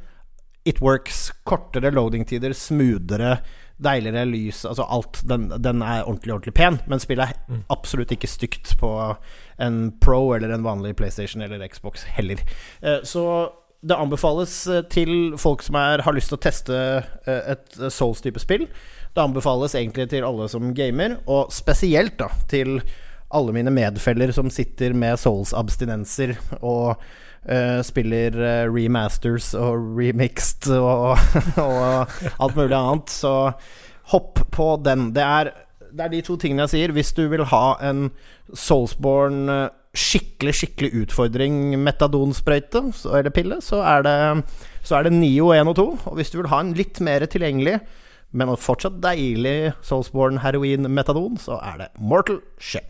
It 0.64 0.78
works. 0.80 1.32
Kortere 1.42 1.90
loading-tider, 1.90 2.54
smoothere 2.54 3.40
deiligere 3.82 4.24
lys 4.28 4.64
Altså 4.68 4.84
alt. 4.84 5.22
Den, 5.28 5.48
den, 5.62 5.82
er 5.82 6.04
ordentlig, 6.04 6.34
ordentlig 6.34 6.54
pen, 6.54 6.78
men 6.86 7.02
spillet 7.02 7.32
er 7.32 7.40
mm. 7.48 7.64
absolutt 7.72 8.12
ikke 8.14 8.30
stygt 8.30 8.74
på 8.80 8.92
en 9.62 9.80
Pro 10.02 10.32
eller 10.36 10.52
en 10.54 10.66
vanlig 10.66 10.96
PlayStation 10.96 11.42
eller 11.42 11.66
Xbox 11.68 12.06
heller. 12.16 12.42
Eh, 12.82 13.02
så 13.04 13.24
det 13.82 13.98
anbefales 13.98 14.66
eh, 14.66 14.84
til 14.90 15.36
folk 15.40 15.62
som 15.66 15.78
er, 15.80 16.04
har 16.06 16.14
lyst 16.14 16.30
til 16.30 16.38
å 16.38 16.42
teste 16.42 16.76
eh, 17.26 17.54
et 17.54 17.78
Souls-type 17.90 18.42
spill. 18.42 18.68
Det 19.12 19.22
anbefales 19.22 19.74
egentlig 19.78 20.08
til 20.12 20.26
alle 20.26 20.46
som 20.50 20.70
gamer, 20.76 21.18
og 21.26 21.50
spesielt 21.54 22.16
da 22.22 22.30
til 22.50 22.78
alle 23.32 23.54
mine 23.56 23.72
medfeller 23.72 24.32
som 24.36 24.50
sitter 24.52 24.94
med 24.96 25.18
Souls-abstinenser 25.20 26.36
og 26.60 27.02
uh, 27.48 27.80
spiller 27.86 28.36
uh, 28.38 28.72
remasters 28.72 29.52
og 29.58 29.96
remixed 29.98 30.70
og, 30.76 31.18
og, 31.62 32.16
alt 32.38 32.58
mulig 32.58 32.76
annet, 32.78 33.12
så 33.12 33.34
hopp 34.12 34.42
på 34.52 34.68
den. 34.84 35.10
Det 35.16 35.22
er, 35.24 35.52
det 35.92 36.06
er 36.06 36.12
de 36.12 36.24
to 36.26 36.36
tingene 36.40 36.66
jeg 36.66 36.74
sier. 36.74 36.96
Hvis 36.96 37.14
du 37.16 37.24
vil 37.32 37.46
ha 37.52 37.64
en 37.84 38.10
Soulsborne 38.52 39.70
skikkelig, 39.92 40.54
skikkelig 40.56 41.02
utfordring, 41.02 41.74
metadonsprøyte 41.80 42.86
eller 43.12 43.32
pille, 43.34 43.60
så 43.64 43.82
er 43.84 44.06
det, 44.06 44.16
så 44.82 44.98
er 44.98 45.06
det 45.06 45.18
Nio 45.18 45.52
1 45.52 45.72
og 45.74 45.76
2. 45.78 45.88
Og 46.10 46.16
hvis 46.18 46.32
du 46.32 46.40
vil 46.40 46.52
ha 46.52 46.62
en 46.64 46.72
litt 46.76 47.00
mer 47.04 47.26
tilgjengelig 47.28 47.80
men 48.32 48.54
fortsatt 48.56 48.96
deilig 49.04 49.74
Soulsborne 49.84 50.40
heroin 50.40 50.88
metadon, 50.88 51.36
så 51.40 51.60
er 51.60 51.82
det 51.82 51.88
Mortal 52.00 52.40
Shell. 52.56 52.88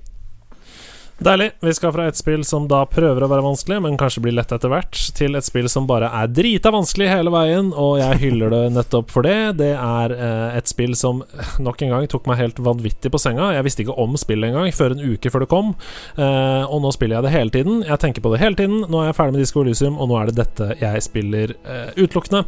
Deilig. 1.23 1.53
Vi 1.61 1.75
skal 1.75 1.93
fra 1.95 2.09
et 2.11 2.19
spill 2.19 2.41
som 2.43 2.65
da 2.67 2.81
prøver 2.91 3.23
å 3.23 3.29
være 3.31 3.45
vanskelig, 3.45 3.77
men 3.85 3.99
kanskje 4.01 4.25
blir 4.25 4.35
lett 4.35 4.51
etter 4.51 4.73
hvert, 4.73 4.99
til 5.15 5.39
et 5.39 5.47
spill 5.47 5.69
som 5.71 5.85
bare 5.87 6.09
er 6.19 6.31
drita 6.35 6.73
vanskelig 6.75 7.07
hele 7.13 7.31
veien, 7.31 7.69
og 7.79 8.01
jeg 8.01 8.19
hyller 8.25 8.51
det 8.51 8.63
nettopp 8.75 9.13
for 9.13 9.23
det. 9.27 9.37
Det 9.61 9.71
er 9.77 10.15
eh, 10.17 10.57
et 10.59 10.71
spill 10.73 10.97
som 10.99 11.23
nok 11.63 11.85
en 11.87 11.95
gang 11.95 12.09
tok 12.11 12.27
meg 12.27 12.41
helt 12.41 12.59
vanvittig 12.59 13.13
på 13.15 13.21
senga. 13.23 13.53
Jeg 13.55 13.67
visste 13.69 13.85
ikke 13.85 13.99
om 14.03 14.19
spillet 14.19 14.51
engang 14.51 14.75
før 14.75 14.97
en 14.97 15.05
uke 15.13 15.31
før 15.31 15.47
det 15.47 15.53
kom, 15.53 15.75
eh, 16.17 16.65
og 16.67 16.83
nå 16.83 16.91
spiller 16.97 17.21
jeg 17.21 17.29
det 17.29 17.37
hele 17.37 17.55
tiden. 17.55 17.85
Jeg 17.87 18.03
tenker 18.03 18.25
på 18.25 18.35
det 18.35 18.43
hele 18.43 18.59
tiden. 18.59 18.83
Nå 18.91 19.05
er 19.05 19.13
jeg 19.13 19.21
ferdig 19.21 19.37
med 19.37 19.45
Disco 19.45 19.63
Elysium, 19.63 20.01
og 20.03 20.11
nå 20.11 20.19
er 20.19 20.33
det 20.33 20.41
dette 20.43 20.73
jeg 20.83 21.07
spiller 21.07 21.55
eh, 21.63 21.93
utelukkende. 22.03 22.43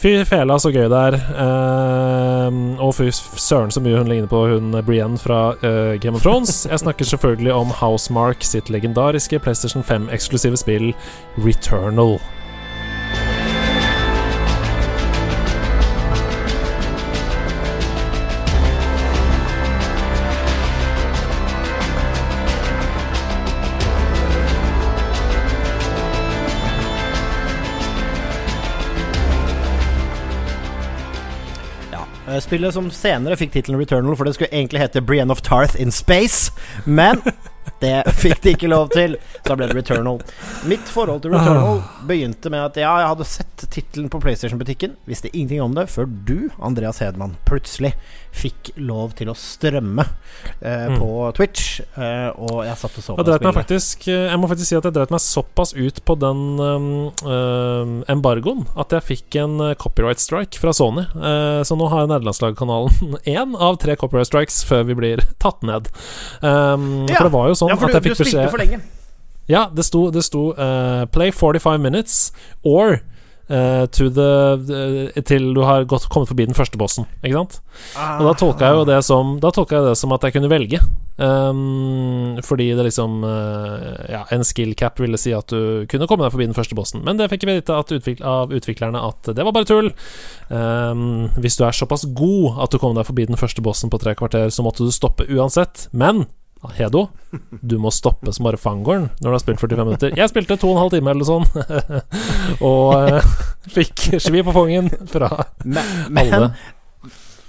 Fy 0.00 0.14
fela, 0.24 0.54
så 0.56 0.70
gøy 0.72 0.86
det 0.88 0.96
er. 0.96 1.14
Uh, 1.36 2.54
og 2.80 2.94
fy 2.96 3.10
søren 3.12 3.68
så 3.68 3.82
mye 3.84 3.98
hun 4.00 4.08
ligner 4.08 4.30
på 4.32 4.46
hun 4.48 4.72
Brienne 4.86 5.20
fra 5.20 5.50
uh, 5.60 6.00
Game 6.00 6.16
of 6.16 6.24
Thrones. 6.24 6.64
Jeg 6.70 6.80
snakker 6.80 7.04
selvfølgelig 7.04 7.52
om 7.52 7.74
Housemark 7.82 8.40
sitt 8.40 8.72
legendariske 8.72 9.38
PlayStation 9.44 9.84
5-eksklusive 9.84 10.56
spill 10.56 10.94
Returnal. 11.36 12.16
Spillet 32.44 32.74
som 32.74 32.90
senere 32.94 33.38
fikk 33.40 33.54
tittelen 33.54 33.80
Returnal, 33.80 34.16
for 34.16 34.28
det 34.28 34.36
skulle 34.36 34.52
egentlig 34.52 34.82
hete 34.82 35.02
Brienne 35.04 35.32
of 35.34 35.42
Tarth 35.46 35.80
in 35.80 35.92
Space. 35.94 36.52
Men 36.84 37.22
det 37.80 37.96
fikk 38.20 38.42
de 38.44 38.54
ikke 38.56 38.70
lov 38.70 38.90
til, 38.94 39.16
så 39.40 39.50
da 39.50 39.58
ble 39.58 39.70
det 39.70 39.78
Returnal. 39.78 40.20
Mitt 40.70 40.90
forhold 40.92 41.24
til 41.24 41.34
Returnal 41.34 41.82
begynte 42.08 42.52
med 42.52 42.66
at 42.68 42.80
ja, 42.82 42.92
jeg 43.02 43.12
hadde 43.14 43.28
sett 43.28 43.66
tittelen 43.70 44.10
på 44.12 44.20
PlayStation-butikken, 44.22 44.96
visste 45.08 45.32
ingenting 45.32 45.62
om 45.64 45.76
det, 45.76 45.88
før 45.92 46.08
du, 46.08 46.50
Andreas 46.60 47.00
Hedman, 47.04 47.36
plutselig 47.48 47.94
fikk 48.30 48.70
lov 48.78 49.14
til 49.18 49.30
å 49.30 49.34
strømme 49.36 50.04
eh, 50.60 50.86
mm. 50.90 50.96
på 51.00 51.10
Twitch. 51.36 51.80
Eh, 51.98 52.28
og 52.38 52.62
jeg 52.66 52.78
satt 52.78 52.98
og 53.00 53.04
så 53.04 53.16
på 53.18 53.24
spillet. 53.26 53.56
Faktisk, 53.56 54.06
eh, 54.08 54.28
jeg 54.30 54.40
må 54.40 54.50
faktisk 54.50 54.70
si 54.70 54.78
at 54.78 54.86
jeg 54.86 54.96
dreit 54.96 55.14
meg 55.14 55.22
såpass 55.24 55.74
ut 55.76 56.00
på 56.06 56.16
den 56.20 56.42
um, 56.60 56.88
um, 57.26 57.96
embargoen 58.10 58.64
at 58.78 58.94
jeg 58.94 59.06
fikk 59.08 59.40
en 59.42 59.58
uh, 59.62 59.72
copyright 59.78 60.22
strike 60.22 60.60
fra 60.62 60.74
Sony. 60.76 61.06
Uh, 61.16 61.60
så 61.66 61.76
nå 61.78 61.90
har 61.90 62.08
nederlandslagkanalen 62.10 63.18
én 63.34 63.56
av 63.58 63.80
tre 63.82 63.98
copyright 64.00 64.30
strikes 64.30 64.62
før 64.68 64.86
vi 64.90 64.98
blir 64.98 65.24
tatt 65.42 65.66
ned. 65.66 65.90
Um, 66.40 67.08
ja. 67.10 67.18
For 67.18 67.26
det 67.26 67.34
var 67.34 67.50
jo 67.50 67.58
sånn 67.58 67.69
ja, 67.70 67.78
at 67.78 67.96
jeg 67.96 68.06
fikk 68.08 68.24
beskjed 68.24 68.80
Ja, 69.50 69.64
det 69.74 69.86
sto, 69.86 70.08
det 70.14 70.22
sto 70.26 70.50
uh, 70.54 71.06
'play 71.10 71.32
45 71.34 71.80
minutes' 71.82 72.30
or 72.62 73.00
Uh, 73.50 73.82
the, 73.90 75.22
til 75.26 75.48
du 75.56 75.64
har 75.66 75.82
gått, 75.90 76.04
kommet 76.06 76.30
forbi 76.30 76.44
den 76.46 76.54
første 76.54 76.78
bossen. 76.78 77.08
Ikke 77.18 77.34
sant? 77.34 77.56
Ah, 77.98 78.20
og 78.20 78.28
da 78.28 78.34
tolka 78.38 78.68
jeg 78.68 78.78
jo 78.78 78.84
det 78.86 78.98
som 79.02 79.32
jeg 79.42 79.86
det 79.88 79.96
som 79.98 80.14
at 80.14 80.22
jeg 80.22 80.36
kunne 80.36 80.50
velge. 80.52 80.78
Um, 81.20 82.38
fordi 82.46 82.70
det 82.78 82.84
liksom 82.86 83.24
uh, 83.26 84.06
Ja, 84.08 84.22
en 84.32 84.46
skill 84.46 84.70
cap 84.78 85.02
ville 85.02 85.18
si 85.20 85.34
at 85.36 85.50
du 85.50 85.84
kunne 85.90 86.06
komme 86.06 86.24
deg 86.24 86.32
forbi 86.32 86.46
den 86.46 86.54
første 86.54 86.78
bossen. 86.78 87.02
Men 87.02 87.18
det 87.18 87.26
fikk 87.32 87.42
jeg 87.42 87.58
vite 87.58 87.74
utvik 87.98 88.22
av 88.22 88.54
utviklerne 88.54 89.02
at 89.02 89.34
det 89.34 89.44
var 89.44 89.56
bare 89.56 89.68
tull. 89.68 89.90
Um, 90.48 91.26
hvis 91.42 91.58
du 91.58 91.66
er 91.66 91.74
såpass 91.74 92.06
god 92.06 92.62
at 92.62 92.70
du 92.70 92.78
kommer 92.78 93.02
deg 93.02 93.10
forbi 93.10 93.26
den 93.26 93.40
første 93.40 93.66
bossen 93.66 93.90
på 93.90 93.98
tre 93.98 94.14
kvarter, 94.14 94.46
så 94.54 94.62
måtte 94.62 94.86
du 94.86 94.94
stoppe 94.94 95.26
uansett. 95.26 95.88
Men 95.90 96.28
Hedo, 96.76 97.06
du 97.62 97.78
må 97.80 97.88
stoppe 97.94 98.32
som 98.36 98.44
bare 98.44 98.60
fangorn 98.60 99.06
når 99.22 99.26
du 99.26 99.32
har 99.32 99.40
spilt 99.40 99.62
45 99.62 99.86
minutter. 99.86 100.12
Jeg 100.18 100.32
spilte 100.32 100.58
to 100.60 100.68
og 100.68 100.76
en 100.76 100.82
halv 100.82 100.92
time 100.92 101.14
eller 101.14 101.28
sånn, 101.28 101.46
og 102.70 103.14
uh, 103.16 103.38
fikk 103.72 104.20
svi 104.20 104.44
på 104.44 104.54
fangen 104.56 104.92
fra 105.08 105.30
men, 105.64 105.96
men, 106.12 106.34
alle. 106.36 106.50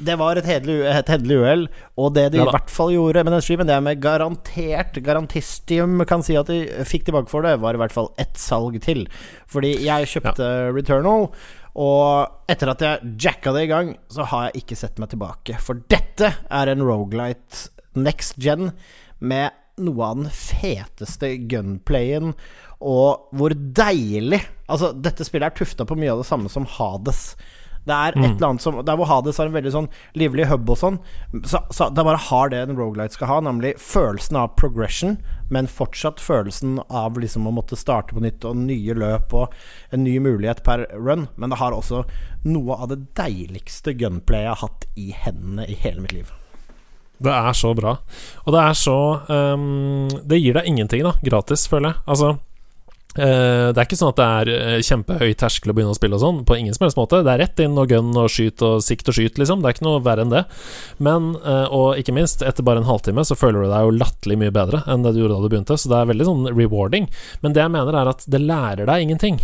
Det 0.02 0.16
var 0.18 0.40
et 0.40 0.48
hederlig 0.48 1.38
uhell, 1.44 1.68
og 2.00 2.16
det 2.16 2.30
de 2.34 2.40
ja, 2.40 2.48
i 2.48 2.54
hvert 2.56 2.72
fall 2.74 2.94
gjorde 2.96 3.26
med 3.28 3.36
den 3.36 3.44
streamen, 3.46 3.70
det 3.70 3.76
er 3.76 3.84
med 3.86 4.02
garantert 4.02 4.98
Garantistium 5.04 6.02
kan 6.10 6.24
si 6.26 6.38
at 6.40 6.50
de 6.50 6.64
fikk 6.88 7.06
tilbake 7.10 7.30
for 7.30 7.46
det, 7.46 7.60
var 7.62 7.78
i 7.78 7.82
hvert 7.84 7.94
fall 7.94 8.10
ett 8.22 8.40
salg 8.40 8.80
til. 8.82 9.04
Fordi 9.52 9.76
jeg 9.84 10.10
kjøpte 10.16 10.48
ja. 10.48 10.72
Returnal, 10.74 11.28
og 11.80 12.50
etter 12.52 12.74
at 12.74 12.82
jeg 12.84 13.14
jacka 13.28 13.54
det 13.56 13.68
i 13.68 13.70
gang, 13.70 13.94
så 14.12 14.26
har 14.28 14.50
jeg 14.50 14.64
ikke 14.64 14.80
sett 14.80 14.98
meg 15.00 15.12
tilbake. 15.14 15.60
For 15.64 15.80
dette 15.92 16.34
er 16.50 16.72
en 16.72 16.84
rogelight 16.84 17.68
next 17.98 18.38
gen 18.42 18.72
med 19.20 19.52
noe 19.82 20.12
av 20.12 20.20
den 20.20 20.30
feteste 20.36 21.34
gunplayen, 21.50 22.36
og 22.82 23.32
hvor 23.36 23.54
deilig 23.56 24.42
Altså, 24.72 24.94
dette 24.96 25.26
spillet 25.28 25.50
er 25.50 25.58
tufta 25.58 25.84
på 25.84 25.98
mye 26.00 26.14
av 26.14 26.22
det 26.22 26.30
samme 26.30 26.48
som 26.48 26.64
Hades. 26.64 27.34
Det 27.84 27.92
er 27.92 28.14
et 28.14 28.20
mm. 28.22 28.26
eller 28.30 28.48
annet 28.48 28.64
som 28.64 28.78
Der 28.86 28.96
hvor 28.96 29.10
Hades 29.10 29.40
har 29.42 29.50
en 29.50 29.56
veldig 29.56 29.74
sånn 29.74 29.90
livlig 30.16 30.46
hub 30.52 30.70
og 30.70 30.78
sånn, 30.80 31.00
så, 31.44 31.64
så 31.74 31.90
det 31.92 32.06
bare 32.06 32.22
har 32.30 32.52
det 32.54 32.62
en 32.62 32.76
Rogalight 32.78 33.18
skal 33.18 33.32
ha, 33.32 33.40
nemlig 33.44 33.74
følelsen 33.82 34.38
av 34.40 34.54
progression, 34.60 35.18
men 35.52 35.68
fortsatt 35.68 36.22
følelsen 36.22 36.78
av 36.88 37.20
liksom 37.20 37.50
å 37.50 37.56
måtte 37.58 37.80
starte 37.80 38.16
på 38.16 38.24
nytt 38.24 38.46
og 38.48 38.60
nye 38.62 38.96
løp 38.96 39.36
og 39.36 39.58
en 39.92 40.06
ny 40.06 40.20
mulighet 40.24 40.64
per 40.68 40.86
run. 40.94 41.28
Men 41.36 41.52
det 41.52 41.60
har 41.60 41.76
også 41.76 42.06
noe 42.48 42.78
av 42.78 42.94
det 42.94 43.02
deiligste 43.20 43.98
gunplayet 43.98 44.48
jeg 44.48 44.54
har 44.54 44.64
hatt 44.70 44.88
i 44.96 45.10
hendene 45.26 45.68
i 45.68 45.82
hele 45.82 46.06
mitt 46.06 46.16
liv. 46.16 46.32
Det 47.22 47.34
er 47.34 47.58
så 47.58 47.74
bra. 47.78 47.96
Og 48.46 48.56
det 48.56 48.62
er 48.62 48.78
så 48.78 48.96
um, 49.30 50.08
Det 50.26 50.40
gir 50.42 50.58
deg 50.58 50.70
ingenting, 50.72 51.04
da, 51.06 51.14
gratis, 51.26 51.68
føler 51.70 51.94
jeg. 51.94 52.04
Altså 52.10 52.32
det 53.16 53.76
er 53.76 53.84
ikke 53.84 53.98
sånn 54.00 54.14
at 54.14 54.20
det 54.20 54.26
er 54.26 54.50
uh, 54.52 54.84
kjempehøy 54.88 55.34
terskel 55.40 55.74
å 55.74 55.76
begynne 55.76 55.92
å 55.92 55.98
spille 55.98 56.16
og 56.16 56.24
sånn, 56.24 56.38
på 56.48 56.56
ingen 56.56 56.76
som 56.76 56.86
helst 56.86 57.00
måte. 57.00 57.20
Det 57.26 57.34
er 57.34 57.42
rett 57.44 57.60
inn 57.60 57.76
og 57.80 57.90
gun 57.92 58.14
og 58.16 58.30
skyt 58.32 58.64
og 58.64 58.78
sikt 58.86 59.12
og 59.12 59.18
skyt, 59.18 59.40
liksom. 59.42 59.60
Det 59.60 59.68
er 59.68 59.76
ikke 59.76 59.88
noe 59.88 60.04
verre 60.06 60.24
enn 60.24 60.32
det. 60.32 60.46
Men, 61.04 61.34
uh, 61.44 61.68
og 61.68 62.00
ikke 62.00 62.16
minst, 62.16 62.44
etter 62.46 62.64
bare 62.64 62.80
en 62.80 62.88
halvtime 62.88 63.26
så 63.28 63.36
føler 63.36 63.66
du 63.66 63.72
deg 63.72 63.88
jo 63.88 63.98
latterlig 63.98 64.38
mye 64.46 64.54
bedre 64.56 64.84
enn 64.88 65.04
det 65.04 65.12
du 65.16 65.22
gjorde 65.24 65.36
da 65.36 65.44
du 65.44 65.52
begynte, 65.52 65.78
så 65.78 65.92
det 65.92 66.00
er 66.00 66.12
veldig 66.14 66.28
sånn 66.30 66.48
rewarding. 66.56 67.10
Men 67.44 67.58
det 67.58 67.64
jeg 67.66 67.74
mener, 67.76 68.00
er 68.00 68.12
at 68.14 68.24
det 68.32 68.42
lærer 68.46 68.88
deg 68.88 69.04
ingenting. 69.04 69.42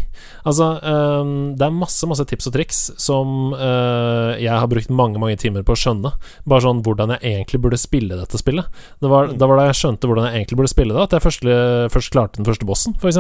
Altså, 0.47 0.69
det 0.79 1.65
er 1.67 1.75
masse, 1.75 2.07
masse 2.07 2.23
tips 2.29 2.47
og 2.49 2.55
triks 2.55 2.79
som 3.01 3.53
jeg 3.57 4.51
har 4.53 4.67
brukt 4.71 4.91
mange, 4.93 5.19
mange 5.19 5.37
timer 5.39 5.65
på 5.67 5.75
å 5.75 5.79
skjønne. 5.79 6.13
Bare 6.47 6.63
sånn 6.63 6.81
hvordan 6.85 7.15
jeg 7.17 7.33
egentlig 7.33 7.61
burde 7.65 7.79
spille 7.81 8.19
dette 8.19 8.39
spillet. 8.39 8.71
Det 9.03 9.11
var. 9.11 9.33
Da 9.35 9.49
var 9.49 9.59
da 9.59 9.67
jeg 9.69 9.79
skjønte 9.81 10.09
hvordan 10.09 10.29
jeg 10.29 10.41
egentlig 10.41 10.61
burde 10.61 10.71
spille 10.71 10.95
det, 10.95 11.03
at 11.03 11.17
jeg 11.17 11.25
først, 11.25 11.47
først 11.93 12.13
klarte 12.13 12.39
den 12.39 12.47
første 12.47 12.67
bossen, 12.69 12.95
f.eks. 13.01 13.19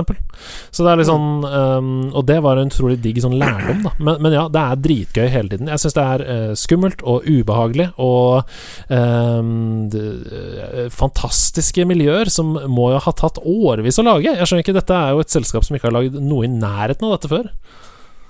Så 0.71 0.85
det 0.85 0.91
er 0.91 0.99
litt 1.01 1.09
sånn 1.09 1.45
um, 1.45 1.89
Og 2.11 2.25
det 2.27 2.37
var 2.45 2.59
en 2.59 2.71
utrolig 2.71 2.99
digg 3.03 3.19
sånn 3.23 3.37
lærdom, 3.39 3.83
da. 3.85 3.93
Men, 3.97 4.21
men, 4.23 4.35
ja, 4.35 4.45
det 4.51 4.63
er 4.63 4.81
dritgøy 4.83 5.25
hele 5.33 5.51
tiden. 5.53 5.71
Jeg 5.71 5.83
syns 5.83 5.97
det 5.97 6.05
er 6.05 6.25
uh, 6.27 6.53
skummelt 6.59 7.03
og 7.07 7.27
ubehagelig 7.27 7.89
og 8.03 8.47
um, 8.91 9.87
det, 9.93 10.05
uh, 10.29 10.85
fantastiske 10.93 11.87
miljøer 11.89 12.31
som 12.33 12.55
må 12.69 12.91
jo 12.93 13.01
ha 13.03 13.15
tatt 13.17 13.41
årevis 13.43 13.99
å 14.01 14.07
lage. 14.07 14.33
Jeg 14.33 14.49
skjønner 14.49 14.65
ikke, 14.65 14.77
dette 14.77 14.97
er 14.97 15.15
jo 15.15 15.25
et 15.25 15.33
selskap 15.33 15.67
som 15.67 15.77
ikke 15.77 15.89
har 15.89 15.97
lagd 15.99 16.17
noe 16.21 16.47
i 16.47 16.51
nærheten 16.51 17.07
av 17.07 17.17
dette 17.17 17.31
før. 17.31 17.51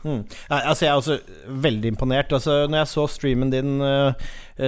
Mm. 0.07 0.19
Altså, 0.47 0.85
jeg 0.85 0.91
er 0.91 0.99
også 1.01 1.17
veldig 1.65 1.91
imponert. 1.91 2.33
Altså, 2.33 2.59
når 2.69 2.81
jeg 2.81 2.89
så 2.93 3.05
streamen 3.11 3.51
din, 3.51 3.81
uh, 3.83 4.13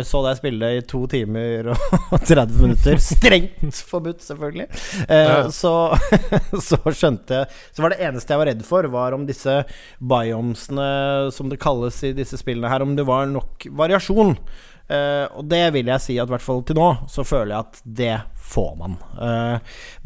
så 0.05 0.21
deg 0.25 0.39
spille 0.39 0.71
i 0.77 0.81
to 0.85 1.05
timer 1.09 1.71
og 1.73 1.85
30 2.29 2.59
minutter 2.59 2.99
Strengt 3.01 3.79
forbudt, 3.89 4.21
selvfølgelig. 4.25 4.67
Ja. 5.09 5.47
så, 5.53 5.73
så, 6.67 6.77
skjønte 6.93 7.39
jeg 7.39 7.61
Så 7.73 7.81
var 7.81 7.93
det 7.93 8.01
eneste 8.05 8.35
jeg 8.35 8.41
var 8.41 8.51
redd 8.51 8.65
for, 8.67 8.89
var 8.91 9.15
om 9.17 9.25
disse 9.29 9.61
biomsene, 9.97 10.89
som 11.33 11.49
det 11.51 11.61
kalles 11.61 11.97
i 12.05 12.13
disse 12.17 12.37
spillene 12.41 12.71
her, 12.71 12.85
om 12.85 12.93
det 12.97 13.07
var 13.07 13.29
nok 13.31 13.69
variasjon. 13.79 14.35
Og 14.89 15.43
det 15.45 15.63
vil 15.75 15.89
jeg 15.91 16.01
si 16.01 16.15
at 16.17 16.29
i 16.29 16.33
hvert 16.33 16.43
fall 16.43 16.63
til 16.65 16.77
nå, 16.79 16.87
så 17.09 17.25
føler 17.27 17.53
jeg 17.53 17.59
at 17.67 17.81
det 17.85 18.13
får 18.49 18.75
man. 18.79 18.97
Uh, 19.13 19.57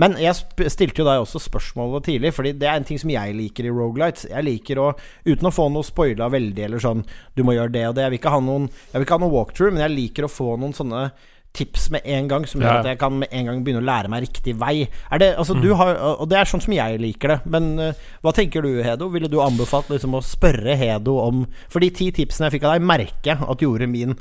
men 0.01 0.17
jeg 0.19 0.35
stilte 0.71 0.99
jo 1.01 1.07
deg 1.07 1.23
også 1.23 1.39
spørsmålet 1.45 2.09
tidlig, 2.09 2.33
Fordi 2.35 2.51
det 2.59 2.67
er 2.67 2.79
en 2.81 2.87
ting 2.87 2.99
som 2.99 3.11
jeg 3.13 3.35
liker 3.37 3.67
i 3.69 3.71
Rogalights. 3.73 4.27
Jeg 4.29 4.43
liker 4.47 4.81
å, 4.83 4.89
uten 5.25 5.47
å 5.47 5.53
få 5.55 5.69
noe 5.71 5.87
spoila 5.87 6.27
veldig, 6.33 6.65
eller 6.67 6.83
sånn 6.83 7.05
Du 7.35 7.43
må 7.47 7.55
gjøre 7.55 7.71
det 7.75 7.85
og 7.87 7.95
det. 7.95 8.03
Jeg 8.07 8.15
vil 8.15 8.19
ikke 8.21 8.33
ha 8.35 8.41
noen, 8.43 8.67
jeg 8.91 8.97
vil 8.99 9.07
ikke 9.07 9.17
ha 9.19 9.23
noen 9.23 9.37
walkthrough, 9.37 9.71
men 9.75 9.85
jeg 9.87 9.95
liker 9.97 10.27
å 10.27 10.31
få 10.31 10.57
noen 10.59 10.75
sånne 10.75 11.05
tips 11.53 11.83
med 11.93 12.01
en 12.09 12.27
gang 12.31 12.45
som 12.49 12.63
gjør 12.63 12.79
at 12.79 12.87
jeg 12.89 12.97
kan 12.97 13.13
med 13.21 13.29
en 13.29 13.45
gang 13.45 13.59
begynne 13.61 13.83
å 13.83 13.85
lære 13.85 14.09
meg 14.09 14.23
riktig 14.23 14.55
vei. 14.57 14.87
Er 15.13 15.19
det, 15.21 15.27
altså, 15.37 15.53
du 15.53 15.67
Mm. 15.69 15.75
har, 15.77 15.99
og 16.17 16.25
det 16.31 16.39
er 16.39 16.49
sånn 16.49 16.63
som 16.65 16.73
jeg 16.73 16.97
liker 16.97 17.29
det. 17.35 17.39
Men 17.45 17.67
uh, 17.77 17.91
hva 18.25 18.33
tenker 18.33 18.65
du, 18.65 18.71
Hedo? 18.81 19.11
Ville 19.13 19.29
du 19.29 19.37
anbefalt 19.39 19.91
liksom, 19.93 20.15
å 20.17 20.23
spørre 20.25 20.73
Hedo 20.81 21.19
om 21.21 21.43
For 21.69 21.79
de 21.85 21.91
ti 21.93 22.09
tipsene 22.11 22.49
jeg 22.49 22.55
fikk 22.57 22.65
av 22.65 22.73
deg, 22.73 22.87
merker 22.89 23.35
jeg 23.35 23.45
at 23.53 23.61
gjorde 23.61 23.85
min 23.91 24.17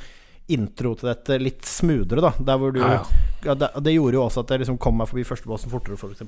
intro 0.54 0.94
til 0.98 1.10
dette 1.12 1.38
litt 1.40 1.66
smoothere, 1.68 2.24
da. 2.24 2.32
Der 2.38 2.60
hvor 2.60 2.74
du 2.74 2.80
Ja, 2.82 2.92
ja. 2.98 3.02
ja, 3.48 3.54
det, 3.58 3.70
det 3.86 3.94
gjorde 3.96 4.18
jo 4.18 4.24
også 4.26 4.44
at 4.44 4.54
jeg 4.54 4.64
liksom 4.64 4.78
kom 4.82 4.98
meg 5.00 5.10
forbi 5.10 5.24
førstebossen 5.28 5.72
fortere, 5.72 5.98
f.eks. 5.98 6.22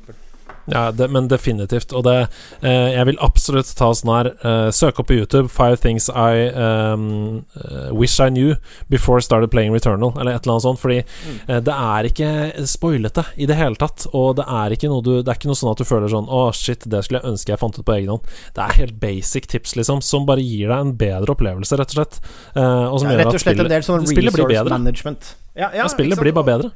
Ja, 0.67 0.91
det, 0.93 1.09
men 1.13 1.29
definitivt. 1.29 1.93
Og 1.93 2.05
det 2.07 2.17
eh, 2.63 2.95
Jeg 2.95 3.07
vil 3.11 3.19
absolutt 3.21 3.69
ta 3.77 3.91
sånn 3.95 4.13
her 4.15 4.31
eh, 4.33 4.69
Søk 4.73 5.01
opp 5.03 5.11
på 5.11 5.19
YouTube 5.19 5.51
'Five 5.53 5.77
things 5.83 6.09
I 6.09 6.49
um, 6.57 7.45
eh, 7.61 7.91
wish 7.93 8.21
I 8.21 8.31
knew 8.31 8.57
before 8.89 9.19
I 9.19 9.25
started 9.27 9.51
playing 9.53 9.75
Returnal', 9.75 10.15
eller 10.21 10.33
et 10.35 10.47
eller 10.47 10.57
annet 10.57 10.67
sånt. 10.67 10.81
Fordi 10.81 10.99
eh, 11.03 11.61
det 11.61 11.75
er 11.75 12.09
ikke 12.09 12.31
spoilete 12.71 13.27
i 13.37 13.47
det 13.51 13.59
hele 13.61 13.77
tatt. 13.77 14.07
Og 14.13 14.37
det 14.41 14.47
er 14.49 14.77
ikke 14.77 14.89
noe 14.93 15.05
du 15.05 15.13
Det 15.23 15.29
er 15.29 15.37
ikke 15.39 15.51
noe 15.53 15.61
sånn 15.61 15.73
at 15.75 15.83
du 15.83 15.85
føler 15.85 16.09
sånn 16.09 16.29
'Å, 16.31 16.47
shit, 16.57 16.89
det 16.89 17.05
skulle 17.05 17.21
jeg 17.21 17.31
ønske 17.35 17.53
jeg 17.53 17.61
fant 17.61 17.79
ut 17.79 17.85
på 17.85 17.97
egen 17.99 18.15
hånd'. 18.15 18.33
Det 18.57 18.65
er 18.65 18.79
helt 18.81 18.99
basic 19.01 19.47
tips, 19.53 19.77
liksom, 19.77 20.01
som 20.03 20.25
bare 20.27 20.41
gir 20.41 20.69
deg 20.73 20.79
en 20.79 20.97
bedre 20.97 21.37
opplevelse, 21.37 21.77
rett 21.77 21.93
og 21.93 21.99
slett. 22.01 22.21
Eh, 22.57 22.87
og 22.89 23.01
som 23.01 23.11
Ja, 23.11 23.19
gjør 23.19 23.35
at 23.35 23.41
spillet, 23.41 23.61
en 23.61 23.75
del 23.77 23.83
sånn 23.83 24.07
spillet 24.09 24.33
blir 24.33 24.49
bedre. 24.49 24.71
management. 24.79 25.35
Ja, 25.55 25.69
ja, 25.71 25.85
ja, 25.85 25.89
spillet 25.89 26.19
blir 26.19 26.33
bare 26.33 26.49
bedre. 26.51 26.73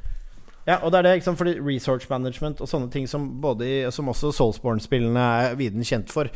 Ja, 0.67 0.75
og 0.83 0.91
det 0.91 0.99
er 0.99 1.03
det, 1.07 1.11
ikke 1.17 1.25
sant, 1.25 1.37
fordi 1.39 1.53
research 1.65 2.03
management 2.11 2.59
og 2.61 2.67
sånne 2.69 2.91
ting 2.91 3.07
som 3.09 3.23
både 3.41 3.91
Som 3.95 4.09
også 4.11 4.29
Soulsborne-spillene 4.35 5.17
er 5.17 5.55
viden 5.57 5.81
kjent 5.87 6.11
for, 6.13 6.27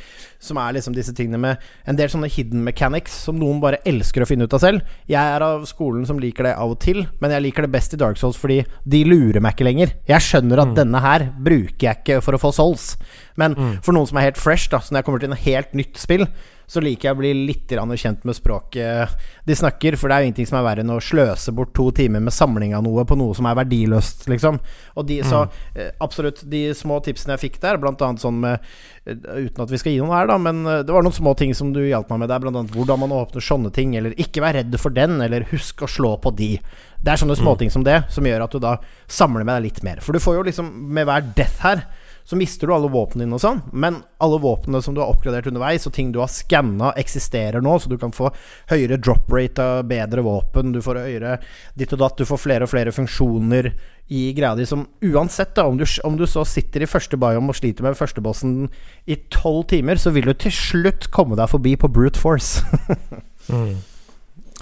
som 0.41 0.57
er 0.57 0.73
liksom 0.73 0.95
disse 0.95 1.13
tingene 1.13 1.37
med 1.43 1.57
en 1.85 1.95
del 1.99 2.09
sånne 2.09 2.29
hidden 2.31 2.63
mechanics 2.65 3.11
som 3.27 3.37
noen 3.37 3.59
bare 3.61 3.81
elsker 3.85 4.23
å 4.23 4.27
finne 4.29 4.47
ut 4.47 4.53
av 4.53 4.63
selv. 4.63 4.81
Jeg 5.11 5.19
er 5.35 5.41
av 5.45 5.65
skolen 5.69 6.07
som 6.09 6.17
liker 6.23 6.43
det 6.47 6.55
av 6.55 6.71
og 6.73 6.79
til, 6.79 7.03
men 7.21 7.31
jeg 7.35 7.43
liker 7.45 7.67
det 7.67 7.71
best 7.75 7.93
i 7.93 7.97
Dark 8.01 8.17
Souls 8.17 8.39
fordi 8.39 8.63
de 8.89 9.03
lurer 9.05 9.41
meg 9.43 9.53
ikke 9.53 9.67
lenger. 9.69 9.93
Jeg 10.09 10.21
skjønner 10.21 10.63
at 10.63 10.67
Mm. 10.73 10.75
denne 10.75 10.99
her 11.01 11.27
bruker 11.43 11.77
jeg 11.83 11.97
ikke 12.03 12.21
for 12.23 12.33
å 12.33 12.39
få 12.41 12.53
souls, 12.53 12.97
men 13.37 13.53
Mm. 13.55 13.83
for 13.83 13.91
noen 13.93 14.07
som 14.07 14.17
er 14.17 14.31
helt 14.31 14.37
fresh, 14.37 14.69
da, 14.69 14.77
så 14.79 14.91
når 14.91 14.97
jeg 15.03 15.05
kommer 15.05 15.19
til 15.19 15.31
en 15.31 15.37
helt 15.37 15.73
nytt 15.73 15.97
spill, 15.97 16.27
så 16.67 16.81
liker 16.83 17.09
jeg 17.09 17.15
å 17.15 17.19
bli 17.19 17.31
litt 17.47 17.73
kjent 17.73 18.23
med 18.25 18.35
språket 18.37 19.17
de 19.45 19.55
snakker. 19.55 19.97
For 19.99 20.09
det 20.09 20.15
er 20.15 20.23
jo 20.23 20.29
ingenting 20.29 20.49
som 20.49 20.59
er 20.59 20.65
verre 20.67 20.83
enn 20.85 20.93
å 20.93 21.01
sløse 21.03 21.53
bort 21.55 21.73
to 21.75 21.89
timer 21.95 22.23
med 22.23 22.33
samling 22.33 22.75
av 22.75 22.85
noe 22.85 23.05
på 23.05 23.17
noe 23.19 23.35
som 23.37 23.47
er 23.49 23.57
verdiløst, 23.59 24.27
liksom. 24.31 24.59
Og 24.97 25.07
de, 25.09 25.19
så 25.27 25.43
eh, 25.75 25.91
absolutt, 26.03 26.43
de 26.49 26.65
små 26.77 26.99
tipsene 27.03 27.35
jeg 27.35 27.43
fikk 27.47 27.59
der, 27.63 27.79
blant 27.81 28.01
annet 28.05 28.23
sånn 28.23 28.39
med 28.43 28.59
eh, 28.59 29.17
Uten 29.43 29.65
at 29.65 29.71
vi 29.73 29.79
skal 29.81 29.95
gi 29.95 30.01
noe 30.01 30.15
her, 30.15 30.29
da, 30.29 30.37
men 30.41 30.63
eh, 30.65 30.83
det 30.85 30.93
var 30.95 31.05
noen 31.05 31.15
små 31.15 31.35
ting 31.39 31.53
som 31.57 31.73
du 31.75 31.81
hjalp 31.83 32.11
meg 32.13 32.23
med 32.23 32.31
der. 32.31 32.43
Blant 32.43 32.59
annet 32.59 32.75
hvordan 32.75 33.03
man 33.03 33.15
åpner 33.15 33.43
sånne 33.43 33.73
ting, 33.75 33.97
eller 33.99 34.15
ikke 34.21 34.43
vær 34.43 34.57
redd 34.59 34.77
for 34.81 34.95
den, 34.95 35.19
eller 35.23 35.47
husk 35.51 35.83
å 35.83 35.91
slå 35.91 36.15
på 36.23 36.33
de. 36.37 36.55
Det 37.03 37.11
er 37.11 37.19
sånne 37.19 37.35
småting 37.35 37.73
som 37.73 37.83
det 37.83 38.05
som 38.13 38.23
gjør 38.23 38.45
at 38.45 38.53
du 38.55 38.61
da 38.63 38.77
samler 39.11 39.43
med 39.43 39.57
deg 39.57 39.67
litt 39.67 39.83
mer. 39.83 39.99
For 40.03 40.15
du 40.15 40.23
får 40.23 40.37
jo 40.37 40.47
liksom 40.47 40.69
Med 40.93 41.07
hver 41.09 41.25
death 41.35 41.65
her 41.65 41.83
så 42.25 42.37
mister 42.39 42.67
du 42.67 42.73
alle 42.73 42.89
våpnene 42.91 43.25
dine 43.25 43.35
og 43.35 43.43
sånn, 43.43 43.61
men 43.75 43.99
alle 44.23 44.39
våpnene 44.39 44.79
som 44.83 44.95
du 44.95 45.01
har 45.03 45.11
oppgradert 45.11 45.49
underveis, 45.49 45.87
og 45.87 45.95
ting 45.95 46.13
du 46.13 46.21
har 46.21 46.31
skanna, 46.31 46.93
eksisterer 46.99 47.63
nå, 47.63 47.75
så 47.79 47.91
du 47.91 47.97
kan 47.99 48.15
få 48.15 48.31
høyere 48.71 48.99
drop 49.01 49.31
rate 49.33 49.63
av 49.63 49.89
bedre 49.89 50.23
våpen, 50.23 50.71
du 50.71 50.79
får 50.83 51.01
høyere 51.03 51.37
ditt 51.79 51.95
og 51.95 52.03
datt, 52.03 52.17
du 52.17 52.29
får 52.29 52.41
flere 52.45 52.67
og 52.67 52.71
flere 52.71 52.95
funksjoner 52.95 53.73
i 54.13 54.23
greia 54.35 54.55
di 54.55 54.65
som 54.67 54.85
uansett, 55.03 55.53
da, 55.57 55.67
om 55.67 55.79
du, 55.79 55.85
om 56.07 56.15
du 56.19 56.25
så 56.27 56.45
sitter 56.47 56.83
i 56.83 56.89
første 56.89 57.19
biome 57.19 57.51
og 57.51 57.59
sliter 57.59 57.85
med 57.85 57.99
førstebossen 57.99 58.69
i 59.07 59.19
tolv 59.33 59.65
timer, 59.71 59.99
så 59.99 60.13
vil 60.15 60.27
du 60.31 60.35
til 60.35 60.55
slutt 60.55 61.09
komme 61.15 61.39
deg 61.39 61.51
forbi 61.51 61.75
på 61.79 61.91
brute 61.91 62.19
force. 62.19 62.63
Mm. 63.51 63.73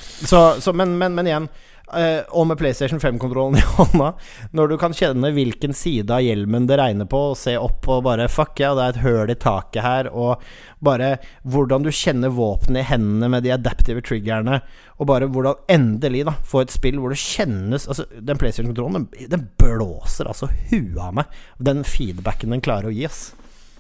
Så, 0.01 0.55
så, 0.57 0.71
men, 0.73 0.95
men, 0.97 1.13
men 1.13 1.27
igjen 1.29 1.43
Og 1.91 2.47
med 2.47 2.59
PlayStation 2.59 3.01
5-kontrollen 3.03 3.57
i 3.61 3.63
hånda. 3.75 4.13
Når 4.55 4.71
du 4.71 4.75
kan 4.79 4.95
kjenne 4.95 5.33
hvilken 5.35 5.73
side 5.75 6.13
av 6.13 6.23
hjelmen 6.23 6.67
det 6.69 6.77
regner 6.79 7.09
på 7.09 7.19
Og 7.31 7.39
se 7.39 7.57
opp 7.59 7.87
og 7.91 8.05
bare 8.07 8.29
Fuck 8.31 8.61
ja, 8.63 8.71
det 8.77 8.85
er 8.85 8.93
et 8.93 9.01
høl 9.03 9.33
i 9.33 9.37
taket 9.39 9.83
her 9.83 10.11
Og 10.11 10.43
bare 10.83 11.15
hvordan 11.43 11.85
du 11.85 11.91
kjenner 11.93 12.33
våpenet 12.33 12.83
i 12.83 12.89
hendene 12.93 13.31
Med 13.35 13.45
de 13.45 13.53
adaptive 13.55 14.03
triggerne 14.05 14.61
Og 14.97 15.09
bare 15.11 15.29
hvordan 15.31 15.61
endelig 15.71 16.25
da 16.29 16.37
Få 16.47 16.63
et 16.63 16.73
spill 16.73 16.99
hvor 17.01 17.13
det 17.13 17.21
kjennes 17.21 17.87
Altså 17.87 18.07
den 18.15 18.39
PlayStation-kontrollen 18.39 19.05
den, 19.11 19.29
den 19.31 19.45
blåser 19.61 20.29
altså 20.31 20.49
huet 20.71 20.97
av 21.01 21.13
meg. 21.21 21.37
Den 21.59 21.85
feedbacken 21.87 22.55
den 22.55 22.63
klarer 22.63 22.89
å 22.89 22.95
gi 22.95 23.05
oss 23.09 23.21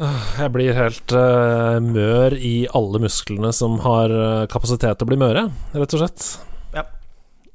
Jeg 0.01 0.53
blir 0.55 0.77
helt 0.77 1.13
uh, 1.13 1.77
mør 1.83 2.35
i 2.37 2.65
alle 2.73 3.01
musklene 3.03 3.51
som 3.53 3.75
har 3.83 4.13
eh, 4.15 4.47
kapasitet 4.49 4.97
til 4.97 5.05
å 5.05 5.09
bli 5.11 5.19
møre, 5.21 5.43
rett 5.75 5.93
og 5.93 6.01
slett. 6.01 6.23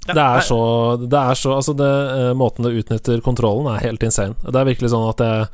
Det 0.07 0.23
er 0.23 0.45
så, 0.45 0.61
det 1.03 1.19
er 1.19 1.39
så 1.39 1.57
Altså, 1.57 1.75
det, 1.77 1.95
eh, 2.19 2.35
måten 2.37 2.67
det 2.67 2.77
utnytter 2.83 3.25
kontrollen, 3.25 3.69
er 3.73 3.85
helt 3.89 4.07
insane. 4.07 4.39
Det 4.45 4.55
er 4.55 4.71
virkelig 4.71 4.95
sånn 4.95 5.11
at 5.11 5.27
jeg 5.27 5.51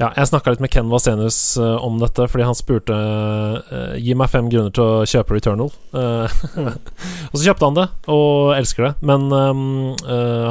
Ja, 0.00 0.08
jeg 0.16 0.30
snakka 0.30 0.50
litt 0.50 0.62
med 0.64 0.70
Ken 0.72 0.88
Vasenius 0.90 1.36
uh, 1.60 1.76
om 1.84 1.98
dette, 2.00 2.24
fordi 2.26 2.46
han 2.48 2.56
spurte 2.58 2.96
uh, 2.96 3.92
Gi 4.00 4.16
meg 4.18 4.32
fem 4.32 4.48
grunner 4.50 4.72
til 4.74 4.82
å 4.82 5.04
kjøpe 5.06 5.36
Returnal. 5.36 5.68
Eh, 5.94 6.38
og 7.30 7.36
så 7.36 7.44
kjøpte 7.44 7.68
han 7.68 7.76
det, 7.76 7.84
og 8.10 8.54
elsker 8.56 8.88
det. 8.88 8.90
Men 9.06 9.28
um, 9.30 9.92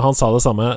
han 0.05 0.15
sa 0.15 0.29
det 0.31 0.43
samme. 0.45 0.69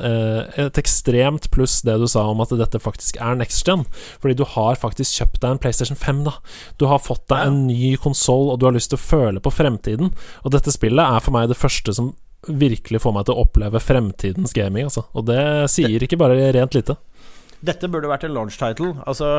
et 0.64 0.80
ekstremt 0.80 1.50
pluss 1.54 1.76
det 1.86 1.98
du 2.00 2.08
sa 2.10 2.24
om 2.32 2.42
at 2.42 2.56
dette 2.58 2.80
faktisk 2.82 3.20
er 3.22 3.38
next 3.38 3.62
gen. 3.68 3.84
Fordi 4.18 4.40
du 4.40 4.42
har 4.56 4.80
faktisk 4.80 5.20
kjøpt 5.20 5.40
deg 5.44 5.54
en 5.54 5.62
PlayStation 5.62 6.00
5, 6.00 6.24
da. 6.26 6.34
Du 6.80 6.88
har 6.90 7.04
fått 7.04 7.28
deg 7.30 7.46
en 7.46 7.66
ny 7.68 7.94
konsoll, 8.00 8.48
og 8.50 8.58
du 8.58 8.66
har 8.66 8.74
lyst 8.74 8.90
til 8.94 8.98
å 8.98 9.06
føle 9.06 9.44
på 9.44 9.54
fremtiden. 9.54 10.10
Og 10.42 10.56
dette 10.56 10.74
spillet 10.74 11.04
er 11.04 11.22
for 11.22 11.36
meg 11.36 11.52
det 11.52 11.60
første 11.60 11.94
som 11.94 12.14
virkelig 12.48 13.00
få 13.04 13.12
meg 13.16 13.26
til 13.28 13.34
å 13.36 13.44
oppleve 13.46 13.80
fremtidens 13.82 14.52
gaming, 14.56 14.88
altså. 14.90 15.06
Og 15.14 15.26
det 15.30 15.40
sier 15.72 16.02
ikke 16.04 16.18
bare 16.20 16.52
rent 16.56 16.74
lite. 16.76 16.96
Dette 17.64 17.88
burde 17.88 18.10
vært 18.10 18.26
en 18.26 18.34
launch 18.36 18.58
title. 18.60 18.90
Altså 19.08 19.38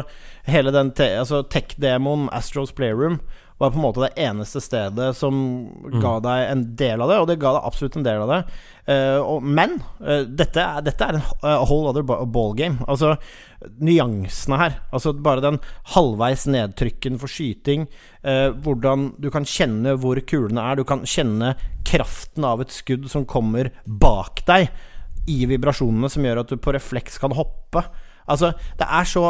Hele 0.49 0.71
den 0.73 0.89
te 0.97 1.11
altså, 1.19 1.43
tech-demoen 1.45 2.27
Astros 2.33 2.71
Playroom 2.73 3.19
var 3.61 3.69
på 3.71 3.77
en 3.79 3.83
måte 3.85 4.01
det 4.03 4.17
eneste 4.19 4.59
stedet 4.59 5.13
som 5.15 5.35
ga 6.01 6.17
deg 6.19 6.49
en 6.51 6.63
del 6.75 6.99
av 7.05 7.07
det, 7.07 7.19
og 7.21 7.27
det 7.29 7.37
ga 7.39 7.53
deg 7.55 7.67
absolutt 7.69 7.95
en 7.95 8.03
del 8.03 8.23
av 8.25 8.31
det. 8.33 8.39
Uh, 8.89 9.19
og, 9.23 9.45
men 9.47 9.77
uh, 10.03 10.25
dette, 10.27 10.59
er, 10.59 10.81
dette 10.83 11.05
er 11.07 11.15
en 11.15 11.23
h- 11.23 11.53
whole 11.69 11.87
other 11.93 12.03
ba- 12.03 12.25
ballgame. 12.27 12.83
Altså 12.83 13.13
nyansene 13.79 14.57
her. 14.59 14.75
Altså 14.93 15.13
bare 15.15 15.41
den 15.45 15.61
halvveis 15.95 16.43
nedtrykken 16.51 17.17
for 17.21 17.31
skyting. 17.31 17.87
eh, 18.25 18.49
hvordan 18.51 19.13
du 19.21 19.29
kan 19.31 19.45
kjenne 19.45 19.95
hvor 20.01 20.19
kulene 20.27 20.61
er. 20.71 20.75
Du 20.75 20.83
kan 20.83 21.05
kjenne 21.05 21.55
kraften 21.95 22.45
av 22.47 22.61
et 22.65 22.73
skudd 22.75 23.07
som 23.11 23.25
kommer 23.25 23.71
bak 23.85 24.43
deg 24.47 24.69
i 25.31 25.45
vibrasjonene 25.49 26.09
som 26.11 26.25
gjør 26.25 26.43
at 26.43 26.51
du 26.53 26.59
på 26.61 26.73
refleks 26.75 27.17
kan 27.21 27.33
hoppe. 27.33 27.81
Altså, 28.25 28.51
det 28.79 28.85
er 28.89 29.05
så 29.05 29.23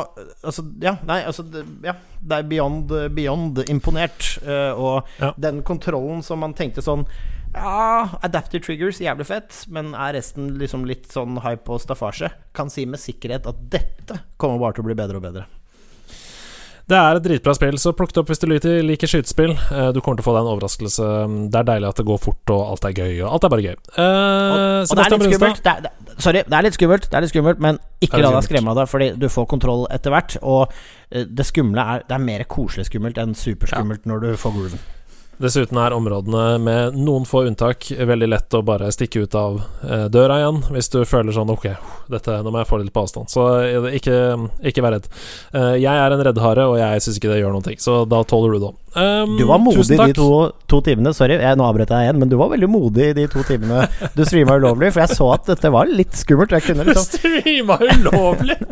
altså, 0.44 0.64
Ja, 0.84 0.94
nei, 1.08 1.20
altså 1.28 1.44
det, 1.44 1.66
ja, 1.84 1.98
det 2.22 2.38
er 2.38 2.46
beyond, 2.48 2.92
beyond 3.16 3.60
imponert. 3.68 4.38
Uh, 4.46 4.72
og 4.72 5.10
Ja. 5.20 5.34
den 5.38 5.62
kontrollen 5.68 6.24
som 6.24 6.40
man 6.40 6.54
tenkte 6.56 6.84
sånn 6.84 7.04
Ja, 7.56 8.20
adaptive 8.24 8.64
triggers, 8.64 9.00
jævlig 9.00 9.28
fett, 9.28 9.66
men 9.72 9.94
er 9.96 10.16
resten 10.18 10.58
liksom 10.60 10.84
litt 10.88 11.08
sånn 11.12 11.40
hype 11.44 11.72
og 11.72 11.80
staffasje? 11.84 12.32
Kan 12.56 12.70
si 12.72 12.86
med 12.86 13.00
sikkerhet 13.00 13.48
at 13.48 13.62
dette 13.72 14.20
kommer 14.38 14.60
bare 14.60 14.76
til 14.76 14.84
å 14.84 14.90
bli 14.90 14.98
bedre 15.00 15.22
og 15.22 15.24
bedre. 15.24 15.46
Det 16.86 16.98
er 16.98 17.18
et 17.18 17.24
dritbra 17.26 17.54
spill, 17.58 17.78
så 17.82 17.96
plukk 17.98 18.12
det 18.14 18.22
opp 18.22 18.30
hvis 18.30 18.42
du 18.44 18.46
liker 18.86 19.10
skytespill. 19.10 19.56
Eh, 19.74 19.88
Du 19.96 20.02
kommer 20.06 20.20
til 20.20 20.26
å 20.26 20.28
få 20.28 20.36
deg 20.36 20.44
en 20.46 20.52
overraskelse. 20.54 21.08
Det 21.50 21.58
er 21.62 21.68
deilig 21.72 21.88
at 21.90 22.02
det 22.02 22.06
går 22.06 22.20
fort, 22.22 22.54
og 22.54 22.62
alt 22.76 22.86
er 22.86 22.94
gøy. 23.00 23.14
Og 23.26 23.32
alt 23.34 23.48
er 23.48 23.54
bare 23.56 23.66
gøy. 23.66 23.78
Uh, 23.98 24.04
Og, 24.06 24.92
og 24.92 25.00
det 25.00 25.06
er 25.06 25.16
litt 25.16 25.26
skummelt. 25.34 25.64
Det 25.66 25.72
er, 25.74 25.82
det, 25.88 26.20
sorry, 26.22 26.44
det 26.46 26.60
er 26.60 26.68
litt 26.68 26.78
skummelt, 26.78 27.08
det 27.10 27.18
er 27.18 27.26
litt 27.26 27.34
skummelt 27.34 27.64
men 27.66 27.80
ikke 28.06 28.22
la 28.22 28.32
deg 28.38 28.46
skremme 28.46 28.76
av 28.76 28.78
det, 28.84 28.86
fordi 28.92 29.08
du 29.18 29.26
får 29.34 29.48
kontroll 29.56 29.88
etter 29.98 30.14
hvert. 30.14 30.38
Og 30.46 30.62
eh, 31.10 31.26
det 31.26 31.48
skumle 31.50 31.82
er 31.96 32.06
Det 32.06 32.20
er 32.20 32.28
mer 32.30 32.46
koselig 32.46 32.86
skummelt 32.92 33.18
enn 33.18 33.34
superskummelt 33.34 34.06
når 34.06 34.22
du 34.28 34.30
får 34.38 34.54
grooven. 34.60 34.86
Dessuten 35.42 35.78
er 35.82 35.92
områdene 35.92 36.44
med 36.64 36.96
noen 36.96 37.26
få 37.28 37.44
unntak 37.50 37.90
veldig 37.92 38.30
lett 38.32 38.56
å 38.56 38.62
bare 38.64 38.88
stikke 38.94 39.26
ut 39.26 39.36
av 39.36 39.58
eh, 39.84 40.06
døra 40.12 40.38
igjen, 40.40 40.62
hvis 40.72 40.88
du 40.94 41.02
føler 41.04 41.36
sånn 41.36 41.52
Ok, 41.52 41.68
dette, 42.12 42.38
nå 42.40 42.54
må 42.54 42.62
jeg 42.62 42.70
få 42.70 42.80
litt 42.80 42.94
på 42.96 43.04
avstand. 43.04 43.32
Så 43.32 43.44
eh, 43.66 43.90
ikke, 44.00 44.16
ikke 44.72 44.86
vær 44.86 44.96
redd. 44.96 45.10
Eh, 45.52 45.74
jeg 45.84 45.92
er 45.92 46.16
en 46.16 46.24
reddhare, 46.30 46.70
og 46.72 46.80
jeg 46.80 47.04
syns 47.04 47.20
ikke 47.20 47.34
det 47.34 47.42
gjør 47.42 47.56
noen 47.58 47.68
ting, 47.68 47.82
så 47.84 48.04
da 48.08 48.24
tåler 48.28 48.56
du 48.56 48.64
det. 48.64 48.72
Um, 48.96 49.34
Du 49.38 49.44
var 49.50 49.60
modig 49.60 49.98
de 50.00 50.14
to, 50.16 50.28
to 50.72 50.80
timene. 50.86 51.12
Sorry, 51.16 51.36
jeg, 51.42 51.58
nå 51.60 51.66
avbrøt 51.68 51.92
jeg 51.92 52.08
igjen, 52.08 52.20
men 52.22 52.30
du 52.32 52.38
var 52.40 52.52
veldig 52.54 52.70
modig 52.72 53.10
de 53.18 53.26
to 53.32 53.44
timene 53.48 53.86
du 54.16 54.22
streama 54.24 54.56
ulovlig. 54.60 54.94
For 54.96 55.04
jeg 55.04 55.18
så 55.18 55.28
at 55.36 55.50
dette 55.52 55.72
var 55.74 55.90
litt 55.92 56.16
skummelt. 56.16 56.56
Jeg 56.56 56.64
kunne 56.70 56.86
liksom 56.88 57.10
Streama 57.16 57.78
ulovlig! 57.84 58.56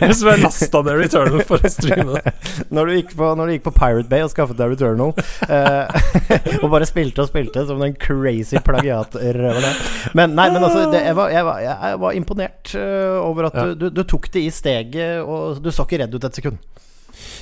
Hvis 0.00 0.22
du 0.22 0.28
jeg 0.30 0.40
lasta 0.42 0.80
ned 0.86 0.98
Returnal 1.02 1.42
for 1.46 1.62
å 1.62 1.70
streame 1.70 2.16
det. 2.16 2.32
Når 2.72 2.88
du 2.90 2.94
gikk 2.96 3.12
på, 3.18 3.28
når 3.36 3.46
du 3.50 3.54
gikk 3.54 3.64
på 3.68 3.72
Pirate 3.76 4.08
Bay 4.10 4.24
og 4.24 4.32
skaffet 4.32 4.58
deg 4.58 4.72
Returnal, 4.72 5.12
uh, 5.50 6.00
og 6.62 6.66
bare 6.72 6.88
spilte 6.88 7.22
og 7.24 7.30
spilte 7.30 7.66
som 7.68 7.82
den 7.82 7.94
crazy 8.00 8.58
plagiatrøveren. 8.64 9.80
Men 10.16 10.34
nei, 10.38 10.48
men 10.54 10.64
altså, 10.64 10.86
det, 10.92 11.04
jeg, 11.06 11.16
var, 11.18 11.30
jeg, 11.34 11.46
var, 11.46 11.60
jeg 11.66 12.00
var 12.06 12.18
imponert 12.18 12.74
uh, 12.74 13.20
over 13.26 13.50
at 13.50 13.58
Ja. 13.60 13.66
du, 13.70 13.74
du, 13.76 13.88
du 14.00 14.02
tok 14.08 14.30
det 14.32 14.46
i 14.46 14.50
steget, 14.54 15.20
og 15.20 15.60
du 15.62 15.68
så 15.74 15.84
ikke 15.84 16.00
redd 16.04 16.14
ut 16.16 16.24
et 16.30 16.38
sekund. 16.40 16.60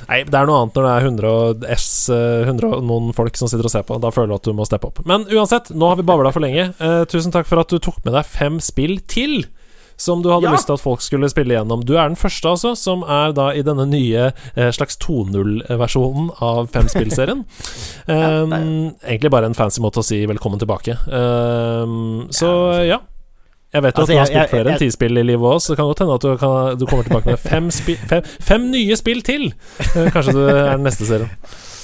Nei, 0.08 0.22
det 0.24 0.38
er 0.38 0.48
noe 0.48 0.62
annet 0.62 0.78
når 0.78 0.86
det 0.86 0.92
er 0.94 1.06
100 1.10 1.28
og, 1.28 1.64
S, 1.76 1.88
eh, 2.14 2.46
100 2.48 2.78
og 2.78 2.84
noen 2.88 3.10
folk 3.16 3.36
som 3.36 3.50
sitter 3.50 3.68
og 3.68 3.74
ser 3.74 3.84
på. 3.84 3.98
Da 4.00 4.08
føler 4.14 4.32
du 4.32 4.38
at 4.38 4.48
du 4.48 4.54
må 4.56 4.64
steppe 4.68 4.88
opp. 4.88 5.02
Men 5.08 5.26
uansett, 5.28 5.68
nå 5.76 5.90
har 5.90 5.98
vi 6.00 6.06
babla 6.08 6.32
for 6.32 6.40
lenge. 6.44 6.70
Eh, 6.80 7.02
tusen 7.12 7.34
takk 7.34 7.46
for 7.50 7.60
at 7.60 7.68
du 7.68 7.76
tok 7.78 8.00
med 8.06 8.16
deg 8.16 8.24
fem 8.24 8.56
spill 8.64 8.98
til. 9.06 9.42
Som 9.98 10.22
du 10.22 10.28
hadde 10.30 10.46
Ja. 10.46 10.52
lyst 10.54 10.66
til 10.70 10.76
at 10.78 10.80
folk 10.80 11.00
skulle 11.02 11.26
spille 11.28 11.56
gjennom. 11.56 11.80
Du 11.84 11.96
er 11.98 12.06
den 12.06 12.14
første, 12.14 12.46
altså, 12.46 12.76
som 12.78 13.02
er 13.02 13.32
da 13.34 13.48
i 13.50 13.62
denne 13.66 13.82
nye 13.90 14.28
eh, 14.54 14.70
slags 14.70 14.96
2.0-versjonen 15.02 16.30
av 16.40 16.68
Femspillserien. 16.70 17.44
um, 18.06 18.94
egentlig 19.02 19.30
bare 19.34 19.50
en 19.50 19.58
fancy 19.58 19.82
måte 19.82 19.98
å 19.98 20.06
si 20.06 20.20
velkommen 20.30 20.60
tilbake. 20.62 20.94
Um, 21.10 22.28
så 22.30 22.86
ja. 22.86 23.00
Jeg 23.74 23.84
vet 23.84 23.98
jo 23.98 24.00
Altså, 24.00 24.12
at 24.12 24.16
du 24.16 24.18
har 24.18 24.28
spilt 24.30 24.52
flere 24.54 24.72
enn 24.72 24.80
ti 24.80 24.88
spill 24.94 25.20
i 25.20 25.24
livet 25.28 25.44
òg, 25.44 25.58
så 25.60 25.74
det 25.74 25.78
kan 25.80 25.88
godt 25.90 26.00
hende 26.04 26.14
at 26.16 26.24
du, 26.24 26.30
kan, 26.40 26.78
du 26.80 26.84
kommer 26.88 27.04
tilbake 27.04 27.34
med 27.34 27.40
fem, 27.42 27.70
fem, 28.08 28.22
fem 28.40 28.68
nye 28.72 28.96
spill 28.96 29.20
til. 29.26 29.50
Eh, 29.84 30.08
Kanskje 30.14 30.32
du 30.32 30.42
er 30.46 30.62
den 30.76 30.86
neste 30.88 31.04
serien. 31.08 31.32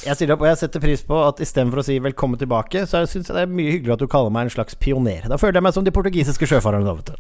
Jeg 0.05 0.17
stiller 0.19 0.37
opp, 0.37 0.45
og 0.45 0.51
jeg 0.51 0.61
setter 0.61 0.81
pris 0.85 1.03
på 1.05 1.19
at 1.25 1.39
istedenfor 1.41 1.81
å 1.81 1.85
si 1.85 1.99
'velkommen 2.01 2.41
tilbake', 2.41 2.85
så 2.89 3.05
syns 3.09 3.29
jeg 3.29 3.37
det 3.37 3.43
er 3.45 3.53
mye 3.53 3.73
hyggelig 3.73 3.95
at 3.97 4.05
du 4.05 4.07
kaller 4.07 4.33
meg 4.33 4.49
en 4.49 4.55
slags 4.57 4.77
pioner. 4.77 5.25
Da 5.29 5.37
føler 5.41 5.61
jeg 5.61 5.65
meg 5.65 5.75
som 5.77 5.85
de 5.85 5.91
portugisiske 5.93 6.49
sjøfarerne. 6.49 6.85
da, 6.85 6.93
vet 6.93 7.13
du. 7.13 7.15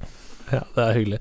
Ja, 0.52 0.60
det 0.76 0.84
er 0.84 0.92
hyggelig. 0.92 1.18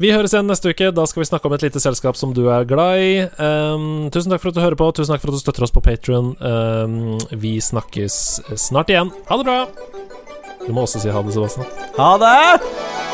Vi 0.00 0.12
høres 0.12 0.32
igjen 0.32 0.48
neste 0.48 0.72
uke. 0.72 0.88
Da 0.96 1.04
skal 1.04 1.20
vi 1.20 1.28
snakke 1.28 1.46
om 1.48 1.52
et 1.52 1.62
lite 1.62 1.80
selskap 1.80 2.16
som 2.16 2.32
du 2.32 2.48
er 2.48 2.64
glad 2.64 2.96
i. 3.04 3.12
Um, 3.36 4.08
tusen 4.10 4.32
takk 4.32 4.40
for 4.40 4.48
at 4.48 4.56
du 4.56 4.64
hører 4.64 4.76
på. 4.80 4.88
Tusen 4.96 5.12
takk 5.12 5.20
for 5.20 5.28
at 5.28 5.36
du 5.36 5.44
støtter 5.44 5.62
oss 5.68 5.74
på 5.74 5.84
Patrion. 5.84 6.32
Um, 6.40 7.18
vi 7.36 7.58
snakkes 7.60 8.40
snart 8.56 8.88
igjen. 8.88 9.12
Ha 9.28 9.36
det 9.36 9.44
bra! 9.44 9.60
Du 10.66 10.72
må 10.72 10.84
også 10.86 11.00
si 11.02 11.10
ha 11.10 11.22
det, 11.22 11.34
Sebastian. 11.34 11.66
Ha 11.98 12.12
det! 12.22 13.11